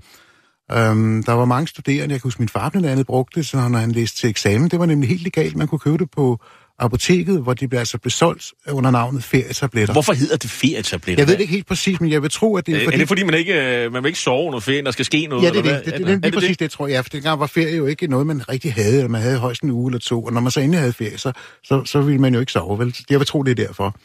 Øhm, 0.72 1.22
der 1.22 1.32
var 1.32 1.44
mange 1.44 1.68
studerende, 1.68 2.12
jeg 2.12 2.20
kan 2.20 2.26
huske, 2.26 2.42
min 2.42 2.48
far 2.48 2.68
blandt 2.68 2.86
andet 2.86 3.06
brugte 3.06 3.40
det, 3.40 3.46
så 3.46 3.68
når 3.68 3.78
han 3.78 3.92
læste 3.92 4.16
til 4.20 4.30
eksamen. 4.30 4.70
Det 4.70 4.78
var 4.78 4.86
nemlig 4.86 5.08
helt 5.08 5.22
legalt. 5.22 5.56
Man 5.56 5.68
kunne 5.68 5.78
købe 5.78 5.98
det 5.98 6.10
på 6.10 6.40
apoteket, 6.78 7.42
hvor 7.42 7.54
de 7.54 7.78
altså 7.78 7.98
blev 7.98 8.10
solgt 8.10 8.52
under 8.70 8.90
navnet 8.90 9.24
ferietabletter. 9.24 9.92
Hvorfor 9.92 10.12
hedder 10.12 10.36
det 10.36 10.50
ferietabletter? 10.50 11.22
Jeg 11.22 11.28
ved 11.28 11.34
det 11.34 11.40
ikke 11.40 11.52
helt 11.52 11.66
præcis, 11.66 12.00
men 12.00 12.10
jeg 12.10 12.22
vil 12.22 12.30
tro, 12.30 12.56
at 12.56 12.66
det 12.66 12.74
er 12.76 12.84
fordi... 12.84 12.94
er 12.94 12.98
det 12.98 13.08
fordi, 13.08 13.22
man 13.22 13.34
ikke, 13.34 13.84
øh, 13.84 13.92
man 13.92 14.02
vil 14.02 14.08
ikke 14.08 14.20
sove 14.20 14.46
under 14.46 14.60
ferien, 14.60 14.84
der 14.84 14.90
skal 14.90 15.04
ske 15.04 15.26
noget? 15.26 15.44
Ja, 15.44 15.50
det 15.50 15.58
er 15.58 15.62
det. 15.62 15.72
Det, 15.72 15.84
det, 15.84 15.94
det, 15.94 16.00
er, 16.00 16.14
det, 16.14 16.22
det, 16.22 16.34
præcis 16.34 16.56
det, 16.56 16.70
tror 16.70 16.86
jeg. 16.86 17.04
For 17.04 17.10
dengang 17.10 17.40
var 17.40 17.46
ferie 17.46 17.76
jo 17.76 17.86
ikke 17.86 18.06
noget, 18.06 18.26
man 18.26 18.48
rigtig 18.48 18.72
havde, 18.72 18.96
eller 18.96 19.08
man 19.08 19.20
havde 19.20 19.38
højst 19.38 19.62
en 19.62 19.70
uge 19.70 19.90
eller 19.90 20.00
to. 20.00 20.24
Og 20.24 20.32
når 20.32 20.40
man 20.40 20.50
så 20.50 20.60
endelig 20.60 20.80
havde 20.80 20.92
ferie, 20.92 21.18
så, 21.18 21.32
så, 21.64 21.84
så 21.84 22.00
ville 22.00 22.20
man 22.20 22.34
jo 22.34 22.40
ikke 22.40 22.52
sove, 22.52 22.78
vel? 22.78 22.96
Jeg 23.10 23.18
vil 23.18 23.26
tro, 23.26 23.42
det 23.42 23.60
er 23.60 23.66
derfor. 23.66 23.96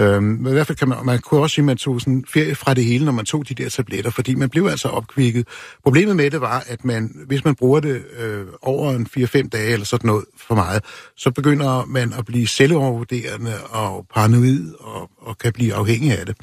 Øhm, 0.00 0.46
i 0.46 0.50
hvert 0.50 0.66
fald 0.66 0.78
kan 0.78 0.88
man, 0.88 0.98
man 1.04 1.18
kunne 1.18 1.40
også 1.40 1.54
sige, 1.54 1.62
at 1.62 1.66
man 1.66 1.76
tog 1.76 2.00
sådan 2.00 2.24
ferie 2.28 2.54
fra 2.54 2.74
det 2.74 2.84
hele, 2.84 3.04
når 3.04 3.12
man 3.12 3.24
tog 3.24 3.48
de 3.48 3.54
der 3.54 3.68
tabletter, 3.68 4.10
fordi 4.10 4.34
man 4.34 4.50
blev 4.50 4.66
altså 4.66 4.88
opkvikket. 4.88 5.48
Problemet 5.82 6.16
med 6.16 6.30
det 6.30 6.40
var, 6.40 6.64
at 6.66 6.84
man, 6.84 7.16
hvis 7.26 7.44
man 7.44 7.54
bruger 7.54 7.80
det 7.80 8.04
øh, 8.18 8.46
over 8.62 8.90
en 8.90 9.06
4-5 9.18 9.48
dage 9.48 9.72
eller 9.72 9.86
sådan 9.86 10.06
noget 10.06 10.24
for 10.36 10.54
meget, 10.54 10.84
så 11.16 11.30
begynder 11.30 11.84
man 11.84 12.12
at 12.12 12.24
blive 12.24 12.46
selvovervurderende 12.46 13.54
og 13.70 14.06
paranoid 14.14 14.74
og, 14.80 15.10
og 15.18 15.38
kan 15.38 15.52
blive 15.52 15.74
afhængig 15.74 16.18
af 16.18 16.26
det. 16.26 16.36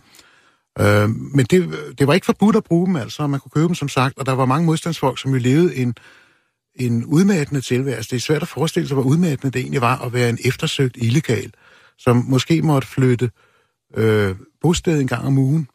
Øh, 0.80 1.10
men 1.10 1.46
det, 1.46 1.70
det 2.00 2.08
var 2.08 2.14
ikke 2.14 2.26
forbudt 2.26 2.56
at 2.56 2.64
bruge 2.64 2.88
dem, 2.88 2.96
altså. 2.96 3.28
Man 3.28 3.40
kunne 3.40 3.52
købe 3.54 3.68
dem, 3.68 3.76
som 3.76 3.90
sagt, 3.90 4.18
og 4.18 4.26
der 4.26 4.32
var 4.32 4.46
mange 4.46 4.66
modstandsfolk, 4.66 5.20
som 5.20 5.32
jo 5.32 5.38
levede 5.38 5.76
en, 5.76 5.96
en 6.76 7.06
udmattende 7.06 7.62
tilværelse. 7.62 8.10
Det 8.10 8.16
er 8.16 8.22
svært 8.22 8.42
at 8.42 8.48
forestille 8.48 8.88
sig, 8.88 8.96
hvor 8.96 9.04
udmattende 9.04 9.52
det 9.52 9.60
egentlig 9.62 9.82
var 9.82 10.06
at 10.06 10.14
være 10.14 10.30
en 10.30 10.38
eftersøgt 10.46 10.98
illegal, 10.98 11.54
som 12.04 12.26
måske 12.28 12.62
måtte 12.62 12.88
flytte 12.88 13.32
øh, 13.98 14.36
bosted 14.62 15.00
en 15.00 15.08
gang 15.08 15.26
om 15.26 15.38
ugen, 15.38 15.68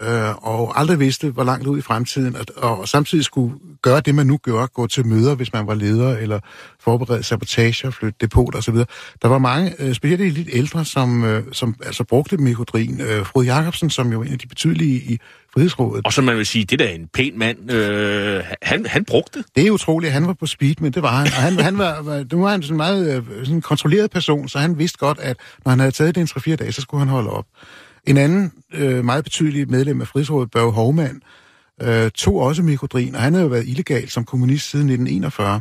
øh, 0.00 0.46
og 0.48 0.80
aldrig 0.80 1.00
vidste, 1.00 1.30
hvor 1.30 1.44
langt 1.44 1.66
ud 1.66 1.78
i 1.78 1.80
fremtiden, 1.80 2.36
og, 2.56 2.78
og 2.78 2.88
samtidig 2.88 3.24
skulle 3.24 3.54
gøre 3.82 4.00
det, 4.00 4.14
man 4.14 4.26
nu 4.26 4.36
gør, 4.36 4.66
gå 4.66 4.86
til 4.86 5.06
møder, 5.06 5.34
hvis 5.34 5.52
man 5.52 5.66
var 5.66 5.74
leder, 5.74 6.16
eller 6.16 6.40
forberede 6.80 7.22
sabotager, 7.22 7.90
flytte 7.90 8.16
depot 8.20 8.54
osv. 8.54 8.74
Der 9.22 9.28
var 9.28 9.38
mange, 9.38 9.74
øh, 9.78 9.94
specielt 9.94 10.34
lidt 10.34 10.48
ældre, 10.52 10.84
som, 10.84 11.24
øh, 11.24 11.42
som 11.52 11.74
altså 11.86 12.04
brugte 12.04 12.36
mikodrin. 12.36 13.00
Øh, 13.00 13.26
Frode 13.26 13.54
Jacobsen, 13.54 13.90
som 13.90 14.12
jo 14.12 14.20
er 14.20 14.24
en 14.24 14.32
af 14.32 14.38
de 14.38 14.46
betydelige 14.46 14.96
i 14.96 15.18
Frihedsrådet. 15.54 16.06
Og 16.06 16.12
så 16.12 16.22
man 16.22 16.36
vil 16.36 16.46
sige, 16.46 16.64
det 16.64 16.78
der 16.78 16.84
er 16.84 16.94
en 16.94 17.08
pæn 17.14 17.38
mand, 17.38 17.72
øh, 17.72 18.42
han, 18.62 18.86
han 18.86 19.04
brugte 19.04 19.38
det. 19.38 19.46
Det 19.56 19.66
er 19.66 19.70
utroligt, 19.70 20.12
han 20.12 20.26
var 20.26 20.32
på 20.32 20.46
speed, 20.46 20.74
men 20.80 20.92
det 20.92 21.02
var 21.02 21.16
han. 21.16 21.26
Og 21.26 21.32
han, 21.32 21.58
han 21.58 21.78
var, 21.78 22.02
var, 22.02 22.24
nu 22.32 22.42
var 22.42 22.50
han 22.50 22.62
sådan 22.62 22.74
en 22.74 22.76
meget 22.76 23.16
øh, 23.16 23.46
sådan 23.46 23.60
kontrolleret 23.60 24.10
person, 24.10 24.48
så 24.48 24.58
han 24.58 24.78
vidste 24.78 24.98
godt, 24.98 25.18
at 25.18 25.36
når 25.64 25.70
han 25.70 25.78
havde 25.78 25.92
taget 25.92 26.14
det 26.14 26.20
en 26.20 26.52
3-4 26.52 26.56
dage, 26.56 26.72
så 26.72 26.80
skulle 26.80 26.98
han 26.98 27.08
holde 27.08 27.30
op. 27.30 27.46
En 28.06 28.16
anden 28.16 28.52
øh, 28.74 29.04
meget 29.04 29.24
betydelig 29.24 29.70
medlem 29.70 30.00
af 30.00 30.08
Frihedsrådet, 30.08 30.50
Børge 30.50 30.72
Hovmand, 30.72 31.20
øh, 31.82 32.10
tog 32.10 32.36
også 32.36 32.62
mikodrin, 32.62 33.14
og 33.14 33.20
han 33.20 33.32
havde 33.32 33.44
jo 33.44 33.50
været 33.50 33.68
illegal 33.68 34.08
som 34.08 34.24
kommunist 34.24 34.70
siden 34.70 34.86
1941. 34.86 35.60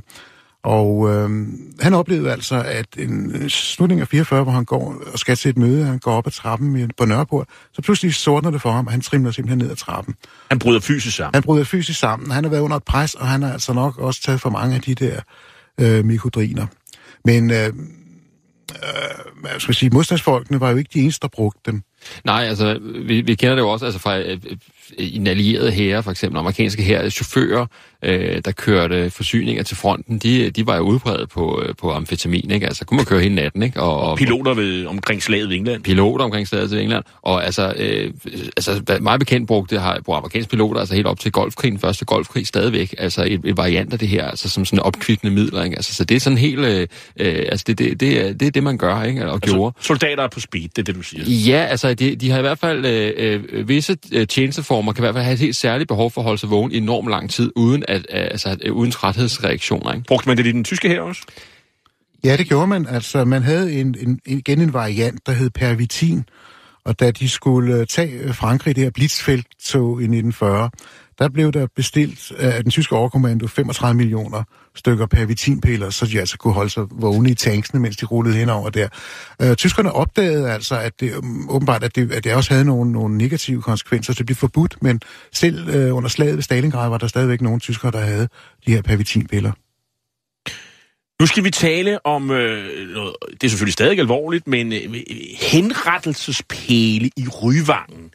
Og 0.63 1.09
øh, 1.09 1.47
han 1.79 1.93
oplevede 1.93 2.31
altså, 2.31 2.63
at 2.63 2.87
en 2.97 3.49
slutning 3.49 4.01
af 4.01 4.07
44, 4.07 4.43
hvor 4.43 4.51
han 4.51 4.65
går 4.65 5.03
og 5.13 5.19
skal 5.19 5.35
til 5.35 5.49
et 5.49 5.57
møde, 5.57 5.85
han 5.85 5.99
går 5.99 6.11
op 6.11 6.27
ad 6.27 6.31
trappen 6.31 6.91
på 6.97 7.05
Nørreport, 7.05 7.47
så 7.73 7.81
pludselig 7.81 8.15
sortner 8.15 8.51
det 8.51 8.61
for 8.61 8.71
ham, 8.71 8.85
og 8.85 8.91
han 8.91 9.01
trimler 9.01 9.31
simpelthen 9.31 9.57
ned 9.57 9.71
ad 9.71 9.75
trappen. 9.75 10.15
Han 10.49 10.59
bryder 10.59 10.79
fysisk 10.79 11.15
sammen. 11.15 11.33
Han 11.33 11.43
bryder 11.43 11.63
fysisk 11.63 11.99
sammen. 11.99 12.31
Han 12.31 12.43
har 12.43 12.51
været 12.51 12.61
under 12.61 12.77
et 12.77 12.83
pres, 12.83 13.15
og 13.15 13.27
han 13.27 13.41
har 13.41 13.53
altså 13.53 13.73
nok 13.73 13.97
også 13.97 14.21
taget 14.21 14.41
for 14.41 14.49
mange 14.49 14.75
af 14.75 14.81
de 14.81 14.95
der 14.95 15.21
øh, 15.79 16.05
mikodriner. 16.05 16.65
Men 17.25 17.51
øh, 17.51 17.73
øh, 18.75 19.41
hvad 19.41 19.59
skal 19.59 19.71
jeg 19.71 19.75
sige, 19.75 19.89
modstandsfolkene 19.89 20.59
var 20.59 20.69
jo 20.69 20.77
ikke 20.77 20.89
de 20.93 20.99
eneste, 20.99 21.21
der 21.21 21.27
brugte 21.27 21.59
dem. 21.65 21.81
Nej, 22.25 22.43
altså, 22.43 22.79
vi, 22.81 23.21
vi 23.21 23.35
kender 23.35 23.55
det 23.55 23.61
jo 23.61 23.69
også 23.69 23.85
altså 23.85 23.99
fra 23.99 24.19
øh, 24.19 24.31
øh 24.31 24.57
en 24.97 25.27
allieret 25.27 25.73
herre, 25.73 26.03
for 26.03 26.11
eksempel 26.11 26.39
amerikanske 26.39 26.83
herre, 26.83 27.09
chauffører, 27.09 27.65
øh, 28.03 28.41
der 28.45 28.51
kørte 28.51 29.09
forsyninger 29.09 29.63
til 29.63 29.77
fronten, 29.77 30.17
de, 30.17 30.49
de 30.49 30.67
var 30.67 30.75
jo 30.75 30.81
udbredt 30.81 31.29
på, 31.29 31.63
øh, 31.65 31.75
på 31.75 31.91
amfetamin, 31.91 32.51
ikke? 32.51 32.65
Altså, 32.65 32.85
kunne 32.85 32.95
man 32.95 33.05
køre 33.05 33.21
hele 33.21 33.35
natten, 33.35 33.63
ikke? 33.63 33.81
Og, 33.81 33.99
og 33.99 34.17
piloter 34.17 34.53
ved, 34.53 34.85
omkring 34.85 35.23
slaget 35.23 35.49
ved 35.49 35.55
England. 35.55 35.83
Piloter 35.83 36.25
omkring 36.25 36.47
slaget 36.47 36.71
ved 36.71 36.79
England. 36.79 37.03
Og 37.21 37.45
altså, 37.45 37.73
øh, 37.77 38.13
altså 38.57 38.97
meget 39.01 39.19
bekendt 39.19 39.47
brugte 39.47 39.79
har 39.79 40.01
på 40.05 40.13
amerikanske 40.13 40.49
piloter, 40.49 40.79
altså 40.79 40.95
helt 40.95 41.07
op 41.07 41.19
til 41.19 41.31
golfkrigen, 41.31 41.79
første 41.79 42.05
golfkrig 42.05 42.47
stadigvæk, 42.47 42.95
altså 42.97 43.23
et, 43.27 43.41
et 43.45 43.57
variant 43.57 43.93
af 43.93 43.99
det 43.99 44.07
her, 44.07 44.25
altså 44.25 44.49
som 44.49 44.65
sådan 44.65 44.79
opkvikkende 44.79 45.33
midler, 45.33 45.63
ikke? 45.63 45.75
Altså, 45.75 45.93
så 45.93 46.03
det 46.03 46.15
er 46.15 46.19
sådan 46.19 46.37
helt, 46.37 46.59
øh, 46.59 46.87
øh 47.17 47.45
altså 47.49 47.63
det, 47.67 47.79
det, 47.79 47.99
det, 47.99 48.27
er, 48.27 48.33
det 48.33 48.47
er 48.47 48.51
det, 48.51 48.63
man 48.63 48.77
gør, 48.77 49.03
ikke? 49.03 49.27
Og 49.27 49.33
altså, 49.33 49.53
gjorde. 49.53 49.75
soldater 49.81 50.23
er 50.23 50.27
på 50.27 50.39
speed, 50.39 50.69
det 50.69 50.77
er 50.77 50.83
det, 50.83 50.95
du 50.95 51.01
siger? 51.01 51.23
Ja, 51.25 51.65
altså, 51.69 51.93
de, 51.93 52.15
de 52.15 52.29
har 52.29 52.37
i 52.37 52.41
hvert 52.41 52.59
fald 52.59 52.85
øh, 52.85 53.43
øh, 53.51 53.67
visse 53.67 53.95
tjenesteformer, 54.25 54.93
kan 54.93 55.01
i 55.01 55.03
hvert 55.03 55.15
fald 55.15 55.23
have 55.23 55.33
et 55.33 55.39
helt 55.39 55.55
særligt 55.55 55.87
behov 55.87 56.11
for 56.11 56.21
at 56.21 56.25
holde 56.25 56.39
sig 56.39 56.49
vågen 56.49 56.71
i 56.71 56.77
enormt 56.77 57.09
lang 57.09 57.29
tid, 57.29 57.51
uden, 57.55 57.83
at, 57.89 58.05
altså, 58.09 58.57
uden 58.71 58.91
træthedsreaktioner. 58.91 59.93
Ikke? 59.93 60.05
Brugte 60.07 60.29
man 60.29 60.37
det 60.37 60.45
i 60.45 60.51
den 60.51 60.63
tyske 60.63 60.87
her 60.89 61.01
også? 61.01 61.21
Ja, 62.23 62.37
det 62.37 62.47
gjorde 62.47 62.67
man. 62.67 62.87
Altså, 62.87 63.25
man 63.25 63.43
havde 63.43 63.73
en, 63.73 63.95
en, 63.99 64.19
igen 64.25 64.61
en 64.61 64.73
variant, 64.73 65.25
der 65.25 65.31
hed 65.31 65.49
pervitin, 65.49 66.25
og 66.85 66.99
da 66.99 67.11
de 67.11 67.29
skulle 67.29 67.85
tage 67.85 68.33
Frankrig, 68.33 68.75
det 68.75 68.83
her 68.83 68.91
blitzfelttog 68.91 70.01
i 70.01 70.03
1940, 70.03 70.69
der 71.19 71.29
blev 71.29 71.51
der 71.51 71.67
bestilt 71.75 72.31
af 72.31 72.63
den 72.63 72.71
tyske 72.71 72.95
overkommando 72.95 73.47
35 73.47 73.97
millioner 73.97 74.43
stykker 74.75 75.05
pervitinpiller, 75.05 75.89
så 75.89 76.05
de 76.05 76.19
altså 76.19 76.37
kunne 76.37 76.53
holde 76.53 76.69
sig 76.69 76.83
vågne 76.91 77.29
i 77.29 77.33
tanksene, 77.33 77.79
mens 77.79 77.97
de 77.97 78.05
rullede 78.05 78.35
henover 78.35 78.69
der. 78.69 78.87
Øh, 79.41 79.55
tyskerne 79.55 79.91
opdagede 79.91 80.51
altså, 80.51 80.79
at 80.79 80.99
det 80.99 81.15
øhm, 81.15 81.49
åbenbart, 81.49 81.83
at 81.83 81.95
det, 81.95 82.11
at 82.11 82.23
det 82.23 82.33
også 82.33 82.53
havde 82.53 82.65
nogle, 82.65 82.91
nogle 82.91 83.17
negative 83.17 83.61
konsekvenser, 83.61 84.13
så 84.13 84.17
det 84.17 84.25
blev 84.25 84.35
forbudt, 84.35 84.77
men 84.81 85.01
selv 85.33 85.69
øh, 85.69 85.95
under 85.95 86.09
slaget 86.09 86.35
ved 86.35 86.43
Stalingrad 86.43 86.89
var 86.89 86.97
der 86.97 87.07
stadigvæk 87.07 87.41
nogle 87.41 87.59
tyskere, 87.59 87.91
der 87.91 87.99
havde 87.99 88.27
de 88.67 88.71
her 88.71 88.81
pervitinpiller. 88.81 89.51
Nu 91.21 91.25
skal 91.25 91.43
vi 91.43 91.51
tale 91.51 92.05
om, 92.05 92.31
øh, 92.31 92.89
noget, 92.89 93.15
det 93.31 93.43
er 93.43 93.49
selvfølgelig 93.49 93.73
stadig 93.73 93.99
alvorligt, 93.99 94.47
men 94.47 94.73
øh, 94.73 94.79
øh 94.83 95.15
henrettelsespæle 95.41 97.09
i 97.17 97.27
Ryvangen. 97.27 98.11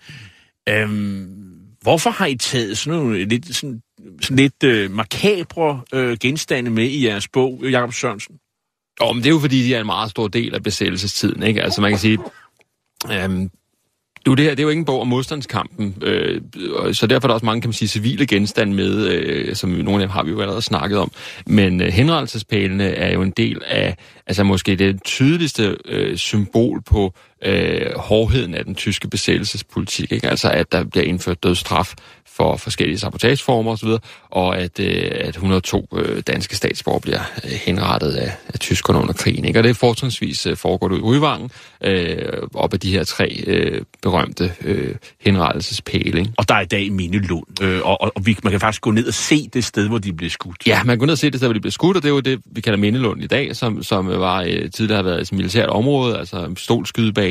Øhm, 0.68 1.43
Hvorfor 1.84 2.10
har 2.10 2.26
I 2.26 2.36
taget 2.36 2.78
sådan 2.78 2.98
nogle 2.98 3.24
lidt, 3.24 3.56
sådan, 3.56 3.82
sådan 4.20 4.36
lidt 4.36 4.62
øh, 4.64 4.90
makabre 4.90 5.80
øh, 5.94 6.16
genstande 6.20 6.70
med 6.70 6.84
i 6.84 7.06
jeres 7.06 7.28
bog, 7.28 7.64
Jakob 7.70 7.92
Sørensen? 7.92 8.34
Oh, 9.00 9.14
men 9.14 9.22
det 9.24 9.30
er 9.30 9.34
jo 9.34 9.38
fordi, 9.38 9.62
de 9.62 9.74
er 9.74 9.80
en 9.80 9.86
meget 9.86 10.10
stor 10.10 10.28
del 10.28 10.54
af 10.54 10.62
besættelsestiden. 10.62 11.42
Ikke? 11.42 11.62
Altså 11.62 11.80
man 11.80 11.90
kan 11.90 11.98
sige, 11.98 12.18
øhm, 13.12 13.50
du, 14.26 14.34
det 14.34 14.44
her 14.44 14.50
det 14.50 14.58
er 14.58 14.62
jo 14.62 14.68
ikke 14.68 14.80
en 14.80 14.84
bog 14.84 15.00
om 15.00 15.06
modstandskampen, 15.06 15.96
øh, 16.02 16.40
så 16.92 17.06
derfor 17.06 17.26
er 17.26 17.28
der 17.28 17.34
også 17.34 17.46
mange, 17.46 17.60
kan 17.60 17.68
man 17.68 17.72
sige, 17.72 17.88
civile 17.88 18.26
genstande 18.26 18.74
med, 18.74 19.06
øh, 19.06 19.54
som 19.54 19.70
nogle 19.70 19.92
af 19.92 20.08
dem 20.08 20.10
har 20.10 20.22
vi 20.22 20.30
jo 20.30 20.40
allerede 20.40 20.62
snakket 20.62 20.98
om. 20.98 21.10
Men 21.46 21.80
øh, 21.80 21.88
henrettelsespælene 21.88 22.84
er 22.84 23.12
jo 23.12 23.22
en 23.22 23.30
del 23.30 23.62
af, 23.66 23.96
altså 24.26 24.44
måske 24.44 24.76
det 24.76 25.02
tydeligste 25.04 25.76
øh, 25.84 26.16
symbol 26.16 26.82
på 26.82 27.14
øh, 27.44 27.96
hårdheden 27.96 28.54
af 28.54 28.64
den 28.64 28.74
tyske 28.74 29.08
besættelsespolitik. 29.08 30.12
Ikke? 30.12 30.28
Altså 30.28 30.50
at 30.50 30.72
der 30.72 30.84
bliver 30.84 31.04
indført 31.04 31.42
dødsstraf 31.42 31.94
for 32.36 32.56
forskellige 32.56 32.98
sabotageformer 32.98 33.72
osv., 33.72 33.88
og 34.30 34.58
at, 34.58 34.80
øh, 34.80 35.10
at 35.14 35.28
102 35.28 35.88
øh, 35.96 36.22
danske 36.26 36.56
statsborger 36.56 36.98
bliver 36.98 37.20
øh, 37.44 37.50
henrettet 37.50 38.12
af, 38.12 38.32
af 38.48 38.60
tyskerne 38.60 38.98
under 38.98 39.14
krigen. 39.14 39.44
Ikke? 39.44 39.60
Og 39.60 39.64
det 39.64 39.76
fortrinsvis 39.76 40.46
øh, 40.46 40.56
foregået 40.56 40.92
ud 40.92 40.98
i 40.98 41.02
Udvangen, 41.02 41.50
øh, 41.84 42.42
op 42.54 42.72
af 42.72 42.80
de 42.80 42.92
her 42.92 43.04
tre 43.04 43.44
øh, 43.46 43.82
berømte 44.02 44.52
øh, 44.60 44.94
henrettelsespæle. 45.20 46.18
Ikke? 46.18 46.32
Og 46.36 46.48
der 46.48 46.54
er 46.54 46.60
i 46.60 46.66
dag 46.66 46.92
Mindelund, 46.92 47.62
øh, 47.62 47.80
og, 47.84 48.00
og, 48.00 48.12
og 48.14 48.26
vi, 48.26 48.36
man 48.42 48.50
kan 48.50 48.60
faktisk 48.60 48.82
gå 48.82 48.90
ned 48.90 49.06
og 49.06 49.14
se 49.14 49.48
det 49.52 49.64
sted, 49.64 49.88
hvor 49.88 49.98
de 49.98 50.12
blev 50.12 50.30
skudt. 50.30 50.66
Ja, 50.66 50.84
man 50.84 50.94
kan 50.94 50.98
gå 50.98 51.06
ned 51.06 51.12
og 51.12 51.18
se 51.18 51.30
det 51.30 51.40
sted, 51.40 51.48
hvor 51.48 51.54
de 51.54 51.60
blev 51.60 51.72
skudt, 51.72 51.96
og 51.96 52.02
det 52.02 52.08
er 52.08 52.12
jo 52.12 52.20
det, 52.20 52.40
vi 52.46 52.60
kalder 52.60 52.78
Mindelund 52.78 53.22
i 53.22 53.26
dag, 53.26 53.56
som, 53.56 53.82
som 53.82 54.08
var 54.08 54.42
øh, 54.42 54.70
tidligere 54.70 54.96
har 54.96 55.02
været 55.02 55.20
et 55.20 55.32
militært 55.32 55.68
område, 55.68 56.18
altså 56.18 56.44
en 56.44 56.54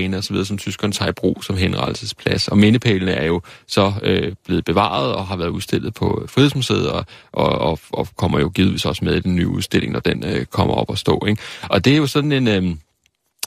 stolskydebane 0.03 0.17
osv., 0.17 0.45
som 0.45 0.57
tyskerne 0.57 0.93
tager 0.93 1.09
i 1.09 1.13
brug 1.13 1.43
som 1.43 1.57
henrettelsesplads. 1.57 2.47
Og 2.47 2.57
mindepælene 2.57 3.11
er 3.11 3.25
jo 3.25 3.41
så 3.67 3.93
øh, 4.03 4.33
blevet 4.45 4.65
bevaret 4.65 5.13
og 5.13 5.27
har 5.27 5.37
været 5.37 5.49
udstillet 5.49 5.93
på 5.93 6.25
Frihedsmuseet, 6.27 6.89
og, 6.89 7.05
og, 7.31 7.49
og, 7.49 7.79
og 7.91 8.07
kommer 8.15 8.39
jo 8.39 8.49
givetvis 8.49 8.85
også 8.85 9.05
med 9.05 9.15
i 9.15 9.19
den 9.19 9.35
nye 9.35 9.47
udstilling, 9.47 9.93
når 9.93 9.99
den 9.99 10.23
øh, 10.23 10.45
kommer 10.45 10.73
op 10.73 10.89
og 10.89 10.97
stå. 10.97 11.25
Ikke? 11.27 11.41
Og 11.69 11.85
det 11.85 11.93
er 11.93 11.97
jo 11.97 12.07
sådan 12.07 12.31
en... 12.31 12.47
Øh, 12.47 12.75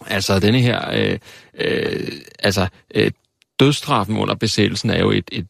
altså, 0.07 0.40
denne 0.40 0.61
her... 0.61 0.90
Øh, 0.92 1.18
øh, 1.61 2.12
altså, 2.38 2.68
øh, 2.94 3.11
dødstraffen 3.61 4.16
under 4.16 4.34
besættelsen 4.34 4.90
er 4.90 4.98
jo 5.00 5.11
et, 5.11 5.28
et 5.32 5.46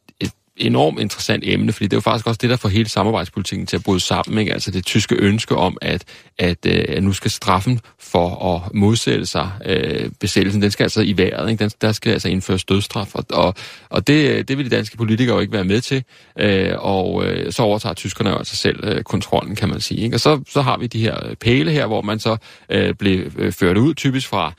enormt 0.56 1.00
interessant 1.00 1.44
emne, 1.46 1.72
fordi 1.72 1.84
det 1.84 1.92
er 1.92 1.96
jo 1.96 2.00
faktisk 2.00 2.26
også 2.26 2.38
det, 2.42 2.50
der 2.50 2.56
får 2.56 2.68
hele 2.68 2.88
samarbejdspolitikken 2.88 3.66
til 3.66 3.76
at 3.76 3.82
bryde 3.82 4.00
sammen. 4.00 4.38
Ikke? 4.38 4.52
Altså 4.52 4.70
det 4.70 4.86
tyske 4.86 5.14
ønske 5.14 5.56
om, 5.56 5.78
at, 5.82 6.04
at, 6.38 6.66
øh, 6.66 6.84
at 6.88 7.02
nu 7.02 7.12
skal 7.12 7.30
straffen 7.30 7.80
for 8.00 8.54
at 8.54 8.74
modsætte 8.74 9.26
sig 9.26 9.50
øh, 9.64 10.10
besættelsen, 10.20 10.62
den 10.62 10.70
skal 10.70 10.84
altså 10.84 11.00
i 11.00 11.16
vejret. 11.16 11.50
Ikke? 11.50 11.64
Den, 11.64 11.70
der 11.80 11.92
skal 11.92 12.12
altså 12.12 12.28
indføres 12.28 12.64
dødstraf, 12.64 13.14
og, 13.14 13.24
og, 13.30 13.54
og 13.88 14.06
det, 14.06 14.48
det 14.48 14.58
vil 14.58 14.70
de 14.70 14.76
danske 14.76 14.96
politikere 14.96 15.34
jo 15.34 15.40
ikke 15.40 15.52
være 15.52 15.64
med 15.64 15.80
til. 15.80 16.04
Øh, 16.38 16.72
og 16.78 17.26
øh, 17.26 17.52
så 17.52 17.62
overtager 17.62 17.94
tyskerne 17.94 18.30
jo 18.30 18.36
altså 18.36 18.56
selv 18.56 18.84
øh, 18.84 19.02
kontrollen, 19.02 19.56
kan 19.56 19.68
man 19.68 19.80
sige. 19.80 20.00
Ikke? 20.00 20.16
Og 20.16 20.20
så, 20.20 20.42
så 20.48 20.62
har 20.62 20.78
vi 20.78 20.86
de 20.86 21.00
her 21.00 21.34
pæle 21.40 21.70
her, 21.70 21.86
hvor 21.86 22.02
man 22.02 22.18
så 22.18 22.36
øh, 22.70 22.94
blev 22.94 23.32
øh, 23.38 23.52
ført 23.52 23.76
ud, 23.76 23.94
typisk 23.94 24.28
fra 24.28 24.52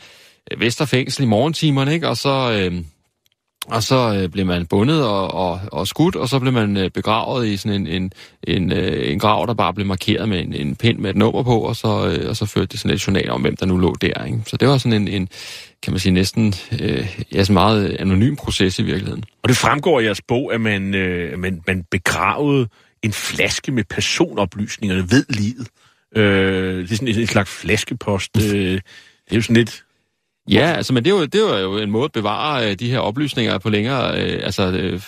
øh, 0.52 0.60
Vesterfængsel 0.60 1.24
i 1.24 1.28
morgentimerne, 1.28 1.94
ikke? 1.94 2.08
og 2.08 2.18
så... 2.18 2.52
Øh, 2.52 2.82
og 3.68 3.84
så 3.84 4.16
øh, 4.16 4.30
blev 4.30 4.46
man 4.46 4.66
bundet 4.66 5.06
og, 5.06 5.34
og, 5.34 5.62
og 5.72 5.88
skudt, 5.88 6.16
og 6.16 6.30
så 6.30 6.40
blev 6.40 6.54
man 6.54 6.78
øh, 6.78 6.92
begravet 6.92 7.48
i 7.48 7.58
sådan 7.58 7.82
en, 7.82 7.88
en, 7.88 8.12
en, 8.44 8.72
øh, 8.72 9.12
en 9.12 9.20
grav, 9.20 9.46
der 9.48 9.54
bare 9.54 9.74
blev 9.74 9.88
markeret 9.88 10.30
med 10.30 10.40
en, 10.40 10.54
en 10.54 10.76
pind 10.76 11.00
med 11.00 11.10
et 11.10 11.16
nummer 11.16 11.44
på, 11.44 11.60
og 11.60 11.76
så, 11.76 12.08
øh, 12.08 12.30
og 12.30 12.36
så 12.36 12.46
førte 12.46 12.68
det 12.68 12.80
sådan 12.80 12.96
et 12.96 13.08
journal 13.08 13.30
om, 13.30 13.42
hvem 13.42 13.56
der 13.56 13.66
nu 13.66 13.78
lå 13.78 13.96
der. 14.02 14.26
Ikke? 14.26 14.40
Så 14.48 14.58
det 14.58 14.68
var 14.68 14.78
sådan 14.78 15.02
en, 15.02 15.08
en 15.08 15.30
kan 15.84 15.94
man 15.94 16.00
sige, 16.00 16.14
næsten 16.14 16.54
øh, 16.80 17.20
ja, 17.34 17.44
sådan 17.44 17.54
meget 17.54 17.98
anonym 18.00 18.36
proces 18.36 18.80
i 18.80 18.84
virkeligheden. 18.84 19.24
Og 19.44 19.50
det 19.50 19.58
fremgår 19.58 20.00
i 20.00 20.04
jeres 20.04 20.22
bog, 20.22 20.54
at 20.54 20.62
man, 20.62 20.96
øh, 20.96 21.40
man, 21.40 21.62
man 21.68 21.86
begravede 21.92 22.68
en 23.04 23.14
flaske 23.14 23.72
med 23.72 23.84
personoplysningerne 23.84 25.12
ved 25.12 25.26
livet. 25.30 25.68
Øh, 26.16 26.84
det 26.84 26.92
er 26.92 26.96
sådan 26.96 27.08
en, 27.08 27.20
en 27.20 27.28
slags 27.28 27.52
flaskepost. 27.52 28.38
Øh, 28.38 28.72
det 28.72 28.82
er 29.32 29.36
jo 29.36 29.42
sådan 29.42 29.56
lidt 29.56 29.84
Ja, 30.52 30.72
altså, 30.72 30.94
men 30.94 31.06
det 31.06 31.14
var, 31.14 31.26
det 31.26 31.44
var 31.44 31.58
jo 31.58 31.78
en 31.78 31.92
måde 31.92 32.06
at 32.06 32.12
bevare 32.12 32.70
øh, 32.70 32.76
de 32.80 32.90
her 32.90 33.00
oplysninger 33.00 33.58
på 33.58 33.70
længere... 33.70 34.22
Øh, 34.22 34.40
altså, 34.44 34.72
øh, 34.72 35.02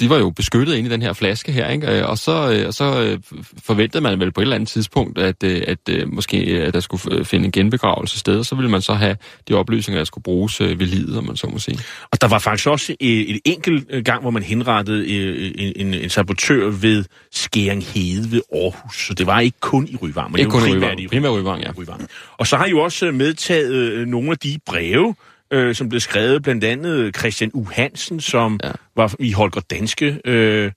de 0.00 0.10
var 0.10 0.18
jo 0.18 0.30
beskyttet 0.30 0.74
inde 0.74 0.88
i 0.88 0.92
den 0.92 1.02
her 1.02 1.12
flaske 1.12 1.52
her, 1.52 1.68
ikke? 1.70 1.98
Øh, 1.98 2.08
og 2.08 2.18
så, 2.18 2.52
øh, 2.52 2.66
og 2.66 2.74
så 2.74 3.02
øh, 3.02 3.18
forventede 3.64 4.02
man 4.02 4.20
vel 4.20 4.32
på 4.32 4.40
et 4.40 4.42
eller 4.42 4.54
andet 4.54 4.68
tidspunkt, 4.68 5.18
at, 5.18 5.42
øh, 5.44 5.62
at 5.66 5.78
øh, 5.90 6.12
måske 6.12 6.36
at 6.36 6.74
der 6.74 6.80
skulle 6.80 7.24
finde 7.24 7.44
en 7.44 7.52
genbegravelse 7.52 8.18
sted, 8.18 8.38
og 8.38 8.46
så 8.46 8.54
ville 8.54 8.70
man 8.70 8.82
så 8.82 8.94
have 8.94 9.16
de 9.48 9.54
oplysninger, 9.54 9.98
der 9.98 10.04
skulle 10.04 10.22
bruges 10.22 10.60
øh, 10.60 10.80
ved 10.80 10.86
livet, 10.86 11.18
om 11.18 11.24
man 11.24 11.36
så 11.36 11.46
må 11.46 11.58
sige. 11.58 11.78
Og 12.12 12.20
der 12.20 12.28
var 12.28 12.38
faktisk 12.38 12.68
også 12.68 12.94
et, 13.00 13.30
et 13.30 13.40
enkelt 13.44 14.04
gang, 14.04 14.22
hvor 14.22 14.30
man 14.30 14.42
henrettede 14.42 15.14
øh, 15.14 15.52
en, 15.54 15.72
en, 15.76 15.94
en 15.94 16.10
sabotør 16.10 16.70
ved 16.70 17.04
Skæring 17.32 17.84
Hede 17.84 18.32
ved 18.32 18.40
Aarhus, 18.52 19.06
så 19.06 19.14
det 19.14 19.26
var 19.26 19.40
ikke 19.40 19.60
kun 19.60 19.88
i 19.90 19.96
Ryvang, 19.96 20.32
men 20.32 20.38
ikke 20.38 20.50
det 20.50 20.62
var 20.62 20.68
primært 20.68 21.00
i 21.00 21.06
Ryvang, 21.06 21.34
Ryvang, 21.34 21.62
ja. 21.62 21.70
Ryvang. 21.78 22.08
Og 22.38 22.46
så 22.46 22.56
har 22.56 22.66
I 22.66 22.70
jo 22.70 22.78
også 22.78 23.12
medtaget 23.12 24.08
nogle 24.08 24.30
af 24.30 24.38
de 24.38 24.58
breve, 24.76 25.14
øh, 25.50 25.74
som 25.74 25.88
blev 25.88 26.00
skrevet 26.00 26.42
blandt 26.42 26.64
andet 26.64 27.16
Christian 27.16 27.50
U. 27.54 27.64
Hansen, 27.72 28.20
som 28.20 28.60
ja. 28.64 28.70
var 28.96 29.14
i 29.20 29.32
Holger 29.32 29.60
Danske, 29.70 30.20
øh, 30.24 30.72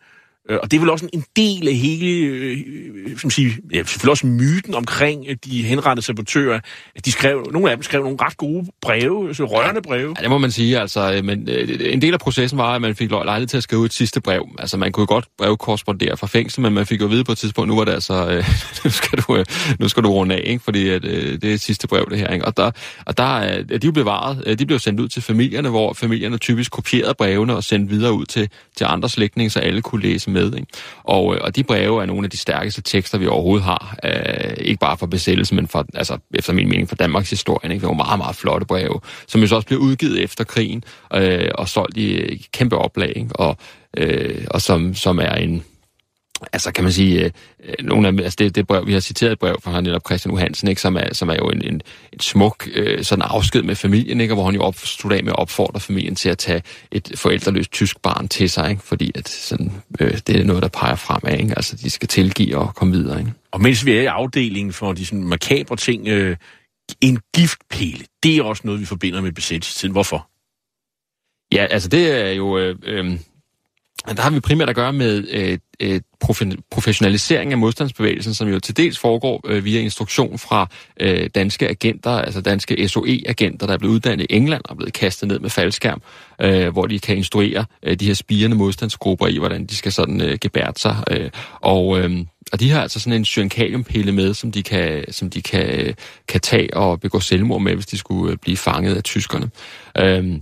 og 0.50 0.72
det 0.72 0.78
er 0.78 0.82
vel 0.82 0.89
også 0.89 1.10
en 1.14 1.24
del 1.36 1.68
af 1.68 1.74
hele, 1.74 2.08
øh, 2.08 3.18
som 3.18 3.30
sige, 3.30 3.58
ja, 3.74 3.78
selvfølgelig 3.78 4.12
også 4.12 4.28
myten 4.28 4.76
omkring 4.76 5.26
øh, 5.28 5.36
de 5.45 5.64
henrettede 5.64 6.06
sabotører. 6.06 6.60
At 6.95 7.06
de 7.06 7.12
skrev, 7.12 7.47
nogle 7.52 7.72
af 7.72 7.78
dem 7.78 7.84
skrev 7.84 8.04
nogle 8.04 8.18
ret 8.22 8.38
gode 8.38 8.66
breve, 8.82 9.36
så 9.36 9.45
rørende 9.45 9.82
breve. 9.82 10.14
Ja, 10.18 10.22
det 10.22 10.30
må 10.30 10.38
man 10.38 10.52
sige. 10.52 10.80
Altså, 10.80 11.14
øh, 11.14 11.24
men 11.24 11.50
øh, 11.50 11.93
en 11.93 12.02
del 12.02 12.14
af 12.14 12.20
processen 12.20 12.58
var, 12.58 12.76
at 12.76 12.82
man 12.82 12.95
fik 12.95 13.12
lejlighed 13.12 13.47
til 13.47 13.58
at 13.58 13.64
skrive 13.64 13.86
et 13.86 13.93
sidste 13.93 14.22
brev. 14.22 14.47
Altså, 14.60 14.78
man 14.78 14.91
kunne 14.91 15.02
jo 15.02 15.14
godt 15.14 15.26
brevkorrespondere 15.38 16.18
fra 16.18 16.28
fængsel, 16.28 16.62
men 16.62 16.74
man 16.74 16.86
fik 16.86 17.02
jo 17.02 17.06
at 17.06 17.12
vide 17.12 17.24
på 17.24 17.32
et 17.32 17.38
tidspunkt, 17.38 17.68
nu 17.68 17.76
var 17.76 17.86
det 17.86 17.91
altså, 17.91 18.30
øh, 18.30 18.45
nu, 18.84 18.89
skal 18.89 19.20
du, 19.20 19.36
øh, 19.36 19.45
nu 19.80 19.88
skal 19.88 20.04
du 20.04 20.10
runde 20.10 20.36
af, 20.36 20.43
ikke? 20.45 20.64
fordi 20.64 20.89
at, 20.89 21.06
øh, 21.06 21.41
det 21.41 21.50
er 21.50 21.54
et 21.54 21.62
sidste 21.62 21.88
brev, 21.88 22.08
det 22.10 22.20
her. 22.20 22.28
Ikke? 22.28 22.45
Og, 22.45 22.58
der, 22.58 22.72
og 23.06 23.18
der, 23.18 23.60
øh, 23.70 23.82
de 23.82 23.86
jo 23.86 23.91
bevaret. 23.91 24.43
Øh, 24.45 24.60
de 24.60 24.66
blev 24.66 24.80
sendt 24.80 25.00
ud 25.00 25.08
til 25.08 25.22
familierne, 25.22 25.70
hvor 25.70 25.93
familierne 25.93 26.38
typisk 26.38 26.72
kopierede 26.72 27.14
brevene 27.18 27.56
og 27.56 27.64
sendte 27.64 27.89
videre 27.95 28.14
ud 28.14 28.26
til, 28.26 28.50
til 28.78 28.86
andre 28.89 29.10
slægtninge, 29.10 29.50
så 29.50 29.60
alle 29.60 29.82
kunne 29.82 30.02
læse 30.02 30.30
med. 30.30 30.39
Ikke? 30.46 30.68
Og, 31.04 31.36
øh, 31.36 31.42
og 31.44 31.56
de 31.56 31.64
breve 31.64 32.02
er 32.02 32.06
nogle 32.06 32.26
af 32.26 32.30
de 32.30 32.38
stærkeste 32.38 32.82
tekster, 32.82 33.18
vi 33.18 33.28
overhovedet 33.28 33.66
har. 33.66 33.98
Øh, 34.04 34.54
ikke 34.58 34.80
bare 34.80 34.98
for 34.98 35.08
besættelsen, 35.08 35.56
men 35.56 35.68
for, 35.68 35.86
altså, 35.94 36.18
efter 36.34 36.54
min 36.54 36.70
mening 36.70 36.90
for 36.90 36.96
Danmarks 36.96 37.30
historie. 37.30 37.74
Ikke? 37.74 37.82
Det 37.82 37.88
var 37.88 37.94
meget, 37.94 38.18
meget 38.18 38.36
flotte 38.36 38.66
breve, 38.66 39.00
som 39.28 39.42
jo 39.42 39.48
så 39.48 39.56
også 39.56 39.68
blev 39.68 39.80
udgivet 39.80 40.24
efter 40.24 40.44
krigen 40.44 40.84
øh, 41.14 41.50
og 41.56 41.70
solgt 41.70 41.98
i, 41.98 42.22
i 42.22 42.48
kæmpe 42.54 42.78
oplag. 42.78 43.14
Ikke? 43.16 43.36
Og, 43.36 43.58
øh, 43.98 44.46
og 44.52 44.62
som, 44.62 44.96
som 44.96 45.20
er 45.20 45.34
en 45.34 45.64
altså 46.54 46.72
kan 46.72 46.84
man 46.84 46.94
sige, 46.94 47.24
øh, 47.24 47.74
nogle 47.82 48.08
af, 48.08 48.12
altså 48.12 48.36
det, 48.40 48.56
det 48.56 48.68
brev, 48.68 48.88
vi 48.88 48.94
har 48.94 49.00
citeret 49.00 49.32
et 49.32 49.40
brev 49.40 49.56
fra 49.62 49.82
netop 49.82 50.02
Christian 50.06 50.34
Johansen, 50.34 50.68
ikke, 50.68 50.82
som, 50.82 50.96
er, 50.96 51.14
som 51.14 51.30
er 51.30 51.36
jo 51.36 51.50
en, 51.50 51.62
en, 51.62 51.82
en 52.14 52.20
smuk 52.20 52.68
øh, 52.74 53.04
sådan 53.04 53.22
afsked 53.22 53.64
med 53.64 53.76
familien, 53.76 54.22
ikke, 54.22 54.34
hvor 54.34 54.46
han 54.46 54.56
jo 54.56 54.62
op, 54.62 54.76
stod 54.76 55.12
af 55.12 55.24
med 55.24 55.32
at 55.32 55.40
opfordre 55.40 55.80
familien 55.80 56.16
til 56.16 56.30
at 56.30 56.38
tage 56.38 56.62
et 56.92 57.12
forældreløst 57.16 57.72
tysk 57.72 58.02
barn 58.02 58.28
til 58.28 58.50
sig, 58.50 58.70
ikke, 58.70 58.84
fordi 58.84 59.12
at 59.16 59.30
sådan, 59.30 59.72
øh, 60.00 60.18
det 60.28 60.40
er 60.40 60.44
noget, 60.44 60.64
der 60.64 60.70
peger 60.70 60.96
fremad, 60.96 61.40
ikke, 61.40 61.54
altså 61.58 61.76
de 61.76 61.90
skal 61.90 62.08
tilgive 62.08 62.58
og 62.58 62.76
komme 62.76 62.94
videre. 62.94 63.20
Ikke. 63.20 63.32
Og 63.52 63.62
mens 63.62 63.86
vi 63.86 63.92
er 63.92 64.02
i 64.02 64.06
afdelingen 64.06 64.74
for 64.74 64.94
de 64.94 65.06
sådan 65.06 65.24
makabre 65.24 65.76
ting, 65.76 66.08
øh, 66.08 66.38
en 67.02 67.20
giftpæle, 67.36 68.06
det 68.24 68.38
er 68.38 68.44
også 68.44 68.62
noget, 68.66 68.82
vi 68.82 68.86
forbinder 68.86 69.22
med 69.22 69.32
besættelsestiden. 69.32 69.92
Hvorfor? 69.92 70.30
Ja, 71.56 71.66
altså 71.66 71.90
det 71.90 72.12
er 72.12 72.32
jo... 72.32 72.58
Øh, 72.58 72.76
øh, 72.84 73.20
der 74.08 74.22
har 74.22 74.30
vi 74.30 74.39
primært 74.39 74.70
at 74.70 74.76
gøre 74.76 74.93
med 74.93 75.28
øh, 75.32 75.60
øh, 75.80 76.02
professionalisering 76.72 77.52
af 77.52 77.58
modstandsbevægelsen, 77.58 78.34
som 78.34 78.47
jo 78.47 78.60
til 78.60 78.78
dels 78.78 79.00
foregår 79.00 79.41
øh, 79.47 79.66
via 79.66 79.80
instruktion 79.80 80.38
fra 80.38 80.68
øh, 81.00 81.30
danske 81.36 81.70
agenter, 81.70 82.12
altså 82.12 82.41
danske 82.41 82.88
SOE-agenter, 82.88 83.66
der 83.66 83.74
er 83.74 83.78
blevet 83.78 83.93
uddannet 83.93 84.26
i 84.30 84.36
England 84.36 84.62
og 84.66 84.72
er 84.74 84.76
blevet 84.76 84.93
kastet 84.93 85.28
ned 85.28 85.39
med 85.39 85.50
faldskærm, 85.50 86.02
øh, 86.41 86.68
hvor 86.70 86.86
de 86.86 87.00
kan 87.00 87.18
instruere 87.18 87.66
øh, 87.84 88.00
de 88.00 88.06
her 88.06 88.14
spirende 88.14 88.58
modstandsgrupper 88.58 89.28
i, 89.28 89.38
hvordan 89.38 89.66
de 89.66 89.76
skal 89.76 89.91
sådan 89.91 90.22
øh, 90.22 90.38
sig. 90.76 91.04
Øh, 91.12 91.30
og, 91.62 92.00
øh, 92.00 92.26
og 92.52 92.60
de 92.60 92.70
har 92.70 92.82
altså 92.82 93.00
sådan 93.00 93.14
en 93.14 93.26
syrenkaliumpille 93.26 94.12
med, 94.12 94.34
som 94.34 94.52
de 94.52 94.64
kan, 94.64 95.04
som 95.12 95.30
de 95.30 95.41
kan, 95.41 95.95
kan 96.28 96.41
tage 96.41 96.74
og 96.74 97.00
begå 97.00 97.20
selvmord 97.20 97.62
med, 97.62 97.74
hvis 97.74 97.86
de 97.86 97.97
skulle 97.97 98.32
øh, 98.32 98.38
blive 98.38 98.58
fanget 98.58 98.95
af 98.95 99.04
tyskerne. 99.04 99.50
Øh, 99.97 100.39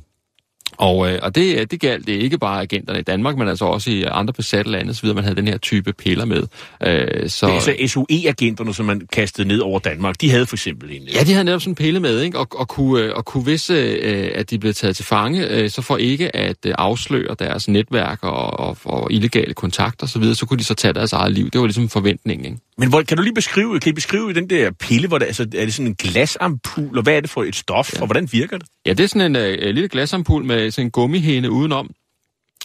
og, 0.78 1.12
øh, 1.12 1.20
og 1.22 1.36
det, 1.36 1.72
det 1.72 1.80
galt 1.80 2.08
det 2.08 2.14
ikke 2.14 2.38
bare 2.38 2.62
agenterne 2.62 3.00
i 3.00 3.04
Danmark, 3.04 3.38
men 3.38 3.48
altså 3.48 3.66
også 3.66 3.92
i 3.92 4.04
andre 4.04 4.34
besatte 4.34 4.72
lande, 4.72 4.94
så 4.94 5.02
videre, 5.02 5.16
man 5.16 5.24
havde 5.24 5.36
den 5.36 5.48
her 5.48 5.58
type 5.58 5.94
piller 5.94 6.26
med. 6.26 6.44
Øh, 6.84 7.30
så, 7.30 7.48
det 7.48 7.56
er 7.56 7.60
så 7.60 7.76
SOE-agenterne, 7.88 8.74
som 8.74 8.86
man 8.86 9.02
kastede 9.12 9.48
ned 9.48 9.60
over 9.60 9.80
Danmark, 9.80 10.22
de 10.22 10.32
havde 10.32 10.46
for 10.46 10.56
eksempel 10.56 10.92
en... 10.92 11.02
Ja, 11.14 11.24
de 11.24 11.32
havde 11.34 11.46
netop 11.46 11.62
sådan 11.62 11.72
en 11.72 11.76
pille 11.76 12.00
med, 12.00 12.22
ikke? 12.22 12.40
Og, 12.40 12.48
og, 12.52 12.68
kunne, 12.68 13.04
øh, 13.04 13.14
og 13.16 13.26
kunne 13.26 13.44
hvis, 13.44 13.70
øh, 13.70 14.32
at 14.36 14.50
de 14.50 14.60
blev 14.60 14.74
taget 14.74 14.96
til 14.96 15.06
fange, 15.06 15.48
øh, 15.48 15.70
så 15.70 15.82
for 15.82 15.98
ikke 15.98 16.36
at 16.36 16.58
øh, 16.66 16.74
afsløre 16.78 17.36
deres 17.40 17.68
netværk 17.68 18.24
og, 18.24 18.60
og, 18.60 18.78
og 18.84 19.12
illegale 19.12 19.54
kontakter 19.54 20.04
osv., 20.04 20.12
så, 20.14 20.20
videre, 20.20 20.36
så 20.36 20.46
kunne 20.46 20.60
de 20.60 20.64
så 20.64 20.74
tage 20.74 20.94
deres 20.94 21.14
eget 21.14 21.34
liv. 21.34 21.50
Det 21.50 21.62
var 21.62 21.68
ligesom 21.68 21.90
forventningen, 21.90 22.46
ikke? 22.46 22.67
Men 22.78 22.90
hvor, 22.90 23.02
kan 23.02 23.18
du 23.18 23.24
lige 23.24 23.34
beskrive, 23.34 23.80
kan 23.80 23.90
I 23.90 23.94
beskrive 23.94 24.34
den 24.34 24.50
der 24.50 24.72
pille, 24.72 25.08
hvor 25.08 25.18
det, 25.18 25.26
altså, 25.26 25.44
er 25.44 25.66
det 25.66 25.74
sådan 25.74 25.88
en 25.88 25.96
glasampul, 25.96 26.98
og 26.98 27.04
hvad 27.04 27.18
er 27.18 27.22
det 27.22 27.30
for 27.30 27.44
et 27.44 27.56
stof, 27.56 27.94
ja. 27.94 28.02
og 28.02 28.06
hvordan 28.06 28.30
virker 28.32 28.58
det? 28.58 28.68
Ja, 28.86 28.94
det 28.94 29.04
er 29.04 29.08
sådan 29.08 29.36
en 29.36 29.62
uh, 29.64 29.70
lille 29.70 29.88
glasampul 29.88 30.44
med 30.44 30.72
sådan 30.72 30.88
en 30.88 30.92
gummihæne 30.92 31.52
udenom, 31.52 31.90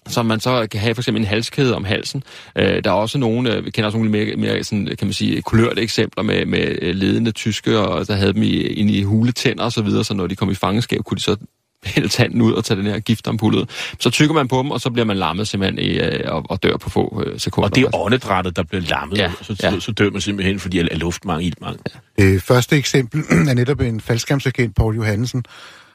som 0.08 0.26
man 0.26 0.40
så 0.40 0.66
kan 0.70 0.80
have 0.80 0.94
for 0.94 1.02
eksempel 1.02 1.20
en 1.20 1.26
halskæde 1.26 1.76
om 1.76 1.84
halsen. 1.84 2.22
Uh, 2.58 2.62
der 2.62 2.90
er 2.90 2.90
også 2.90 3.18
nogle, 3.18 3.58
uh, 3.58 3.64
vi 3.64 3.70
kender 3.70 3.86
også 3.86 3.98
nogle 3.98 4.10
mere, 4.10 4.36
mere 4.36 4.64
sådan, 4.64 4.86
kan 4.86 5.06
man 5.06 5.12
sige, 5.12 5.42
kulørte 5.42 5.82
eksempler 5.82 6.24
med, 6.24 6.46
med 6.46 6.94
ledende 6.94 7.30
tyske, 7.30 7.78
og 7.78 8.08
der 8.08 8.14
havde 8.14 8.32
dem 8.32 8.42
i, 8.42 8.56
inde 8.60 8.92
i 8.92 9.02
huletænder 9.02 9.64
og 9.64 9.72
så 9.72 9.82
videre, 9.82 10.04
så 10.04 10.14
når 10.14 10.26
de 10.26 10.36
kom 10.36 10.50
i 10.50 10.54
fangenskab, 10.54 11.00
kunne 11.04 11.16
de 11.16 11.22
så 11.22 11.36
hælde 11.84 12.08
tanden 12.08 12.42
ud 12.42 12.52
og 12.52 12.64
tage 12.64 12.78
den 12.78 12.86
her 12.86 12.98
giftampulle 12.98 13.58
ud. 13.58 13.66
Så 14.00 14.10
tykker 14.10 14.34
man 14.34 14.48
på 14.48 14.58
dem, 14.58 14.70
og 14.70 14.80
så 14.80 14.90
bliver 14.90 15.06
man 15.06 15.16
lammet 15.16 15.48
simpelthen 15.48 15.78
i, 15.78 15.98
øh, 15.98 16.34
og, 16.34 16.44
og 16.48 16.62
dør 16.62 16.76
på 16.76 16.90
få 16.90 17.22
øh, 17.26 17.40
sekunder. 17.40 17.68
Og 17.68 17.74
det 17.74 17.82
er 17.82 17.96
åndedrættet, 17.96 18.56
der 18.56 18.62
bliver 18.62 18.82
lammet, 18.82 19.18
ja, 19.18 19.32
så, 19.42 19.56
ja. 19.62 19.80
så 19.80 19.92
dør 19.92 20.10
man 20.10 20.20
simpelthen, 20.20 20.60
fordi 20.60 20.78
af 20.78 20.98
luftmangel, 20.98 21.46
iltmangel. 21.46 21.80
Ja. 22.18 22.24
Det 22.24 22.42
første 22.42 22.76
eksempel 22.76 23.20
er 23.50 23.54
netop 23.54 23.80
en 23.80 24.00
faldskærmsagent, 24.00 24.76
Paul 24.76 24.96
Johannesen, 24.96 25.44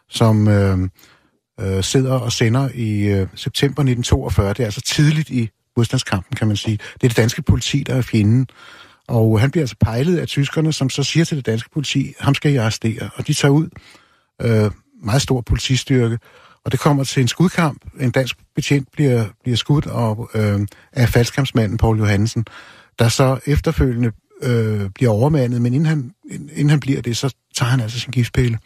som 0.10 0.48
øh, 0.48 0.78
øh, 1.60 1.84
sidder 1.84 2.14
og 2.14 2.32
sender 2.32 2.70
i 2.74 3.00
øh, 3.00 3.28
september 3.36 3.82
1942. 3.82 4.50
Det 4.50 4.60
er 4.60 4.66
altså 4.66 4.82
tidligt 4.82 5.30
i 5.30 5.50
modstandskampen, 5.78 6.36
kan 6.36 6.48
man 6.48 6.58
sige. 6.58 6.78
Det 6.94 7.04
er 7.04 7.08
det 7.08 7.18
danske 7.18 7.42
politi, 7.42 7.84
der 7.84 7.96
er 7.96 8.02
fjenden. 8.02 8.48
Og 9.08 9.40
han 9.40 9.52
bliver 9.52 9.64
altså 9.64 9.76
pejlet 9.82 10.18
af 10.18 10.28
tyskerne, 10.28 10.74
som 10.74 10.90
så 10.90 11.04
siger 11.04 11.26
til 11.26 11.38
det 11.38 11.46
danske 11.46 11.70
politi, 11.70 12.14
ham 12.20 12.36
skal 12.36 12.54
I 12.54 12.56
arrestere. 12.56 13.10
Og 13.16 13.28
de 13.28 13.34
tager 13.34 13.52
ud 13.52 13.70
øh, 14.42 14.72
meget 15.04 15.22
stor 15.22 15.42
politistyrke, 15.42 16.20
og 16.66 16.72
det 16.72 16.80
kommer 16.80 17.04
til 17.04 17.22
en 17.22 17.28
skudkamp. 17.28 17.82
En 18.00 18.12
dansk 18.12 18.36
betjent 18.56 18.88
bliver, 18.92 19.26
bliver 19.44 19.56
skudt 19.56 19.86
og, 19.86 20.30
øh, 20.34 20.68
af 20.94 21.10
faldskampsmanden 21.10 21.78
Paul 21.78 21.98
Johansen, 21.98 22.46
der 23.00 23.10
så 23.10 23.40
efterfølgende 23.46 24.12
øh, 24.44 24.90
bliver 24.90 25.12
overmandet, 25.12 25.62
men 25.62 25.74
inden 25.74 25.86
han, 25.86 26.12
inden 26.32 26.70
han 26.70 26.80
bliver 26.80 27.02
det, 27.02 27.18
så 27.18 27.36
tager 27.56 27.70
han 27.70 27.80
altså 27.80 28.00
sin 28.00 28.12
giftpille 28.12 28.60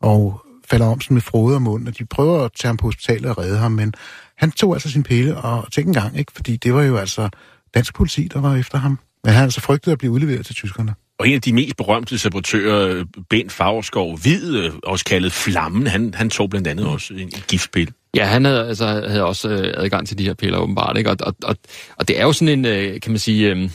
og 0.00 0.44
falder 0.70 0.86
om 0.86 1.00
sådan 1.00 1.14
med 1.14 1.22
frode 1.22 1.54
og 1.54 1.62
mund, 1.62 1.88
og 1.88 1.98
de 1.98 2.04
prøver 2.04 2.44
at 2.44 2.50
tage 2.60 2.68
ham 2.68 2.76
på 2.76 2.86
hospitalet 2.86 3.30
og 3.30 3.38
redde 3.38 3.58
ham, 3.58 3.72
men 3.72 3.94
han 4.36 4.50
tog 4.50 4.74
altså 4.74 4.90
sin 4.90 5.02
pille, 5.02 5.36
og 5.36 5.72
tænk 5.72 5.86
engang, 5.86 6.18
ikke? 6.18 6.32
fordi 6.32 6.56
det 6.56 6.74
var 6.74 6.82
jo 6.82 6.96
altså 6.96 7.28
dansk 7.74 7.94
politi, 7.94 8.28
der 8.32 8.40
var 8.40 8.56
efter 8.56 8.78
ham. 8.78 8.98
Men 9.24 9.32
han 9.32 9.42
altså 9.42 9.60
frygtede 9.60 9.92
at 9.92 9.98
blive 9.98 10.12
udleveret 10.12 10.46
til 10.46 10.54
tyskerne. 10.54 10.94
Og 11.18 11.28
en 11.28 11.34
af 11.34 11.42
de 11.42 11.52
mest 11.52 11.76
berømte 11.76 12.18
sabotører, 12.18 13.04
Bent 13.30 13.52
Fagerskov 13.52 14.18
Hvid, 14.18 14.56
øh, 14.56 14.72
også 14.82 15.04
kaldet 15.04 15.32
Flammen, 15.32 15.86
han, 15.86 16.14
han 16.14 16.30
tog 16.30 16.50
blandt 16.50 16.68
andet 16.68 16.86
også 16.86 17.14
en, 17.14 17.20
en 17.20 17.42
giftpille. 17.48 17.92
Ja, 18.16 18.24
han 18.24 18.44
havde, 18.44 18.68
altså, 18.68 18.86
havde 18.86 19.24
også 19.24 19.48
øh, 19.48 19.74
adgang 19.76 20.08
til 20.08 20.18
de 20.18 20.24
her 20.24 20.34
piller 20.34 20.58
åbenbart, 20.58 20.98
ikke? 20.98 21.10
Og, 21.10 21.16
og, 21.20 21.34
og, 21.44 21.56
og 21.96 22.08
det 22.08 22.20
er 22.20 22.22
jo 22.22 22.32
sådan 22.32 22.58
en, 22.58 22.64
øh, 22.64 23.00
kan 23.00 23.12
man 23.12 23.18
sige, 23.18 23.50
øh, 23.50 23.70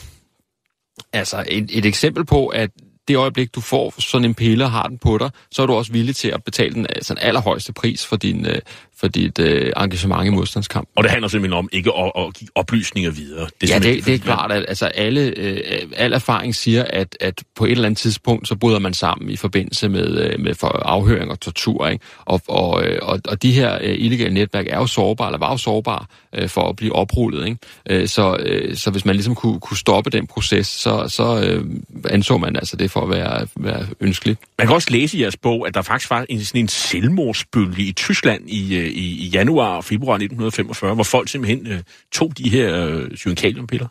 altså 1.12 1.44
et, 1.48 1.70
et 1.72 1.86
eksempel 1.86 2.24
på, 2.24 2.46
at 2.46 2.70
det 3.08 3.16
øjeblik, 3.16 3.54
du 3.54 3.60
får 3.60 3.94
sådan 3.98 4.24
en 4.24 4.34
pille 4.34 4.64
og 4.64 4.70
har 4.70 4.86
den 4.88 4.98
på 4.98 5.18
dig, 5.18 5.30
så 5.50 5.62
er 5.62 5.66
du 5.66 5.72
også 5.72 5.92
villig 5.92 6.16
til 6.16 6.28
at 6.28 6.44
betale 6.44 6.74
den 6.74 6.82
øh, 6.82 6.88
altså, 6.94 7.14
den 7.14 7.22
allerhøjeste 7.22 7.72
pris 7.72 8.06
for, 8.06 8.16
din, 8.16 8.46
øh, 8.46 8.60
for 9.04 9.08
dit 9.08 9.38
øh, 9.38 9.72
engagement 9.76 10.26
i 10.26 10.30
modstandskamp. 10.30 10.88
Og 10.96 11.04
det 11.04 11.10
handler 11.10 11.28
simpelthen 11.28 11.58
om 11.58 11.68
ikke 11.72 11.90
at, 11.98 12.12
at 12.18 12.34
give 12.34 12.48
oplysninger 12.54 13.10
videre. 13.10 13.46
Det 13.60 13.70
er 13.70 13.74
ja, 13.74 13.78
det, 13.78 14.06
det 14.06 14.14
er 14.14 14.18
klart, 14.18 14.52
at 14.52 14.64
altså, 14.68 14.86
alle, 14.86 15.32
øh, 15.36 15.58
al 15.96 16.12
erfaring 16.12 16.54
siger, 16.54 16.84
at, 16.90 17.16
at 17.20 17.42
på 17.56 17.64
et 17.64 17.70
eller 17.70 17.84
andet 17.84 17.98
tidspunkt, 17.98 18.48
så 18.48 18.56
bryder 18.56 18.78
man 18.78 18.94
sammen 18.94 19.30
i 19.30 19.36
forbindelse 19.36 19.88
med, 19.88 20.18
øh, 20.18 20.40
med 20.40 20.54
for 20.54 20.68
afhøring 20.68 21.30
og 21.30 21.40
tortur. 21.40 21.88
Ikke? 21.88 22.04
Og, 22.24 22.40
og, 22.48 22.84
øh, 22.84 22.98
og, 23.02 23.20
og 23.28 23.42
de 23.42 23.52
her 23.52 23.78
øh, 23.80 23.94
illegale 23.98 24.34
netværk 24.34 24.66
er 24.68 24.76
jo 24.76 24.86
sårbare, 24.86 25.28
eller 25.28 25.38
var 25.38 25.50
jo 25.50 25.56
sårbare 25.56 26.06
øh, 26.34 26.48
for 26.48 26.68
at 26.68 26.76
blive 26.76 26.92
oprullet. 26.94 27.46
Ikke? 27.46 27.58
Øh, 27.90 28.08
så, 28.08 28.36
øh, 28.40 28.76
så 28.76 28.90
hvis 28.90 29.04
man 29.04 29.14
ligesom 29.14 29.34
kunne, 29.34 29.60
kunne 29.60 29.76
stoppe 29.76 30.10
den 30.10 30.26
proces, 30.26 30.66
så, 30.66 31.08
så 31.08 31.42
øh, 31.44 31.64
anså 32.10 32.38
man 32.38 32.56
altså 32.56 32.76
det 32.76 32.90
for 32.90 33.00
at 33.00 33.10
være, 33.10 33.46
være 33.56 33.86
ønskeligt. 34.00 34.40
Man 34.58 34.66
kan 34.66 34.74
også 34.74 34.90
læse 34.90 35.18
i 35.18 35.22
jeres 35.22 35.36
bog, 35.36 35.66
at 35.66 35.74
der 35.74 35.82
faktisk 35.82 36.10
var 36.10 36.26
en, 36.28 36.44
sådan 36.44 36.60
en 36.60 36.68
selvmordsbølge 36.68 37.82
i 37.82 37.92
Tyskland 37.92 38.50
i, 38.50 38.76
øh, 38.76 38.90
i, 38.94 39.26
i 39.26 39.28
januar 39.28 39.76
og 39.76 39.84
februar 39.84 40.14
1945, 40.14 40.94
hvor 40.94 41.04
folk 41.04 41.28
simpelthen 41.28 41.66
øh, 41.66 41.80
tog 42.12 42.38
de 42.38 42.50
her 42.50 42.86
øh, 42.86 43.16
syrenkaliumpiller? 43.16 43.86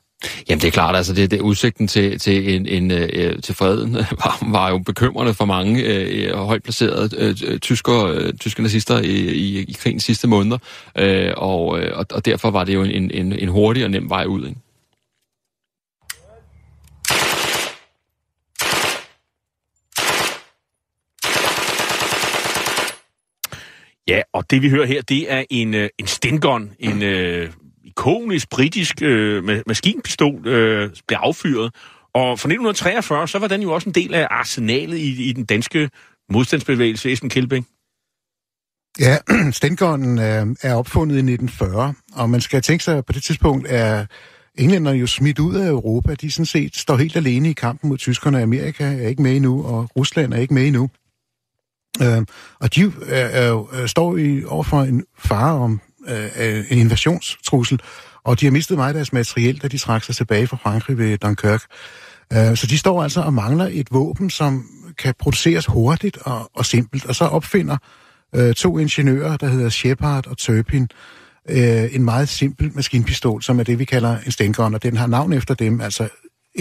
Jamen 0.50 0.62
det 0.62 0.68
er 0.68 0.72
klart, 0.72 0.96
altså 0.96 1.14
det, 1.14 1.32
det 1.32 1.42
udsigten 1.42 1.88
til, 1.88 2.20
til, 2.20 2.56
en, 2.56 2.68
en, 2.68 2.92
øh, 2.92 3.42
til 3.42 3.56
freden 3.56 3.94
var, 4.24 4.52
var 4.52 4.70
jo 4.70 4.78
bekymrende 4.78 5.34
for 5.34 5.46
mange 5.46 5.84
øh, 5.84 6.36
højt 6.36 6.64
placerede 6.64 7.36
øh, 7.48 7.60
tysker, 7.60 8.06
øh, 8.06 8.34
tyske 8.34 8.62
nazister 8.62 9.00
i, 9.00 9.16
i, 9.16 9.60
i 9.60 9.76
krigens 9.80 10.04
sidste 10.04 10.28
måneder, 10.28 10.58
øh, 10.98 11.34
og, 11.38 11.80
øh, 11.80 11.98
og, 11.98 12.06
og 12.12 12.26
derfor 12.26 12.52
var 12.52 12.64
det 12.64 12.74
jo 12.74 12.84
en, 12.84 13.12
en, 13.12 13.34
en 13.34 13.50
hurtig 13.50 13.84
og 13.84 13.92
nem 13.92 14.10
vej 14.10 14.26
ud. 14.26 14.48
Ikke? 14.48 14.60
Ja, 24.08 24.22
og 24.34 24.52
det 24.52 24.62
vi 24.62 24.70
hører 24.70 24.86
her, 24.86 25.02
det 25.02 25.32
er 25.32 25.44
en, 25.50 25.74
øh, 25.74 25.90
en 26.00 26.08
Stingon, 26.08 26.72
en 26.80 27.02
øh, 27.04 27.50
ikonisk 27.84 28.50
britisk 28.50 29.02
øh, 29.02 29.62
maskinpistol, 29.68 30.48
øh, 30.48 30.90
blev 31.08 31.18
affyret. 31.22 31.76
Og 32.14 32.40
fra 32.40 32.50
1943, 32.50 33.28
så 33.28 33.40
var 33.40 33.48
den 33.48 33.62
jo 33.62 33.74
også 33.74 33.90
en 33.90 33.96
del 33.96 34.14
af 34.14 34.28
arsenalet 34.32 34.98
i, 34.98 35.30
i 35.30 35.34
den 35.34 35.46
danske 35.46 35.90
modstandsbevægelse, 36.30 37.12
Esben 37.12 37.30
Kjeldbæk. 37.30 37.64
Ja, 39.00 39.18
Stengonen 39.52 40.20
øh, 40.20 40.56
er 40.62 40.76
opfundet 40.76 41.16
i 41.16 41.34
1940, 41.34 41.94
og 42.16 42.30
man 42.30 42.42
skal 42.42 42.62
tænke 42.62 42.84
sig, 42.84 42.98
at 42.98 43.06
på 43.06 43.14
det 43.14 43.24
tidspunkt 43.24 43.68
er, 43.70 44.06
englænderne 44.58 44.98
jo 44.98 45.08
smidt 45.08 45.40
ud 45.40 45.56
af 45.56 45.68
Europa. 45.68 46.16
De 46.16 46.32
sådan 46.32 46.46
set 46.46 46.76
står 46.76 46.98
helt 46.98 47.16
alene 47.16 47.50
i 47.50 47.54
kampen 47.54 47.90
mod 47.90 47.98
tyskerne. 47.98 48.42
Amerika 48.42 48.84
er 48.84 49.08
ikke 49.08 49.22
med 49.22 49.36
endnu, 49.36 49.66
og 49.66 49.90
Rusland 49.96 50.34
er 50.34 50.38
ikke 50.38 50.54
med 50.54 50.68
endnu. 50.68 50.90
Øh, 52.02 52.22
og 52.60 52.76
de 52.76 52.82
øh, 52.82 53.82
øh, 53.82 53.88
står 53.88 54.18
i 54.18 54.44
overfor 54.46 54.82
en 54.82 55.04
fare 55.18 55.54
om 55.54 55.82
øh, 56.08 56.30
øh, 56.40 56.66
en 56.70 56.78
invasionstrussel, 56.78 57.80
og 58.24 58.40
de 58.40 58.46
har 58.46 58.52
mistet 58.52 58.78
meget 58.78 58.90
af 58.90 58.94
deres 58.94 59.14
materiel, 59.14 59.62
da 59.62 59.68
de 59.68 59.78
trak 59.78 60.04
sig 60.04 60.16
tilbage 60.16 60.48
fra 60.48 60.58
Frankrig 60.58 60.98
ved 60.98 61.18
Dunkirk. 61.18 61.64
Øh, 62.34 62.58
så 62.58 62.68
de 62.68 62.78
står 62.78 63.04
altså 63.04 63.22
og 63.22 63.34
mangler 63.34 63.70
et 63.72 63.88
våben, 63.92 64.30
som 64.30 64.66
kan 64.98 65.14
produceres 65.20 65.66
hurtigt 65.66 66.18
og, 66.18 66.52
og 66.56 66.66
simpelt, 66.66 67.06
og 67.06 67.16
så 67.16 67.26
opfinder 67.26 67.78
øh, 68.36 68.54
to 68.54 68.78
ingeniører, 68.78 69.38
der 69.38 69.48
hedder 69.48 69.70
Shepard 69.70 70.28
og 70.28 70.38
Turpin, 70.38 70.88
øh, 71.50 71.96
en 71.96 72.04
meget 72.04 72.30
simpel 72.30 72.72
maskinpistol, 72.76 73.42
som 73.42 73.60
er 73.60 73.64
det, 73.64 73.80
vi 73.80 73.86
kalder 73.86 74.18
en 74.26 74.32
stengun, 74.32 74.74
og 74.74 74.84
den 74.84 74.98
har 74.98 75.08
navn 75.08 75.34
efter 75.34 75.54
dem, 75.54 75.82
altså 75.82 76.10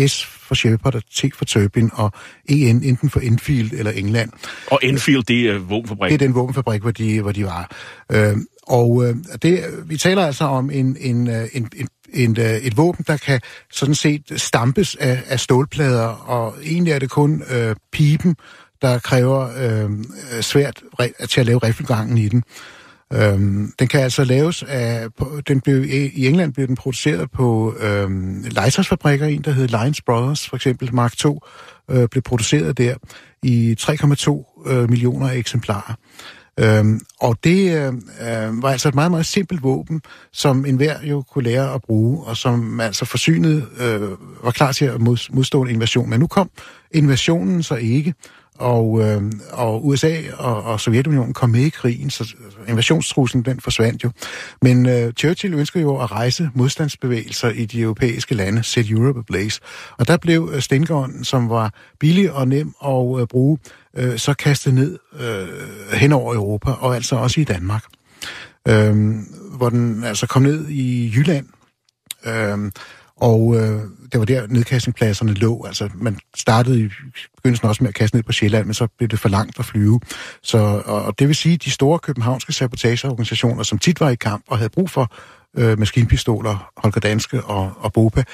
S 0.06 0.24
for 0.24 0.54
Shepard 0.54 0.94
og 0.94 1.02
T 1.14 1.24
for 1.34 1.44
Turpin, 1.44 1.90
og 1.92 2.12
EN 2.48 2.82
enten 2.82 3.10
for 3.10 3.20
Enfield 3.20 3.72
eller 3.72 3.90
England. 3.90 4.30
Og 4.66 4.78
Enfield, 4.82 5.22
det 5.22 5.50
er 5.50 5.58
våbenfabrik? 5.58 6.08
Det 6.08 6.14
er 6.22 6.26
den 6.26 6.34
våbenfabrik, 6.34 6.80
hvor 6.82 6.90
de, 6.90 7.20
hvor 7.20 7.32
de 7.32 7.44
var. 7.44 7.70
Øh, 8.12 8.36
og 8.66 9.04
øh, 9.04 9.16
det, 9.42 9.64
vi 9.86 9.96
taler 9.96 10.26
altså 10.26 10.44
om 10.44 10.70
en, 10.70 10.96
en, 11.00 11.30
øh, 11.30 11.48
en, 11.52 11.68
en, 11.76 11.88
en, 12.12 12.40
øh, 12.40 12.56
et 12.56 12.76
våben, 12.76 13.04
der 13.08 13.16
kan 13.16 13.40
sådan 13.72 13.94
set 13.94 14.32
stampes 14.36 14.96
af, 14.96 15.22
af 15.26 15.40
stålplader, 15.40 16.06
og 16.06 16.54
egentlig 16.64 16.92
er 16.92 16.98
det 16.98 17.10
kun 17.10 17.42
øh, 17.50 17.76
pipen, 17.92 18.36
der 18.82 18.98
kræver 18.98 19.48
øh, 19.56 19.90
svært 20.42 20.82
til 21.28 21.40
at 21.40 21.46
lave 21.46 21.58
riffelgangen 21.58 22.18
i 22.18 22.28
den. 22.28 22.44
Øhm, 23.14 23.72
den 23.78 23.88
kan 23.88 24.00
altså 24.00 24.24
laves 24.24 24.62
af, 24.68 25.06
den 25.48 25.60
blev, 25.60 25.84
i 25.84 26.26
England 26.26 26.52
blev 26.52 26.66
den 26.66 26.76
produceret 26.76 27.30
på 27.30 27.74
øhm, 27.80 28.44
legetøjsfabrikker, 28.50 29.26
en 29.26 29.42
der 29.42 29.50
hed 29.50 29.68
Lions 29.68 30.02
Brothers, 30.02 30.48
for 30.48 30.56
eksempel 30.56 30.94
Mark 30.94 31.24
II, 31.24 31.32
øh, 31.90 32.08
blev 32.08 32.22
produceret 32.22 32.78
der 32.78 32.94
i 33.42 33.76
3,2 33.80 34.72
øh, 34.72 34.90
millioner 34.90 35.30
eksemplarer. 35.30 35.94
Øhm, 36.60 37.00
og 37.20 37.36
det 37.44 37.76
øh, 37.76 37.92
øh, 38.20 38.62
var 38.62 38.70
altså 38.70 38.88
et 38.88 38.94
meget, 38.94 39.10
meget 39.10 39.26
simpelt 39.26 39.62
våben, 39.62 40.02
som 40.32 40.66
enhver 40.66 41.02
jo 41.02 41.22
kunne 41.22 41.44
lære 41.44 41.74
at 41.74 41.82
bruge, 41.82 42.24
og 42.24 42.36
som 42.36 42.80
altså 42.80 43.04
forsynet 43.04 43.66
øh, 43.80 44.10
var 44.44 44.50
klar 44.50 44.72
til 44.72 44.84
at 44.84 45.00
modstå 45.30 45.62
en 45.62 45.70
invasion. 45.70 46.10
Men 46.10 46.20
nu 46.20 46.26
kom 46.26 46.50
invasionen 46.90 47.62
så 47.62 47.74
ikke, 47.74 48.14
og, 48.62 49.00
øh, 49.02 49.22
og 49.52 49.86
USA 49.86 50.20
og, 50.38 50.62
og 50.62 50.80
Sovjetunionen 50.80 51.34
kom 51.34 51.50
med 51.50 51.60
i 51.60 51.68
krigen, 51.68 52.10
så 52.10 52.34
invasionstruslen 52.68 53.42
den 53.44 53.60
forsvandt 53.60 54.04
jo. 54.04 54.10
Men 54.62 54.88
øh, 54.88 55.12
Churchill 55.12 55.54
ønskede 55.54 55.82
jo 55.82 55.96
at 55.96 56.12
rejse 56.12 56.50
modstandsbevægelser 56.54 57.48
i 57.48 57.64
de 57.64 57.80
europæiske 57.80 58.34
lande, 58.34 58.62
set 58.62 58.90
Europe 58.90 59.18
ablaze. 59.18 59.60
Og 59.98 60.08
der 60.08 60.16
blev 60.16 60.50
øh, 60.52 60.62
Stengården, 60.62 61.24
som 61.24 61.48
var 61.48 61.74
billig 62.00 62.32
og 62.32 62.48
nem 62.48 62.74
at 62.84 63.20
øh, 63.20 63.26
bruge, 63.26 63.58
øh, 63.96 64.18
så 64.18 64.34
kastet 64.34 64.74
ned 64.74 64.98
øh, 65.20 65.48
hen 65.92 66.12
over 66.12 66.34
Europa, 66.34 66.70
og 66.70 66.94
altså 66.94 67.16
også 67.16 67.40
i 67.40 67.44
Danmark. 67.44 67.84
Øh, 68.68 69.14
hvor 69.56 69.68
den 69.68 70.04
altså 70.04 70.26
kom 70.26 70.42
ned 70.42 70.68
i 70.68 71.12
Jylland, 71.16 71.46
øh, 72.26 72.70
og 73.22 73.56
øh, 73.56 73.80
det 74.12 74.18
var 74.20 74.24
der 74.24 74.46
nedkastningspladserne 74.46 75.34
lå. 75.34 75.64
Altså, 75.66 75.88
man 75.94 76.18
startede 76.36 76.80
i 76.80 76.88
begyndelsen 77.36 77.68
også 77.68 77.82
med 77.84 77.88
at 77.88 77.94
kaste 77.94 78.16
ned 78.16 78.22
på 78.22 78.32
Sjælland, 78.32 78.66
men 78.66 78.74
så 78.74 78.86
blev 78.98 79.08
det 79.08 79.18
for 79.18 79.28
langt 79.28 79.58
at 79.58 79.64
flyve. 79.64 80.00
Så, 80.42 80.58
og, 80.86 81.02
og 81.02 81.18
det 81.18 81.28
vil 81.28 81.36
sige, 81.36 81.54
at 81.54 81.64
de 81.64 81.70
store 81.70 81.98
københavnske 81.98 82.52
sabotageorganisationer, 82.52 83.62
som 83.62 83.78
tit 83.78 84.00
var 84.00 84.10
i 84.10 84.14
kamp 84.14 84.44
og 84.48 84.58
havde 84.58 84.70
brug 84.70 84.90
for 84.90 85.14
øh, 85.58 85.78
maskinpistoler, 85.78 86.70
Holger 86.76 87.00
Danske 87.00 87.42
og, 87.42 87.72
og 87.76 87.92
Bopa, 87.92 88.24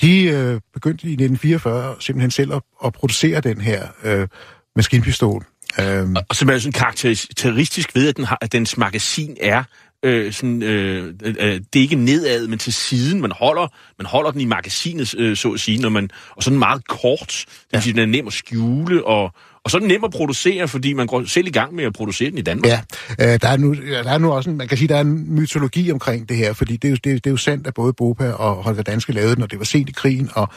de 0.00 0.22
øh, 0.22 0.60
begyndte 0.74 1.06
i 1.06 1.12
1944 1.12 1.96
simpelthen 2.00 2.30
selv 2.30 2.54
at, 2.54 2.62
at 2.84 2.92
producere 2.92 3.40
den 3.40 3.60
her 3.60 3.86
øh, 4.04 4.28
maskinpistol. 4.76 5.44
Øhm. 5.80 6.16
Og, 6.16 6.22
og 6.28 6.36
som 6.36 6.48
er 6.48 6.58
sådan 6.58 6.72
karakteristisk 6.72 7.94
ved, 7.94 8.08
at, 8.08 8.16
den 8.16 8.24
har, 8.24 8.38
at 8.40 8.52
dens 8.52 8.76
magasin 8.76 9.36
er 9.40 9.64
øh, 10.02 10.32
sådan, 10.32 10.62
øh, 10.62 11.14
øh, 11.24 11.34
det 11.34 11.76
er 11.76 11.80
ikke 11.80 11.96
nedad, 11.96 12.48
men 12.48 12.58
til 12.58 12.72
siden. 12.72 13.20
Man 13.20 13.32
holder, 13.32 13.72
man 13.98 14.06
holder 14.06 14.30
den 14.30 14.40
i 14.40 14.44
magasinet, 14.44 15.14
øh, 15.18 15.36
så 15.36 15.50
at 15.52 15.60
sige, 15.60 15.78
når 15.78 15.88
man, 15.88 16.10
og 16.36 16.42
sådan 16.42 16.58
meget 16.58 16.88
kort. 16.88 17.44
Det 17.74 17.86
ja. 17.86 17.90
den 17.90 17.98
er 17.98 18.06
nem 18.06 18.26
at 18.26 18.32
skjule, 18.32 19.06
og, 19.06 19.32
og 19.64 19.70
så 19.70 19.76
er 19.76 19.78
den 19.78 19.88
nem 19.88 20.04
at 20.04 20.10
producere, 20.10 20.68
fordi 20.68 20.92
man 20.92 21.06
går 21.06 21.24
selv 21.24 21.46
i 21.46 21.50
gang 21.50 21.74
med 21.74 21.84
at 21.84 21.92
producere 21.92 22.30
den 22.30 22.38
i 22.38 22.42
Danmark. 22.42 22.66
Ja, 22.70 22.80
øh, 23.20 23.40
der, 23.42 23.48
er 23.48 23.56
nu, 23.56 23.74
der 23.74 24.10
er 24.10 24.18
nu 24.18 24.32
også 24.32 24.50
en, 24.50 24.56
man 24.56 24.68
kan 24.68 24.78
sige, 24.78 24.88
der 24.88 24.96
er 24.96 25.00
en 25.00 25.34
mytologi 25.34 25.92
omkring 25.92 26.28
det 26.28 26.36
her, 26.36 26.52
fordi 26.52 26.76
det 26.76 26.88
er 26.88 26.90
jo, 26.90 26.96
det, 26.96 27.04
det 27.04 27.26
er 27.26 27.30
jo 27.30 27.36
sandt, 27.36 27.66
at 27.66 27.74
både 27.74 27.92
Bopa 27.92 28.30
og 28.32 28.54
Holger 28.54 28.82
Danske 28.82 29.12
lavede 29.12 29.34
den, 29.34 29.42
og 29.42 29.50
det 29.50 29.58
var 29.58 29.64
sent 29.64 29.88
i 29.88 29.92
krigen, 29.92 30.30
og 30.34 30.48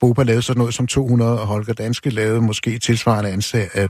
Bopa 0.00 0.22
lavede 0.22 0.42
sådan 0.42 0.58
noget 0.58 0.74
som 0.74 0.86
200, 0.86 1.40
og 1.40 1.46
Holger 1.46 1.72
Danske 1.72 2.10
lavede 2.10 2.40
måske 2.40 2.78
tilsvarende 2.78 3.30
ansag. 3.30 3.68
Øh, 3.74 3.88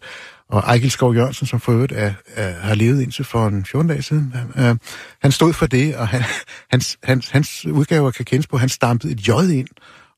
og 0.48 0.60
Ejgil 0.60 0.90
Skov 0.90 1.14
Jørgensen, 1.14 1.46
som 1.46 1.60
for 1.60 1.72
øvrigt 1.72 1.92
er, 1.92 2.12
er, 2.34 2.52
har 2.52 2.74
levet 2.74 3.02
indtil 3.02 3.24
for 3.24 3.46
en 3.46 3.64
14 3.64 3.88
dage 3.88 4.02
siden, 4.02 4.34
øh, 4.56 4.76
han 5.22 5.32
stod 5.32 5.52
for 5.52 5.66
det, 5.66 5.96
og 5.96 6.08
han, 6.08 6.22
hans, 6.72 6.98
hans, 7.02 7.30
hans 7.30 7.66
udgaver 7.66 8.10
kan 8.10 8.24
kendes 8.24 8.46
på, 8.46 8.56
han 8.56 8.68
stampede 8.68 9.12
et 9.12 9.28
J 9.28 9.30
ind, 9.30 9.68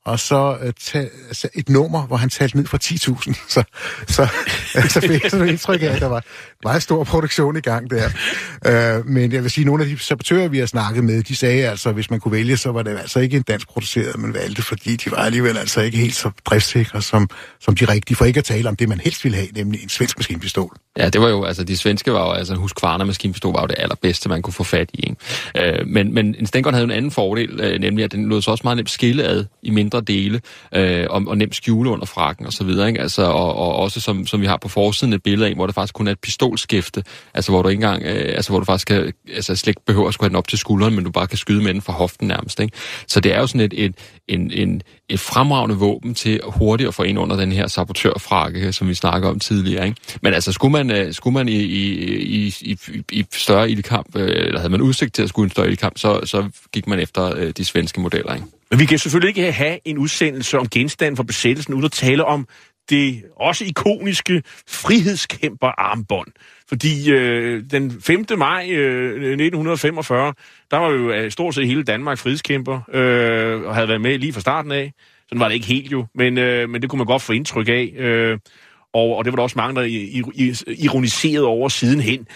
og 0.04 0.20
så 0.20 0.58
øh, 0.60 0.66
uh, 0.66 0.72
ta, 0.80 1.08
altså 1.28 1.48
et 1.54 1.68
nummer, 1.68 2.06
hvor 2.06 2.16
han 2.16 2.28
talte 2.28 2.56
ned 2.56 2.66
fra 2.66 2.78
10.000. 2.84 3.48
Så, 3.48 3.64
så, 4.08 4.28
så 4.88 5.00
fik 5.00 5.22
jeg 5.22 5.30
sådan 5.30 5.46
et 5.46 5.50
indtryk 5.50 5.82
af, 5.82 5.86
at 5.86 6.00
der 6.00 6.06
var 6.06 6.24
meget 6.64 6.82
stor 6.82 7.04
produktion 7.04 7.56
i 7.56 7.60
gang 7.60 7.90
der. 7.90 8.08
Uh, 8.98 9.06
men 9.06 9.32
jeg 9.32 9.42
vil 9.42 9.50
sige, 9.50 9.62
at 9.62 9.66
nogle 9.66 9.84
af 9.84 9.88
de 9.88 9.98
sabotører, 9.98 10.48
vi 10.48 10.58
har 10.58 10.66
snakket 10.66 11.04
med, 11.04 11.22
de 11.22 11.36
sagde 11.36 11.68
altså, 11.68 11.88
at 11.88 11.94
hvis 11.94 12.10
man 12.10 12.20
kunne 12.20 12.32
vælge, 12.32 12.56
så 12.56 12.72
var 12.72 12.82
det 12.82 12.98
altså 12.98 13.20
ikke 13.20 13.36
en 13.36 13.42
dansk 13.42 13.68
produceret, 13.68 14.18
man 14.18 14.34
valgte, 14.34 14.62
fordi 14.62 14.96
de 14.96 15.10
var 15.10 15.16
alligevel 15.16 15.56
altså 15.56 15.80
ikke 15.80 15.98
helt 15.98 16.14
så 16.14 16.30
driftsikre 16.44 17.02
som, 17.02 17.30
som 17.60 17.76
de 17.76 17.84
rigtige, 17.84 18.16
for 18.16 18.24
ikke 18.24 18.38
at 18.38 18.44
tale 18.44 18.68
om 18.68 18.76
det, 18.76 18.88
man 18.88 19.00
helst 19.00 19.24
ville 19.24 19.36
have, 19.36 19.48
nemlig 19.54 19.82
en 19.82 19.88
svensk 19.88 20.18
maskinpistol. 20.18 20.76
Ja, 20.98 21.08
det 21.08 21.20
var 21.20 21.28
jo, 21.28 21.44
altså 21.44 21.64
de 21.64 21.76
svenske 21.76 22.12
var 22.12 22.26
jo, 22.26 22.32
altså 22.32 22.52
en 22.52 22.60
Husqvarna 22.60 23.04
maskinpistol 23.04 23.52
var 23.52 23.60
jo 23.60 23.66
det 23.66 23.76
allerbedste, 23.78 24.28
man 24.28 24.42
kunne 24.42 24.54
få 24.54 24.64
fat 24.64 24.90
i. 24.94 25.00
Ikke? 25.00 25.80
Uh, 25.80 25.88
men, 25.88 26.14
men 26.14 26.34
en 26.38 26.46
Stengon 26.46 26.74
havde 26.74 26.84
en 26.84 26.90
anden 26.90 27.10
fordel, 27.10 27.74
uh, 27.74 27.80
nemlig 27.80 28.04
at 28.04 28.12
den 28.12 28.28
lod 28.28 28.42
så 28.42 28.50
også 28.50 28.62
meget 28.64 28.76
nemt 28.76 28.90
skille 28.90 29.24
ad 29.24 29.44
i 29.62 29.70
mindre 29.70 29.89
dele, 29.98 30.40
øh, 30.74 31.06
og, 31.10 31.22
og 31.26 31.38
nemt 31.38 31.54
skjule 31.54 31.90
under 31.90 32.06
frakken 32.06 32.46
og 32.46 32.52
så 32.52 32.64
videre, 32.64 32.88
ikke? 32.88 33.00
Altså, 33.00 33.22
og, 33.22 33.54
og 33.56 33.76
også 33.76 34.00
som, 34.00 34.26
som 34.26 34.40
vi 34.40 34.46
har 34.46 34.56
på 34.56 34.68
forsiden 34.68 35.12
et 35.12 35.22
billede 35.22 35.48
af, 35.48 35.54
hvor 35.54 35.66
der 35.66 35.72
faktisk 35.72 35.94
kun 35.94 36.06
er 36.06 36.12
et 36.12 36.20
pistolskæfte, 36.20 37.04
altså 37.34 37.52
hvor 37.52 37.62
du 37.62 37.68
ikke 37.68 37.84
engang, 37.84 38.02
øh, 38.02 38.34
altså 38.36 38.50
hvor 38.50 38.58
du 38.58 38.64
faktisk 38.64 38.86
kan, 38.86 39.12
altså 39.34 39.56
slet 39.56 39.70
ikke 39.70 39.82
behøver 39.86 40.08
at 40.08 40.14
skulle 40.14 40.24
have 40.24 40.30
den 40.30 40.36
op 40.36 40.48
til 40.48 40.58
skulderen, 40.58 40.94
men 40.94 41.04
du 41.04 41.10
bare 41.10 41.26
kan 41.26 41.38
skyde 41.38 41.62
med 41.62 41.74
den 41.74 41.82
fra 41.82 41.92
hoften 41.92 42.28
nærmest, 42.28 42.60
ikke? 42.60 42.76
Så 43.06 43.20
det 43.20 43.34
er 43.34 43.40
jo 43.40 43.46
sådan 43.46 43.60
et, 43.60 43.84
et, 43.84 43.94
en, 44.28 44.50
en, 44.50 44.82
et 45.10 45.20
fremragende 45.20 45.76
våben 45.76 46.14
til 46.14 46.40
hurtigt 46.46 46.88
at 46.88 46.94
få 46.94 47.02
ind 47.02 47.18
under 47.18 47.36
den 47.36 47.52
her 47.52 47.66
sabotørfrakke, 47.66 48.72
som 48.72 48.88
vi 48.88 48.94
snakker 48.94 49.28
om 49.28 49.38
tidligere, 49.38 49.86
ikke? 49.86 50.00
Men 50.22 50.34
altså, 50.34 50.52
skulle 50.52 50.72
man, 50.72 50.90
øh, 50.90 51.14
skulle 51.14 51.34
man 51.34 51.48
i, 51.48 51.52
i, 51.52 51.92
i, 52.20 52.54
i, 52.60 52.78
i 53.12 53.26
større 53.32 53.70
ildkamp, 53.70 54.16
øh, 54.16 54.28
eller 54.28 54.58
havde 54.58 54.70
man 54.70 54.80
udsigt 54.80 55.14
til 55.14 55.22
at 55.22 55.28
skulle 55.28 55.46
en 55.46 55.50
større 55.50 55.68
ildkamp, 55.68 55.98
så, 55.98 56.20
så 56.24 56.48
gik 56.72 56.86
man 56.86 57.00
efter 57.00 57.36
øh, 57.36 57.52
de 57.56 57.64
svenske 57.64 58.00
modeller, 58.00 58.34
ikke? 58.34 58.46
Men 58.70 58.78
vi 58.78 58.84
kan 58.84 58.98
selvfølgelig 58.98 59.28
ikke 59.28 59.52
have 59.52 59.78
en 59.84 59.98
udsendelse 59.98 60.58
om 60.58 60.68
genstanden 60.68 61.16
for 61.16 61.22
besættelsen, 61.22 61.74
uden 61.74 61.84
at 61.84 61.92
tale 61.92 62.24
om 62.24 62.46
det 62.90 63.22
også 63.36 63.64
ikoniske 63.64 64.42
frihedskæmper-armbånd. 64.68 66.32
Fordi 66.68 67.10
øh, 67.10 67.64
den 67.70 68.00
5. 68.00 68.24
maj 68.38 68.66
øh, 68.70 69.30
1945, 69.30 70.34
der 70.70 70.76
var 70.76 70.90
jo 70.90 71.10
øh, 71.10 71.30
stort 71.30 71.54
set 71.54 71.66
hele 71.66 71.82
Danmark 71.82 72.18
frihedskæmper, 72.18 72.80
øh, 72.92 73.62
og 73.62 73.74
havde 73.74 73.88
været 73.88 74.00
med 74.00 74.18
lige 74.18 74.32
fra 74.32 74.40
starten 74.40 74.72
af. 74.72 74.92
Sådan 75.28 75.40
var 75.40 75.48
det 75.48 75.54
ikke 75.54 75.66
helt 75.66 75.92
jo, 75.92 76.06
men, 76.14 76.38
øh, 76.38 76.68
men 76.70 76.82
det 76.82 76.90
kunne 76.90 76.98
man 76.98 77.06
godt 77.06 77.22
få 77.22 77.32
indtryk 77.32 77.68
af. 77.68 77.92
Øh, 77.96 78.38
og, 78.92 79.16
og 79.16 79.24
det 79.24 79.32
var 79.32 79.36
der 79.36 79.42
også 79.42 79.58
mange, 79.58 79.80
der 79.80 79.86
ironiserede 80.66 81.46
over 81.46 81.68
sidenhen 81.68 82.26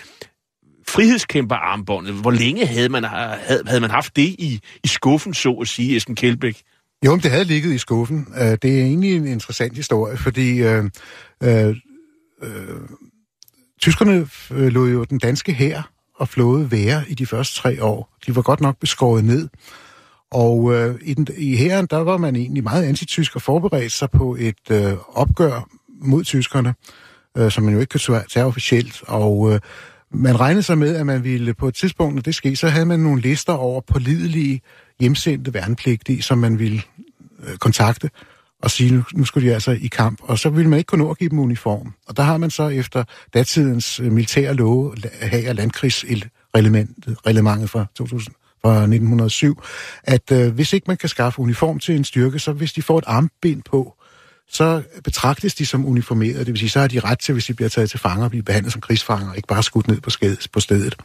frihedskæmperarmbåndet, 0.89 2.15
hvor 2.15 2.31
længe 2.31 2.67
havde 2.67 2.89
man, 2.89 3.05
havde, 3.05 3.63
havde 3.67 3.81
man 3.81 3.91
haft 3.91 4.17
det 4.17 4.23
i, 4.29 4.61
i 4.85 4.89
skuffen, 4.89 5.35
så 5.35 5.53
at 5.53 5.69
sige, 5.69 5.97
Esben 5.97 6.17
Kjeldbæk? 6.17 6.63
Jo, 7.05 7.17
det 7.17 7.31
havde 7.31 7.45
ligget 7.45 7.75
i 7.75 7.79
skuffen. 7.79 8.27
Uh, 8.31 8.41
det 8.41 8.65
er 8.65 8.85
egentlig 8.85 9.17
en 9.17 9.27
interessant 9.27 9.77
historie, 9.77 10.17
fordi 10.17 10.67
uh, 10.67 10.85
uh, 11.45 11.69
uh, 12.43 12.89
tyskerne 13.81 14.29
lod 14.51 14.91
jo 14.91 15.05
den 15.05 15.19
danske 15.19 15.53
hær 15.53 15.91
og 16.17 16.29
flåde 16.29 16.71
være 16.71 17.05
i 17.09 17.15
de 17.15 17.27
første 17.27 17.61
tre 17.61 17.85
år. 17.85 18.17
De 18.27 18.37
var 18.37 18.43
godt 18.43 18.61
nok 18.61 18.79
beskåret 18.81 19.25
ned. 19.25 19.49
Og 20.31 20.59
uh, 20.59 20.95
i, 21.03 21.15
den, 21.15 21.27
i 21.37 21.57
hæren, 21.57 21.87
der 21.91 21.97
var 21.97 22.17
man 22.17 22.37
egentlig 22.37 22.63
meget 22.63 22.85
antitysk 22.85 23.37
og 23.37 23.43
forberedt 23.43 23.93
sig 23.93 24.11
på 24.11 24.37
et 24.41 24.71
uh, 24.71 25.19
opgør 25.19 25.69
mod 26.03 26.25
tyskerne, 26.25 26.75
uh, 27.39 27.51
som 27.51 27.65
man 27.65 27.75
jo 27.75 27.81
ikke 27.81 27.99
kan 27.99 28.25
tage 28.31 28.47
officielt. 28.47 29.03
Og 29.07 29.39
uh, 29.39 29.59
man 30.11 30.41
regnede 30.41 30.63
sig 30.63 30.79
med, 30.79 30.97
at 30.97 31.07
man 31.07 31.25
ville 31.25 31.55
på 31.55 31.69
et 31.69 31.75
tidspunkt, 31.75 32.15
når 32.15 32.23
det 32.23 32.35
skete, 32.35 32.57
så 32.57 32.69
havde 32.69 32.87
man 32.87 33.01
nogle 33.01 33.21
lister 33.21 33.53
over 33.53 33.81
pålidelige 33.81 34.61
hjemsendte 35.01 35.55
værnepligtige, 35.55 36.23
som 36.23 36.39
man 36.39 36.59
ville 36.59 36.83
øh, 37.47 37.57
kontakte 37.57 38.11
og 38.65 38.71
sige, 38.71 38.95
nu, 38.95 39.05
nu 39.15 39.25
skulle 39.25 39.49
de 39.49 39.55
altså 39.55 39.71
i 39.71 39.87
kamp. 39.87 40.19
Og 40.23 40.39
så 40.39 40.51
ville 40.51 40.71
man 40.71 40.79
ikke 40.79 40.89
kunne 40.89 41.05
nå 41.05 41.11
at 41.11 41.19
give 41.19 41.31
dem 41.31 41.39
uniform. 41.39 41.95
Og 42.07 42.17
der 42.17 42.23
har 42.23 42.37
man 42.37 42.51
så 42.51 42.69
efter 42.69 43.05
datidens 43.35 44.01
øh, 44.01 44.13
militære 44.13 44.55
love, 44.55 44.95
have 45.21 45.53
landkrigsreglementet 45.53 47.71
fra, 47.71 47.87
2000, 47.95 48.35
fra 48.63 48.79
1907, 48.79 49.63
at 50.05 50.33
øh, 50.33 50.55
hvis 50.55 50.73
ikke 50.73 50.85
man 50.89 50.97
kan 50.97 51.09
skaffe 51.09 51.41
uniform 51.41 51.79
til 51.79 51.97
en 51.97 52.05
styrke, 52.05 52.39
så 52.39 52.53
hvis 52.53 52.73
de 52.73 52.83
får 52.83 52.99
et 52.99 53.05
armbind 53.07 53.63
på, 53.63 53.95
så 54.49 54.83
betragtes 55.05 55.55
de 55.55 55.67
som 55.67 55.87
uniformerede. 55.87 56.39
Det 56.39 56.47
vil 56.47 56.59
sige, 56.59 56.71
så 56.71 56.81
har 56.81 56.89
de 56.89 57.01
ret 57.01 57.19
til, 57.19 57.33
hvis 57.33 57.47
de 57.47 57.55
bliver 57.55 57.69
taget 57.69 57.91
til 57.91 57.99
fanger, 57.99 58.25
at 58.25 58.31
blive 58.31 58.43
behandlet 58.43 58.73
som 58.73 58.81
krigsfanger, 58.81 59.35
ikke 59.35 59.49
bare 59.49 59.63
skudt 59.63 59.89
ned 59.89 60.01
på, 60.01 60.11
sked, 60.11 60.37
på 60.53 60.61
stedet. 60.61 60.97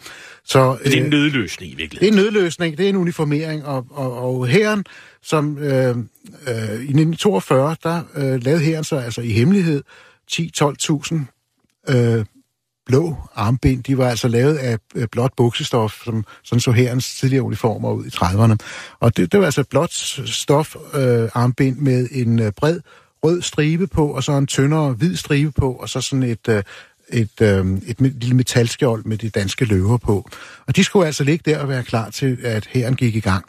Så, 0.45 0.77
det 0.83 0.97
er 0.97 1.03
en 1.03 1.09
nødløsning 1.09 1.71
i 1.71 1.75
virkeligheden. 1.75 2.17
Det 2.17 2.19
er 2.19 2.27
en 2.27 2.33
nødløsning, 2.33 2.77
det 2.77 2.85
er 2.85 2.89
en 2.89 2.95
uniformering, 2.95 3.65
og, 3.65 3.85
og, 3.89 4.17
og 4.17 4.47
herren, 4.47 4.85
som 5.23 5.57
øh, 5.57 5.89
øh, 5.89 5.95
i 6.65 6.91
1942, 6.91 7.75
der 7.83 8.01
øh, 8.15 8.43
lavede 8.43 8.63
herren 8.63 8.83
så 8.83 8.95
altså 8.95 9.21
i 9.21 9.31
hemmelighed 9.31 9.83
10-12.000 10.31 11.95
øh, 11.95 12.25
blå 12.85 13.17
armbind. 13.35 13.83
De 13.83 13.97
var 13.97 14.09
altså 14.09 14.27
lavet 14.27 14.55
af 14.57 14.77
øh, 14.95 15.07
blåt 15.11 15.31
buksestof, 15.37 16.03
som 16.03 16.25
sådan 16.43 16.59
så 16.59 16.71
herrens 16.71 17.15
tidligere 17.15 17.43
uniformer 17.43 17.91
ud 17.91 18.05
i 18.05 18.09
30'erne. 18.09 18.55
Og 18.99 19.17
det, 19.17 19.31
det 19.31 19.39
var 19.39 19.45
altså 19.45 19.63
blåt 19.63 19.93
stof 20.29 20.75
øh, 20.93 21.29
armbind 21.33 21.77
med 21.77 22.07
en 22.11 22.39
øh, 22.39 22.51
bred 22.51 22.79
rød 23.23 23.41
stribe 23.41 23.87
på, 23.87 24.07
og 24.07 24.23
så 24.23 24.31
en 24.31 24.47
tyndere 24.47 24.91
hvid 24.91 25.15
stribe 25.15 25.51
på, 25.51 25.73
og 25.73 25.89
så 25.89 26.01
sådan 26.01 26.23
et, 26.23 26.49
øh, 26.49 26.63
et, 27.09 27.41
øh, 27.41 27.67
et, 27.87 27.99
et 27.99 28.15
lille 28.15 28.35
metalskjold 28.35 29.05
med 29.05 29.17
de 29.17 29.29
danske 29.29 29.65
løver 29.65 29.97
på. 29.97 30.29
Og 30.67 30.75
de 30.75 30.83
skulle 30.83 31.05
altså 31.05 31.23
ligge 31.23 31.51
der 31.51 31.59
og 31.59 31.69
være 31.69 31.83
klar 31.83 32.09
til, 32.09 32.37
at 32.43 32.65
herren 32.65 32.95
gik 32.95 33.15
i 33.15 33.19
gang. 33.19 33.45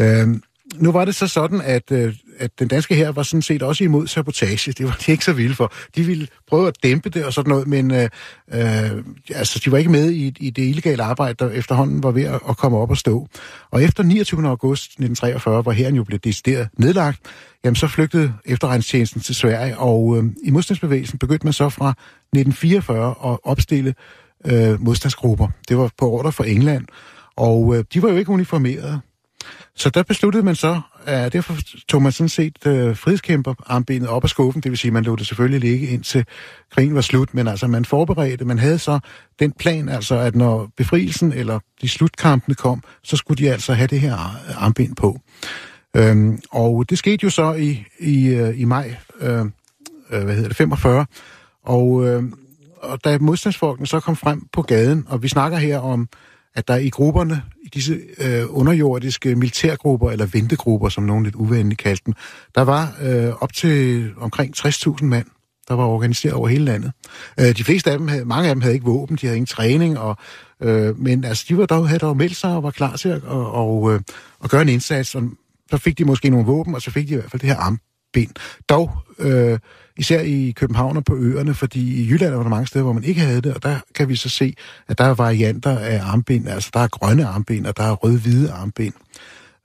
Øh, 0.00 0.28
nu 0.74 0.92
var 0.92 1.04
det 1.04 1.14
så 1.14 1.26
sådan, 1.26 1.60
at, 1.60 1.92
øh, 1.92 2.14
at 2.38 2.58
den 2.58 2.68
danske 2.68 2.94
her 2.94 3.12
var 3.12 3.22
sådan 3.22 3.42
set 3.42 3.62
også 3.62 3.84
imod 3.84 4.06
sabotage. 4.06 4.72
Det 4.72 4.86
var 4.86 4.98
de 5.06 5.12
ikke 5.12 5.24
så 5.24 5.32
vilde 5.32 5.54
for. 5.54 5.72
De 5.96 6.02
ville 6.02 6.28
prøve 6.48 6.68
at 6.68 6.82
dæmpe 6.82 7.08
det 7.08 7.24
og 7.24 7.32
sådan 7.32 7.48
noget, 7.48 7.66
men 7.66 7.90
øh, 7.90 8.08
øh, 8.52 8.90
altså, 9.34 9.60
de 9.64 9.72
var 9.72 9.78
ikke 9.78 9.90
med 9.90 10.10
i, 10.10 10.36
i 10.40 10.50
det 10.50 10.62
illegale 10.62 11.02
arbejde, 11.02 11.44
der 11.44 11.50
efterhånden 11.50 12.02
var 12.02 12.10
ved 12.10 12.24
at, 12.24 12.40
at 12.48 12.56
komme 12.56 12.78
op 12.78 12.90
og 12.90 12.96
stå. 12.96 13.28
Og 13.70 13.82
efter 13.82 14.02
29. 14.02 14.48
august 14.48 14.84
1943, 14.84 15.62
hvor 15.62 15.72
herren 15.72 15.94
jo 15.94 16.04
blev 16.04 16.18
decideret 16.18 16.68
nedlagt, 16.78 17.20
jamen 17.64 17.76
så 17.76 17.88
flygtede 17.88 18.32
efterretningstjenesten 18.44 19.20
til 19.20 19.34
Sverige, 19.34 19.78
og 19.78 20.18
øh, 20.18 20.24
i 20.44 20.50
modstandsbevægelsen 20.50 21.18
begyndte 21.18 21.46
man 21.46 21.52
så 21.52 21.68
fra 21.68 21.90
1944 21.90 23.32
at 23.32 23.38
opstille 23.44 23.94
øh, 24.46 24.82
modstandsgrupper. 24.82 25.48
Det 25.68 25.78
var 25.78 25.90
på 25.98 26.10
ordre 26.10 26.32
fra 26.32 26.46
England, 26.46 26.86
og 27.36 27.76
øh, 27.76 27.84
de 27.94 28.02
var 28.02 28.08
jo 28.08 28.16
ikke 28.16 28.30
uniformerede. 28.30 29.00
Så 29.74 29.90
der 29.90 30.02
besluttede 30.02 30.44
man 30.44 30.54
så, 30.54 30.80
at 31.06 31.32
derfor 31.32 31.56
tog 31.88 32.02
man 32.02 32.12
sådan 32.12 32.28
set 32.28 32.66
øh, 32.66 32.96
frihedskæmperarmbenet 32.96 34.08
op 34.08 34.24
af 34.24 34.30
skuffen, 34.30 34.62
det 34.62 34.70
vil 34.70 34.78
sige, 34.78 34.90
man 34.90 35.04
lå 35.04 35.16
det 35.16 35.26
selvfølgelig 35.26 35.60
ligge 35.60 35.86
indtil 35.86 36.24
krigen 36.72 36.94
var 36.94 37.00
slut, 37.00 37.34
men 37.34 37.48
altså 37.48 37.66
man 37.66 37.84
forberedte, 37.84 38.44
man 38.44 38.58
havde 38.58 38.78
så 38.78 38.98
den 39.38 39.52
plan, 39.52 39.88
altså 39.88 40.14
at 40.14 40.34
når 40.34 40.70
befrielsen 40.76 41.32
eller 41.32 41.58
de 41.82 41.88
slutkampene 41.88 42.54
kom, 42.54 42.82
så 43.02 43.16
skulle 43.16 43.44
de 43.44 43.52
altså 43.52 43.74
have 43.74 43.86
det 43.86 44.00
her 44.00 44.16
armbind 44.58 44.96
på. 44.96 45.20
Øhm, 45.96 46.40
og 46.50 46.90
det 46.90 46.98
skete 46.98 47.24
jo 47.24 47.30
så 47.30 47.54
i, 47.54 47.84
i, 47.98 48.28
øh, 48.28 48.60
i 48.60 48.64
maj 48.64 48.96
øh, 49.20 49.40
øh, 50.10 50.24
hvad 50.24 50.34
hedder 50.34 50.48
det, 50.48 50.56
45, 50.56 51.06
og, 51.64 52.06
øh, 52.06 52.22
og 52.82 53.04
da 53.04 53.18
modstandsfolkene 53.18 53.86
så 53.86 54.00
kom 54.00 54.16
frem 54.16 54.46
på 54.52 54.62
gaden, 54.62 55.04
og 55.08 55.22
vi 55.22 55.28
snakker 55.28 55.58
her 55.58 55.78
om 55.78 56.08
at 56.56 56.68
der 56.68 56.76
i 56.76 56.88
grupperne, 56.88 57.42
i 57.64 57.68
disse 57.68 58.00
øh, 58.18 58.44
underjordiske 58.48 59.34
militærgrupper, 59.34 60.10
eller 60.10 60.26
ventegrupper, 60.26 60.88
som 60.88 61.04
nogen 61.04 61.24
lidt 61.24 61.34
uvenligt 61.34 61.80
kaldte 61.80 62.02
dem, 62.06 62.14
der 62.54 62.62
var 62.62 62.96
øh, 63.02 63.32
op 63.40 63.52
til 63.52 64.10
omkring 64.16 64.54
60.000 64.58 65.04
mand, 65.04 65.26
der 65.68 65.74
var 65.74 65.84
organiseret 65.84 66.34
over 66.34 66.48
hele 66.48 66.64
landet. 66.64 66.92
Øh, 67.40 67.56
de 67.56 67.64
fleste 67.64 67.90
af 67.90 67.98
dem, 67.98 68.08
havde, 68.08 68.24
mange 68.24 68.48
af 68.48 68.54
dem 68.54 68.62
havde 68.62 68.74
ikke 68.74 68.86
våben, 68.86 69.16
de 69.16 69.26
havde 69.26 69.36
ingen 69.36 69.46
træning, 69.46 69.98
og, 69.98 70.16
øh, 70.62 70.98
men 70.98 71.24
altså, 71.24 71.44
de 71.48 71.58
var 71.58 71.66
dog, 71.66 71.88
havde 71.88 71.98
dog 71.98 72.16
meldt 72.16 72.36
sig 72.36 72.56
og 72.56 72.62
var 72.62 72.70
klar 72.70 72.96
til 72.96 73.08
at 73.08 73.24
og, 73.24 73.52
og, 73.52 73.94
øh, 73.94 74.00
at 74.44 74.50
gøre 74.50 74.62
en 74.62 74.68
indsats, 74.68 75.14
og 75.14 75.22
så 75.70 75.76
fik 75.76 75.98
de 75.98 76.04
måske 76.04 76.30
nogle 76.30 76.46
våben, 76.46 76.74
og 76.74 76.82
så 76.82 76.90
fik 76.90 77.08
de 77.08 77.12
i 77.12 77.16
hvert 77.16 77.30
fald 77.30 77.40
det 77.40 77.48
her 77.48 77.56
armbind. 77.56 78.30
Dog... 78.68 78.90
Øh, 79.18 79.58
især 79.96 80.20
i 80.20 80.52
København 80.56 80.96
og 80.96 81.04
på 81.04 81.16
øerne, 81.16 81.54
fordi 81.54 82.02
i 82.02 82.08
Jylland 82.10 82.34
var 82.34 82.42
der 82.42 82.50
mange 82.50 82.66
steder, 82.66 82.82
hvor 82.82 82.92
man 82.92 83.04
ikke 83.04 83.20
havde 83.20 83.40
det, 83.40 83.54
og 83.54 83.62
der 83.62 83.78
kan 83.94 84.08
vi 84.08 84.16
så 84.16 84.28
se, 84.28 84.54
at 84.88 84.98
der 84.98 85.04
er 85.04 85.14
varianter 85.14 85.78
af 85.78 86.00
armbind, 86.02 86.48
altså 86.48 86.70
der 86.74 86.80
er 86.80 86.88
grønne 86.88 87.26
armbind, 87.26 87.66
og 87.66 87.76
der 87.76 87.82
er 87.82 87.92
rød-hvide 87.92 88.52
armbind. 88.52 88.94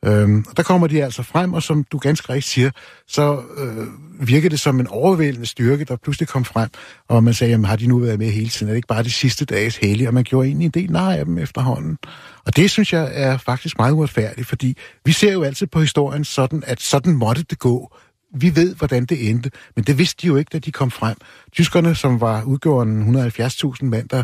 Øhm, 0.06 0.46
og 0.50 0.58
der 0.58 0.64
kommer 0.64 0.88
de 0.88 1.04
altså 1.04 1.24
frem, 1.24 1.54
og 1.54 1.64
som 1.64 1.84
du 1.84 1.98
ganske 1.98 2.30
rigtigt 2.30 2.54
siger, 2.54 2.72
så 3.08 3.42
øh, 3.58 3.88
virker 4.28 4.50
det 4.50 4.60
som 4.60 4.80
en 4.80 4.88
overvældende 4.88 5.48
styrke, 5.48 5.86
der 5.86 5.96
pludselig 5.96 6.28
kom 6.28 6.46
frem, 6.46 6.70
og 7.10 7.24
man 7.24 7.34
sagde, 7.34 7.52
jamen 7.52 7.66
har 7.66 7.76
de 7.76 7.88
nu 7.88 7.98
været 8.00 8.20
med 8.20 8.32
hele 8.32 8.50
tiden? 8.50 8.68
Er 8.68 8.72
det 8.72 8.78
ikke 8.78 8.88
bare 8.88 9.04
de 9.04 9.12
sidste 9.12 9.46
dages 9.46 9.78
hellige? 9.78 10.08
Og 10.08 10.14
man 10.14 10.24
gjorde 10.24 10.48
egentlig 10.48 10.66
en 10.66 10.72
del 10.72 10.92
nej 10.92 11.16
af 11.20 11.26
dem 11.26 11.38
efterhånden. 11.38 11.98
Og 12.46 12.56
det 12.56 12.72
synes 12.72 12.94
jeg 12.94 13.12
er 13.14 13.38
faktisk 13.38 13.78
meget 13.78 13.92
uretfærdigt, 13.92 14.48
fordi 14.48 14.78
vi 15.06 15.12
ser 15.12 15.34
jo 15.34 15.44
altid 15.44 15.68
på 15.68 15.80
historien 15.80 16.24
sådan, 16.24 16.64
at 16.68 16.82
sådan 16.82 17.14
måtte 17.14 17.44
det 17.44 17.60
gå 17.60 17.96
vi 18.34 18.56
ved, 18.56 18.76
hvordan 18.76 19.06
det 19.06 19.30
endte, 19.30 19.52
men 19.76 19.86
det 19.86 19.98
vidste 19.98 20.22
de 20.22 20.28
jo 20.28 20.36
ikke, 20.36 20.50
da 20.54 20.60
de 20.60 20.72
kom 20.72 20.92
frem. 20.92 21.18
Tyskerne, 21.52 21.96
som 21.96 22.22
var 22.22 22.44
udgjort 22.44 22.88
170.000 22.88 23.86
mand, 23.86 24.10
der 24.10 24.24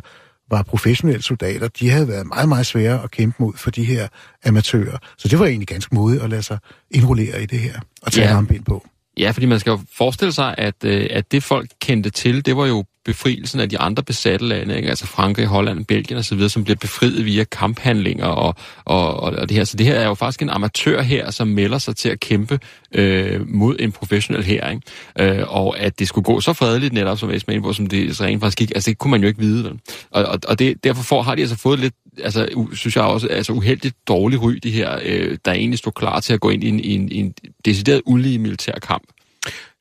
var 0.49 0.63
professionelle 0.63 1.21
soldater, 1.21 1.67
de 1.67 1.89
havde 1.89 2.07
været 2.07 2.27
meget, 2.27 2.49
meget 2.49 2.65
svære 2.65 3.03
at 3.03 3.11
kæmpe 3.11 3.35
mod 3.39 3.53
for 3.55 3.71
de 3.71 3.83
her 3.83 4.07
amatører. 4.45 4.97
Så 5.17 5.27
det 5.27 5.39
var 5.39 5.45
egentlig 5.45 5.67
ganske 5.67 5.95
modigt 5.95 6.23
at 6.23 6.29
lade 6.29 6.43
sig 6.43 6.57
indrullere 6.91 7.43
i 7.43 7.45
det 7.45 7.59
her 7.59 7.79
og 8.01 8.11
tage 8.11 8.27
ja. 8.27 8.35
armbind 8.35 8.65
på. 8.65 8.87
Ja, 9.17 9.31
fordi 9.31 9.45
man 9.45 9.59
skal 9.59 9.71
jo 9.71 9.79
forestille 9.97 10.33
sig, 10.33 10.55
at, 10.57 10.75
øh, 10.85 11.07
at 11.09 11.31
det 11.31 11.43
folk 11.43 11.69
kendte 11.81 12.09
til, 12.09 12.45
det 12.45 12.57
var 12.57 12.65
jo 12.65 12.83
befrielsen 13.07 13.59
af 13.59 13.69
de 13.69 13.79
andre 13.79 14.03
besatte 14.03 14.45
lande, 14.45 14.75
ikke? 14.75 14.89
altså 14.89 15.07
Frankrig, 15.07 15.45
Holland, 15.45 15.85
Belgien 15.85 16.19
osv., 16.19 16.49
som 16.49 16.63
bliver 16.63 16.77
befriet 16.77 17.25
via 17.25 17.43
kamphandlinger 17.43 18.25
og, 18.25 18.55
og, 18.85 19.19
og 19.19 19.49
det 19.49 19.57
her. 19.57 19.63
Så 19.63 19.77
det 19.77 19.85
her 19.85 19.95
er 19.95 20.07
jo 20.07 20.13
faktisk 20.13 20.41
en 20.41 20.49
amatør 20.49 21.01
her, 21.01 21.31
som 21.31 21.47
melder 21.47 21.77
sig 21.77 21.95
til 21.95 22.09
at 22.09 22.19
kæmpe 22.19 22.59
øh, 22.91 23.49
mod 23.49 23.75
en 23.79 23.91
professionel 23.91 24.43
her. 24.43 24.69
Ikke? 24.69 25.39
Øh, 25.39 25.45
og 25.47 25.79
at 25.79 25.99
det 25.99 26.07
skulle 26.07 26.25
gå 26.25 26.41
så 26.41 26.53
fredeligt 26.53 26.93
netop, 26.93 27.19
som 27.19 27.29
Esma 27.29 27.57
hvor 27.57 27.71
som 27.71 27.87
det 27.87 28.21
rent 28.21 28.41
faktisk 28.41 28.57
gik, 28.57 28.71
altså 28.75 28.89
det 28.89 28.97
kunne 28.97 29.11
man 29.11 29.21
jo 29.21 29.27
ikke 29.27 29.39
vide. 29.39 29.63
Vel? 29.63 29.79
Og, 30.11 30.25
og, 30.25 30.39
og 30.47 30.59
det, 30.59 30.83
derfor 30.83 31.03
får, 31.03 31.21
har 31.21 31.35
de 31.35 31.41
altså 31.41 31.57
fået 31.57 31.79
lidt, 31.79 31.93
altså 32.23 32.49
u, 32.55 32.75
synes 32.75 32.95
jeg 32.95 33.03
også, 33.03 33.27
altså 33.27 33.53
uheldigt 33.53 33.95
dårlig 34.07 34.41
ry, 34.41 34.53
de 34.63 34.71
her, 34.71 34.99
øh, 35.03 35.37
der 35.45 35.51
egentlig 35.51 35.79
stod 35.79 35.91
klar 35.91 36.19
til 36.19 36.33
at 36.33 36.39
gå 36.39 36.49
ind 36.49 36.63
i 36.63 36.67
en, 36.69 36.79
i 36.79 36.93
en, 36.93 37.11
i 37.11 37.17
en 37.17 37.33
decideret 37.65 38.01
ulige 38.05 38.39
militær 38.39 38.73
kamp. 38.73 39.03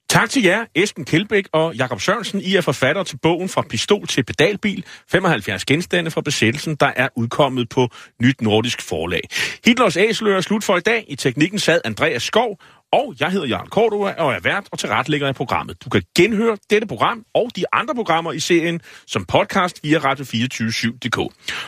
Tak 0.08 0.30
til 0.30 0.42
jer, 0.42 0.64
Esben 0.74 1.04
Kjeldbæk 1.04 1.48
og 1.52 1.74
Jakob 1.74 2.00
Sørensen. 2.00 2.40
I 2.40 2.56
er 2.56 2.60
forfatter 2.60 3.02
til 3.02 3.18
bogen 3.22 3.48
Fra 3.48 3.62
pistol 3.70 4.06
til 4.06 4.24
pedalbil, 4.24 4.84
75 5.08 5.64
genstande 5.64 6.10
fra 6.10 6.20
besættelsen, 6.20 6.76
der 6.76 6.92
er 6.96 7.08
udkommet 7.16 7.68
på 7.68 7.88
Nyt 8.22 8.40
Nordisk 8.40 8.82
Forlag. 8.82 9.20
Hitlers 9.64 9.96
æsler 9.96 10.36
er 10.36 10.40
slut 10.40 10.64
for 10.64 10.76
i 10.76 10.80
dag. 10.80 11.04
I 11.08 11.16
teknikken 11.16 11.58
sad 11.58 11.80
Andreas 11.84 12.22
Skov, 12.22 12.60
og 12.96 13.14
jeg 13.20 13.30
hedder 13.30 13.46
Jarl 13.46 13.68
Cordova 13.68 14.14
og 14.18 14.32
er 14.32 14.40
vært 14.40 14.68
og 14.72 14.78
tilretlægger 14.78 15.28
af 15.28 15.34
programmet. 15.34 15.84
Du 15.84 15.88
kan 15.88 16.02
genhøre 16.16 16.56
dette 16.70 16.86
program 16.86 17.24
og 17.34 17.50
de 17.56 17.64
andre 17.72 17.94
programmer 17.94 18.32
i 18.32 18.40
serien 18.40 18.80
som 19.06 19.24
podcast 19.24 19.80
via 19.82 19.98
radio247.dk. 19.98 21.18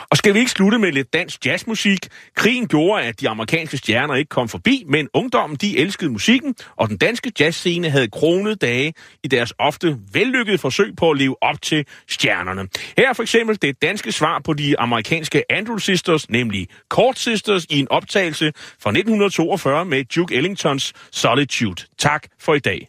Og 0.09 0.17
skal 0.17 0.33
vi 0.33 0.39
ikke 0.39 0.51
slutte 0.51 0.79
med 0.79 0.91
lidt 0.91 1.13
dansk 1.13 1.45
jazzmusik? 1.45 2.07
Krigen 2.35 2.67
gjorde, 2.67 3.03
at 3.03 3.21
de 3.21 3.29
amerikanske 3.29 3.77
stjerner 3.77 4.15
ikke 4.15 4.29
kom 4.29 4.49
forbi, 4.49 4.83
men 4.87 5.07
ungdommen 5.13 5.57
de 5.57 5.77
elskede 5.77 6.11
musikken, 6.11 6.55
og 6.75 6.89
den 6.89 6.97
danske 6.97 7.31
jazzscene 7.39 7.89
havde 7.89 8.07
kronede 8.07 8.55
dage 8.55 8.93
i 9.23 9.27
deres 9.27 9.53
ofte 9.59 9.97
vellykkede 10.13 10.57
forsøg 10.57 10.95
på 10.97 11.11
at 11.11 11.17
leve 11.17 11.43
op 11.43 11.61
til 11.61 11.85
stjernerne. 12.07 12.67
Her 12.97 13.09
er 13.09 13.13
for 13.13 13.23
eksempel 13.23 13.61
det 13.61 13.81
danske 13.81 14.11
svar 14.11 14.41
på 14.43 14.53
de 14.53 14.79
amerikanske 14.79 15.51
Andrew 15.51 15.77
Sisters, 15.77 16.29
nemlig 16.29 16.67
Court 16.89 17.19
Sisters, 17.19 17.65
i 17.69 17.79
en 17.79 17.87
optagelse 17.91 18.51
fra 18.55 18.89
1942 18.89 19.85
med 19.85 20.03
Duke 20.03 20.35
Ellingtons 20.35 20.93
Solitude. 21.19 21.85
Tak 21.97 22.27
for 22.37 22.55
i 22.55 22.59
dag. 22.59 22.87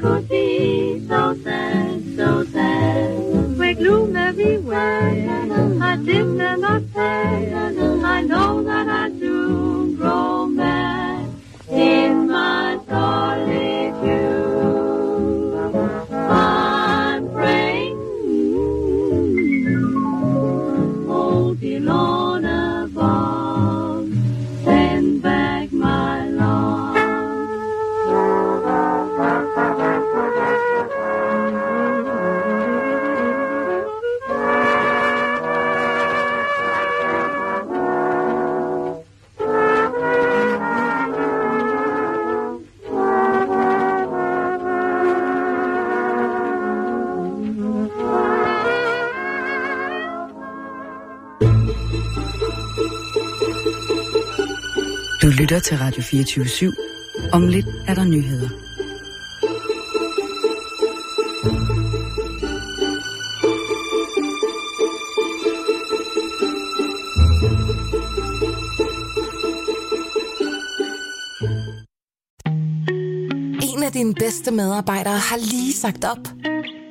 cosita. 0.00 1.21
24-7. 56.12 57.30
Om 57.32 57.48
lidt 57.48 57.66
er 57.86 57.94
der 57.94 58.04
nyheder. 58.04 58.48
En 73.62 73.82
af 73.82 73.92
dine 73.92 74.14
bedste 74.14 74.50
medarbejdere 74.50 75.18
har 75.18 75.36
lige 75.36 75.72
sagt 75.72 76.04
op. 76.04 76.28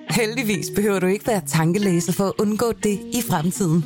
Heldigvis 0.10 0.70
behøver 0.76 1.00
du 1.00 1.06
ikke 1.08 1.28
være 1.28 1.42
tankelæser 1.48 2.14
for 2.14 2.26
at 2.26 2.34
undgå 2.40 2.72
det 2.72 3.00
i 3.14 3.22
fremtiden. 3.30 3.86